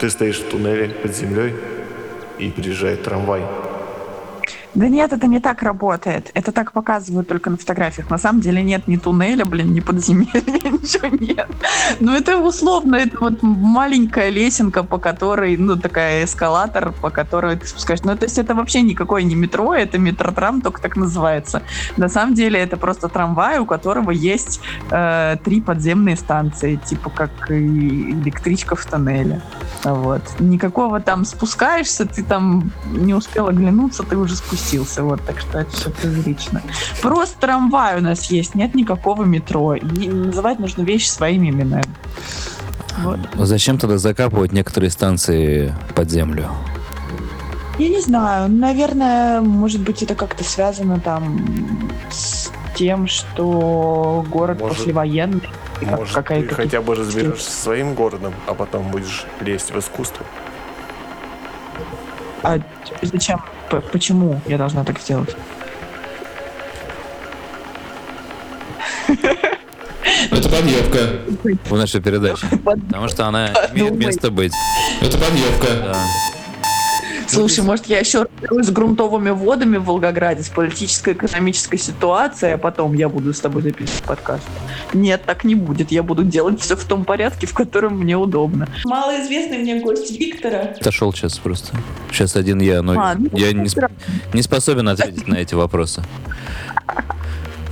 Ты 0.00 0.10
стоишь 0.10 0.40
в 0.40 0.50
туннеле 0.50 0.88
под 0.88 1.14
землей, 1.14 1.54
и 2.36 2.50
приезжает 2.50 3.04
трамвай. 3.04 3.42
Да 4.74 4.88
нет, 4.88 5.12
это 5.12 5.26
не 5.26 5.40
так 5.40 5.62
работает. 5.62 6.30
Это 6.34 6.52
так 6.52 6.72
показывают 6.72 7.28
только 7.28 7.50
на 7.50 7.56
фотографиях. 7.56 8.08
На 8.08 8.18
самом 8.18 8.40
деле 8.40 8.62
нет 8.62 8.86
ни 8.86 8.96
туннеля, 8.96 9.44
блин, 9.44 9.72
ни 9.72 9.80
подземелья, 9.80 10.30
ничего 10.70 11.08
нет. 11.08 11.48
Ну 11.98 12.12
это 12.12 12.38
условно, 12.38 12.96
это 12.96 13.18
вот 13.18 13.42
маленькая 13.42 14.30
лесенка, 14.30 14.84
по 14.84 14.98
которой, 14.98 15.56
ну 15.56 15.76
такая 15.76 16.24
эскалатор, 16.24 16.92
по 16.92 17.10
которой 17.10 17.56
ты 17.56 17.66
спускаешь. 17.66 18.02
Ну 18.04 18.16
то 18.16 18.24
есть 18.24 18.38
это 18.38 18.54
вообще 18.54 18.82
никакое 18.82 19.22
не 19.22 19.34
метро, 19.34 19.74
это 19.74 19.98
метротрам, 19.98 20.60
только 20.60 20.80
так 20.80 20.96
называется. 20.96 21.62
На 21.96 22.08
самом 22.08 22.34
деле 22.34 22.60
это 22.60 22.76
просто 22.76 23.08
трамвай, 23.08 23.58
у 23.58 23.66
которого 23.66 24.12
есть 24.12 24.60
э, 24.90 25.36
три 25.44 25.60
подземные 25.60 26.16
станции, 26.16 26.76
типа 26.76 27.10
как 27.10 27.50
электричка 27.50 28.76
в 28.76 28.86
тоннеле. 28.86 29.42
Вот. 29.84 30.22
Никакого 30.38 31.00
там 31.00 31.24
спускаешься, 31.24 32.04
ты 32.04 32.22
там 32.22 32.70
не 32.86 33.14
успел 33.14 33.48
оглянуться, 33.48 34.02
ты 34.02 34.16
уже 34.16 34.36
спустился 34.36 35.02
вот, 35.02 35.22
так 35.24 35.40
что 35.40 35.60
это 35.60 35.70
все 35.70 35.90
прозрачно. 35.90 36.62
Просто 37.00 37.38
трамвай 37.40 37.98
у 37.98 38.02
нас 38.02 38.30
есть, 38.30 38.54
нет 38.54 38.74
никакого 38.74 39.24
метро. 39.24 39.74
И 39.74 40.08
называть 40.08 40.58
нужно 40.58 40.82
вещи 40.82 41.08
своими 41.08 41.50
именами. 41.50 41.84
Вот. 42.98 43.20
Зачем 43.34 43.78
тогда 43.78 43.98
закапывать 43.98 44.52
некоторые 44.52 44.90
станции 44.90 45.74
под 45.94 46.10
землю? 46.10 46.48
Я 47.78 47.88
не 47.88 48.00
знаю, 48.02 48.50
наверное, 48.50 49.40
может 49.40 49.80
быть, 49.80 50.02
это 50.02 50.14
как-то 50.14 50.44
связано 50.44 51.00
там 51.00 51.40
с 52.10 52.50
тем, 52.74 53.06
что 53.06 54.24
город 54.28 54.60
может, 54.60 54.76
послевоенный. 54.76 55.48
Может, 55.82 56.14
какая-то 56.14 56.48
ты 56.48 56.54
хотя 56.54 56.80
бы 56.80 56.94
разберешься 56.94 57.50
своим 57.50 57.94
городом, 57.94 58.34
а 58.46 58.54
потом 58.54 58.90
будешь 58.90 59.24
лезть 59.40 59.70
в 59.72 59.78
искусство. 59.78 60.24
А 62.42 62.58
зачем? 63.02 63.42
Почему 63.92 64.40
я 64.46 64.58
должна 64.58 64.84
так 64.84 64.98
сделать? 65.00 65.36
Это 70.30 70.48
подъебка. 70.48 70.98
В 71.68 71.76
нашей 71.76 72.00
передаче. 72.00 72.46
Потому 72.64 73.08
что 73.08 73.26
она 73.26 73.48
имеет 73.72 73.94
место 73.94 74.30
быть. 74.30 74.52
Это 75.00 75.18
подъебка. 75.18 75.66
Да. 75.84 75.96
Слушай, 77.30 77.64
может, 77.64 77.86
я 77.86 77.98
еще 77.98 78.26
с 78.50 78.70
грунтовыми 78.70 79.30
водами 79.30 79.76
в 79.76 79.84
Волгограде, 79.84 80.42
с 80.42 80.48
политической 80.48 81.14
экономической 81.14 81.78
ситуацией, 81.78 82.52
а 82.52 82.58
потом 82.58 82.94
я 82.94 83.08
буду 83.08 83.32
с 83.32 83.40
тобой 83.40 83.62
записывать 83.62 84.02
подкаст. 84.02 84.44
Нет, 84.92 85.22
так 85.24 85.44
не 85.44 85.54
будет. 85.54 85.92
Я 85.92 86.02
буду 86.02 86.24
делать 86.24 86.60
все 86.60 86.76
в 86.76 86.84
том 86.84 87.04
порядке, 87.04 87.46
в 87.46 87.54
котором 87.54 87.98
мне 87.98 88.16
удобно. 88.16 88.68
Малоизвестный 88.84 89.58
мне 89.58 89.80
гость 89.80 90.10
Виктора. 90.18 90.74
Отошел 90.80 91.12
сейчас 91.12 91.38
просто. 91.38 91.76
Сейчас 92.10 92.34
один 92.36 92.60
я, 92.60 92.82
но 92.82 93.00
а, 93.00 93.14
ну, 93.14 93.28
я 93.32 93.52
не, 93.52 93.68
не 94.32 94.42
способен 94.42 94.88
ответить 94.88 95.28
на 95.28 95.36
эти 95.36 95.54
вопросы. 95.54 96.02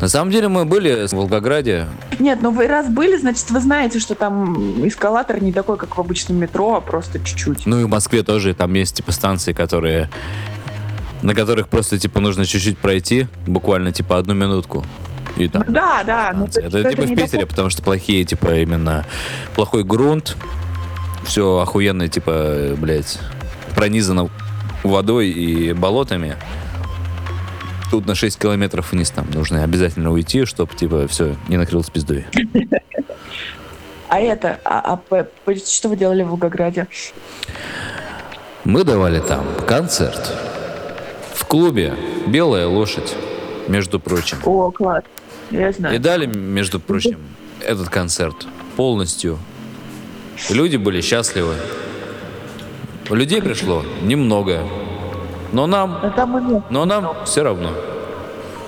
На 0.00 0.08
самом 0.08 0.30
деле 0.30 0.48
мы 0.48 0.64
были 0.64 1.06
в 1.06 1.12
Волгограде. 1.12 1.86
Нет, 2.18 2.38
ну 2.40 2.50
вы 2.50 2.66
раз 2.68 2.88
были, 2.88 3.16
значит, 3.16 3.50
вы 3.50 3.60
знаете, 3.60 3.98
что 3.98 4.14
там 4.14 4.86
эскалатор 4.86 5.42
не 5.42 5.52
такой, 5.52 5.76
как 5.76 5.96
в 5.96 6.00
обычном 6.00 6.36
метро, 6.38 6.76
а 6.76 6.80
просто 6.80 7.18
чуть-чуть. 7.18 7.66
Ну 7.66 7.80
и 7.80 7.84
в 7.84 7.88
Москве 7.88 8.22
тоже 8.22 8.54
там 8.54 8.72
есть 8.74 8.96
типа 8.96 9.12
станции, 9.12 9.52
которые 9.52 10.08
на 11.22 11.34
которых 11.34 11.68
просто 11.68 11.98
типа 11.98 12.20
нужно 12.20 12.44
чуть-чуть 12.44 12.78
пройти, 12.78 13.26
буквально 13.46 13.92
типа 13.92 14.18
одну 14.18 14.34
минутку. 14.34 14.84
И 15.36 15.48
там, 15.48 15.64
да, 15.68 16.02
да. 16.04 16.32
Ну, 16.34 16.46
это, 16.46 16.60
это 16.60 16.90
типа 16.90 17.02
в 17.02 17.08
Питере, 17.08 17.26
такой... 17.26 17.46
потому 17.46 17.70
что 17.70 17.82
плохие, 17.82 18.24
типа, 18.24 18.56
именно 18.56 19.04
плохой 19.54 19.84
грунт, 19.84 20.36
все 21.24 21.58
охуенно, 21.58 22.08
типа, 22.08 22.74
блядь, 22.76 23.18
пронизано 23.74 24.30
водой 24.82 25.28
и 25.28 25.72
болотами 25.72 26.36
тут 27.90 28.06
на 28.06 28.14
6 28.14 28.38
километров 28.38 28.92
вниз 28.92 29.10
там 29.10 29.26
нужно 29.32 29.64
обязательно 29.64 30.12
уйти, 30.12 30.44
чтобы, 30.44 30.74
типа, 30.74 31.06
все, 31.08 31.36
не 31.48 31.56
накрылось 31.56 31.90
пиздой. 31.90 32.26
А 34.08 34.20
это, 34.20 34.58
а, 34.64 34.98
а 35.10 35.54
что 35.56 35.88
вы 35.90 35.96
делали 35.96 36.22
в 36.22 36.28
Волгограде? 36.28 36.86
Мы 38.64 38.84
давали 38.84 39.20
там 39.20 39.46
концерт 39.66 40.32
в 41.34 41.44
клубе 41.44 41.94
«Белая 42.26 42.66
лошадь», 42.66 43.14
между 43.68 44.00
прочим. 44.00 44.38
О, 44.44 44.70
класс, 44.70 45.04
я 45.50 45.72
знаю. 45.72 45.94
И 45.94 45.98
дали, 45.98 46.26
между 46.26 46.80
прочим, 46.80 47.18
этот 47.60 47.88
концерт 47.88 48.46
полностью. 48.76 49.38
Люди 50.50 50.76
были 50.76 51.00
счастливы. 51.00 51.54
Людей 53.10 53.40
пришло 53.42 53.84
немного, 54.02 54.64
но 55.52 55.66
нам, 55.66 56.00
но 56.70 56.84
нам 56.84 57.24
все 57.24 57.42
равно. 57.42 57.70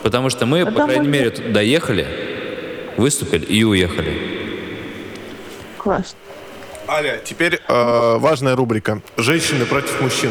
Потому 0.02 0.30
что 0.30 0.46
мы, 0.46 0.64
по 0.64 0.84
крайней 0.84 1.08
мере, 1.08 1.30
доехали, 1.30 2.06
выступили 2.96 3.44
и 3.44 3.64
уехали. 3.64 4.40
Класс. 5.78 6.16
Аля, 6.88 7.20
теперь 7.24 7.60
э, 7.68 8.16
важная 8.18 8.56
рубрика. 8.56 9.00
Женщины 9.16 9.64
против 9.64 10.00
мужчин. 10.00 10.30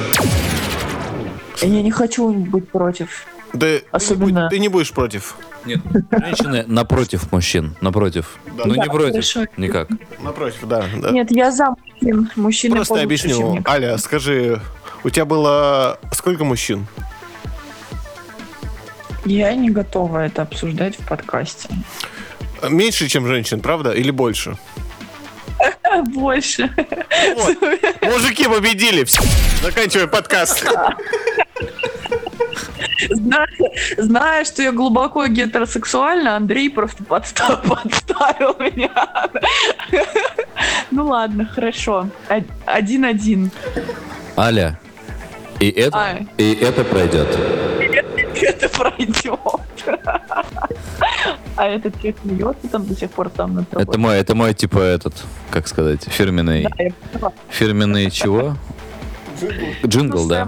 Я 1.62 1.82
не 1.82 1.92
хочу 1.92 2.30
быть 2.32 2.70
против. 2.70 3.26
Да 3.54 3.68
Особенно... 3.92 4.28
ты, 4.28 4.34
не, 4.34 4.50
ты 4.50 4.60
не 4.60 4.68
будешь 4.68 4.92
против. 4.92 5.36
Нет, 5.66 5.80
женщины 6.12 6.66
напротив 6.68 7.32
мужчин, 7.32 7.76
напротив. 7.82 8.38
Да. 8.58 8.64
Ну 8.66 8.76
да, 8.76 8.84
не 8.84 8.90
против, 8.90 9.12
хорошо. 9.12 9.46
никак. 9.58 9.90
Напротив, 10.22 10.60
да, 10.64 10.86
да. 10.98 11.12
Нет, 11.12 11.32
я 11.32 11.52
за 11.52 11.70
мужчин. 11.70 12.30
Мужчины 12.36 12.76
Просто 12.76 13.02
объясню. 13.02 13.62
Аля, 13.68 13.98
скажи, 13.98 14.62
у 15.04 15.10
тебя 15.10 15.26
было 15.26 16.00
сколько 16.12 16.44
мужчин? 16.44 16.88
Я 19.26 19.54
не 19.54 19.70
готова 19.70 20.26
это 20.26 20.42
обсуждать 20.42 20.96
в 20.98 21.08
подкасте. 21.08 21.70
Меньше, 22.68 23.08
чем 23.08 23.28
женщин, 23.28 23.62
правда? 23.62 23.92
Или 23.92 24.12
больше? 24.12 24.58
Больше. 26.14 26.70
Вот. 27.36 27.58
Мужики 28.02 28.46
победили. 28.48 29.06
Заканчиваем 29.62 30.10
подкаст. 30.10 30.66
Зная, 33.10 33.48
зная, 33.98 34.46
что 34.46 34.62
я 34.62 34.72
глубоко 34.72 35.26
гетеросексуальна, 35.28 36.36
Андрей 36.36 36.70
просто 36.70 37.04
подстав, 37.04 37.62
подставил 37.68 38.56
меня. 38.60 38.92
Ну 40.92 41.08
ладно, 41.08 41.46
хорошо. 41.46 42.10
Один-один. 42.66 43.52
Аля, 44.38 44.80
и 45.60 45.70
это, 45.70 45.98
а. 45.98 46.20
и 46.38 46.54
это 46.54 46.84
пройдет. 46.84 47.28
Это 48.42 48.70
пройдет. 48.70 49.40
А 51.56 51.68
этот 51.68 51.96
человек 51.98 52.18
смеется 52.22 52.68
там 52.70 52.86
до 52.86 52.96
сих 52.96 53.12
пор 53.12 53.30
там 53.30 53.56
на 53.56 53.66
Это 53.72 54.00
мой, 54.00 54.18
это 54.18 54.36
мой, 54.36 54.54
типа, 54.54 54.80
этот, 54.80 55.14
как 55.52 55.68
сказать, 55.68 56.04
фирменный... 56.06 56.68
Да, 57.20 57.34
фирменный 57.50 58.10
чего? 58.10 58.56
Джингл, 59.86 60.28
да. 60.28 60.48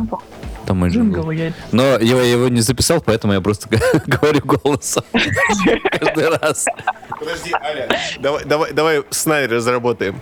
Там 0.65 0.77
мой 0.77 0.89
джингл. 0.89 1.29
Но 1.71 1.97
я 1.99 2.21
его 2.21 2.47
не 2.47 2.61
записал, 2.61 3.01
поэтому 3.01 3.33
я 3.33 3.41
просто 3.41 3.67
говорю 4.05 4.41
голосом 4.45 5.03
каждый 5.11 6.29
раз. 6.29 6.65
Подожди, 7.19 7.51
Аля, 7.61 7.89
давай, 8.19 8.45
давай, 8.45 8.71
давай 8.71 9.03
сценарий 9.09 9.47
разработаем. 9.47 10.21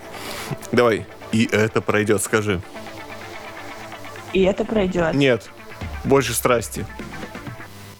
Давай. 0.72 1.06
И 1.30 1.48
это 1.52 1.80
пройдет, 1.80 2.22
скажи. 2.22 2.60
И 4.32 4.42
это 4.42 4.64
пройдет. 4.64 5.14
Нет, 5.14 5.50
больше 6.04 6.32
страсти. 6.32 6.86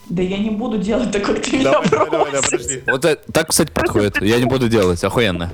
Да 0.09 0.23
я 0.23 0.39
не 0.39 0.51
буду 0.51 0.79
делать 0.79 1.13
так, 1.13 1.23
как 1.23 1.41
ты 1.41 1.59
меня 1.59 1.71
давай, 1.71 1.89
давай, 1.89 2.11
давай, 2.11 2.43
подожди. 2.43 2.83
Вот 2.87 3.05
это, 3.05 3.33
так, 3.33 3.49
кстати, 3.49 3.71
подходит. 3.71 4.21
Я 4.21 4.39
не 4.39 4.45
буду 4.45 4.69
делать, 4.69 5.03
охуенно. 5.05 5.53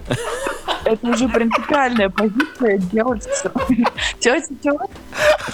Это 0.85 1.07
уже 1.09 1.29
принципиальная 1.29 2.09
позиция 2.09 2.79
делать 2.79 3.27
все. 3.29 3.51
Тетя, 4.19 4.47
тетя, 4.63 4.79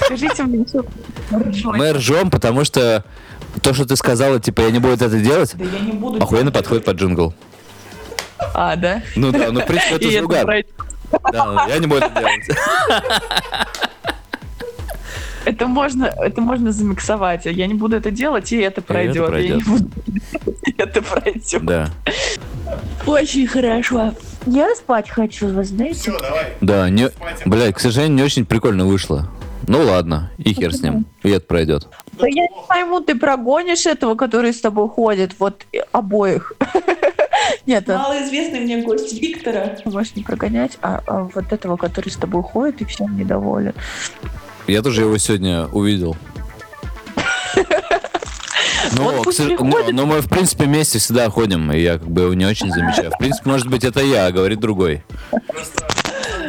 скажите 0.04 0.42
мне, 0.44 0.66
что 0.66 0.84
Мы 1.64 1.92
ржем, 1.92 2.30
потому 2.30 2.64
что 2.64 3.04
то, 3.62 3.74
что 3.74 3.86
ты 3.86 3.96
сказала, 3.96 4.38
типа, 4.38 4.60
я 4.60 4.70
не 4.70 4.78
буду 4.78 4.94
это 4.94 5.08
делать, 5.08 5.54
да 5.56 5.64
я 5.64 5.80
не 5.80 5.92
буду 5.92 6.22
охуенно 6.22 6.52
подходит 6.52 6.84
под 6.84 6.96
джингл. 6.96 7.34
А, 8.54 8.76
да? 8.76 9.02
Ну 9.16 9.32
да, 9.32 9.50
ну 9.50 9.60
в 9.60 9.66
принципе 9.66 9.96
это 9.96 10.10
же 10.10 10.24
угар. 10.24 10.64
Да, 11.32 11.66
я 11.68 11.78
не 11.78 11.86
буду 11.86 12.04
это 12.06 12.20
делать. 12.20 12.58
Это 15.44 15.66
можно, 15.66 16.04
это 16.04 16.40
можно 16.40 16.72
замиксовать. 16.72 17.46
Я 17.46 17.66
не 17.66 17.74
буду 17.74 17.96
это 17.96 18.10
делать, 18.10 18.52
и 18.52 18.56
это 18.58 18.82
пройдет. 18.82 19.16
И 19.16 19.18
это 19.18 19.30
пройдет. 19.30 19.50
Я 19.50 19.56
не 19.56 19.62
буду, 19.62 19.90
это 20.78 21.02
пройдет. 21.02 21.64
Да. 21.64 21.90
Очень 23.06 23.46
хорошо. 23.46 24.14
Я 24.46 24.74
спать 24.74 25.08
хочу, 25.08 25.48
вы 25.48 25.64
знаете. 25.64 26.00
Все, 26.00 26.20
давай. 26.20 26.46
Да, 26.60 26.90
не... 26.90 27.10
Блядь, 27.44 27.74
к 27.74 27.80
сожалению, 27.80 28.16
не 28.16 28.22
очень 28.22 28.46
прикольно 28.46 28.86
вышло. 28.86 29.28
Ну 29.68 29.80
ладно, 29.82 30.30
и 30.38 30.52
хер 30.52 30.74
с 30.74 30.82
ним. 30.82 31.06
И 31.22 31.30
это 31.30 31.46
пройдет. 31.46 31.88
Да 32.12 32.26
я 32.26 32.42
не 32.42 32.66
пойму, 32.68 33.00
ты 33.00 33.16
прогонишь 33.16 33.86
этого, 33.86 34.14
который 34.16 34.52
с 34.52 34.60
тобой 34.60 34.88
ходит, 34.88 35.36
вот 35.38 35.64
обоих. 35.92 36.52
Нет, 37.66 37.86
Малоизвестный 37.86 38.60
мне 38.60 38.82
гость 38.82 39.12
Виктора. 39.20 39.76
можешь 39.84 40.14
не 40.14 40.22
прогонять, 40.22 40.78
а, 40.82 41.00
а 41.06 41.28
вот 41.34 41.52
этого, 41.52 41.76
который 41.76 42.10
с 42.10 42.16
тобой 42.16 42.42
ходит 42.42 42.80
и 42.80 42.84
всем 42.84 43.16
недоволен. 43.16 43.74
Я 44.66 44.82
тоже 44.82 45.02
его 45.02 45.16
сегодня 45.18 45.66
увидел. 45.66 46.16
Ну, 48.94 49.04
Вот 49.04 49.26
к 49.28 49.30
сож- 49.30 49.46
приходит. 49.46 49.92
ну, 49.92 49.92
ну, 49.92 50.06
мы, 50.06 50.20
в 50.20 50.28
принципе, 50.28 50.64
вместе 50.64 50.98
всегда 50.98 51.30
ходим, 51.30 51.70
и 51.72 51.78
я 51.80 51.98
как 51.98 52.08
бы 52.08 52.22
его 52.22 52.34
не 52.34 52.44
очень 52.44 52.70
замечаю. 52.70 53.10
В 53.10 53.18
принципе, 53.18 53.48
может 53.48 53.68
быть, 53.68 53.84
это 53.84 54.00
я, 54.00 54.26
а 54.26 54.32
говорит 54.32 54.58
другой. 54.60 55.04
Просто, 55.46 55.86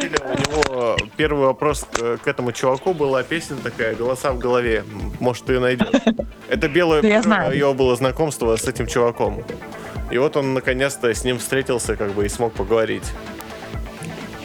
у 0.02 0.34
него 0.60 0.96
первый 1.16 1.46
вопрос 1.46 1.86
к, 1.90 2.18
к 2.18 2.26
этому 2.28 2.52
чуваку 2.52 2.92
была 2.92 3.22
песня 3.22 3.56
такая 3.62 3.94
«Голоса 3.94 4.32
в 4.32 4.38
голове». 4.38 4.84
Может, 5.20 5.44
ты 5.44 5.54
ее 5.54 5.60
найдешь. 5.60 5.86
Это 6.48 6.68
белое 6.68 7.22
знаю. 7.22 7.56
его 7.56 7.72
было 7.72 7.94
знакомство 7.96 8.54
с 8.56 8.64
этим 8.64 8.88
чуваком. 8.88 9.42
И 10.10 10.18
вот 10.18 10.36
он 10.36 10.54
наконец-то 10.54 11.14
с 11.14 11.24
ним 11.24 11.38
встретился, 11.38 11.96
как 11.96 12.12
бы, 12.12 12.26
и 12.26 12.28
смог 12.28 12.52
поговорить. 12.52 13.04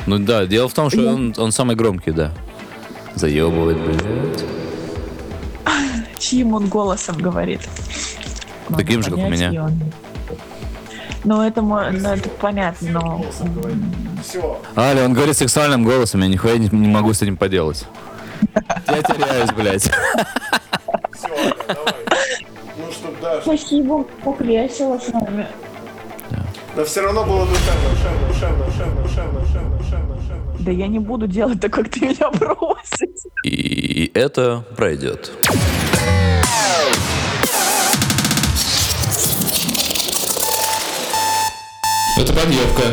Ну 0.05 0.19
да, 0.19 0.45
дело 0.45 0.69
в 0.69 0.73
том, 0.73 0.89
что 0.89 1.05
он, 1.07 1.33
он 1.37 1.51
самый 1.51 1.75
громкий, 1.75 2.11
да. 2.11 2.31
Заебывает, 3.15 3.77
блядь. 3.79 4.45
Чьим 6.17 6.53
он 6.53 6.67
голосом 6.67 7.17
говорит? 7.17 7.61
Таким 8.75 8.99
Надо 9.01 9.09
же, 9.09 9.15
как 9.15 9.25
у 9.25 9.29
меня. 9.29 9.63
он- 9.63 9.79
Ну, 11.23 11.41
это, 11.41 11.61
мо- 11.61 11.89
ну, 11.91 12.09
это 12.09 12.29
понятно, 12.29 12.89
но... 12.91 13.25
Все. 14.23 14.61
Аля, 14.75 15.05
он 15.05 15.13
говорит 15.13 15.35
сексуальным 15.37 15.83
голосом, 15.83 16.21
я 16.21 16.27
нихуя 16.27 16.57
не, 16.57 16.67
не 16.69 16.87
могу 16.87 17.13
с 17.13 17.21
этим 17.21 17.35
поделать. 17.37 17.85
Я 18.87 19.01
теряюсь, 19.01 19.51
блядь. 19.51 19.83
Все, 19.83 21.27
давай. 21.67 21.93
Ну, 22.77 22.91
чтоб, 22.91 23.19
да, 23.21 23.41
Спасибо, 23.41 24.05
как 24.23 24.39
весело 24.41 24.97
с 24.99 25.09
вами. 25.09 25.47
Но 26.75 26.85
все 26.85 27.01
равно 27.01 27.23
было 27.25 27.45
душевно, 27.45 27.89
душевно, 28.27 28.27
душевно, 28.27 28.65
душевно, 28.65 29.01
душевно, 29.01 29.39
душевно, 29.39 29.77
душевно. 29.77 30.08
Да 30.59 30.71
я 30.71 30.87
не 30.87 30.99
буду 30.99 31.25
делать 31.25 31.61
так, 31.61 31.71
как 31.73 31.89
ты 31.89 32.01
меня 32.01 32.29
просишь. 32.31 33.31
И 33.45 34.11
это 34.13 34.65
пройдет. 34.75 35.31
Это 42.17 42.33
подъебка. 42.33 42.83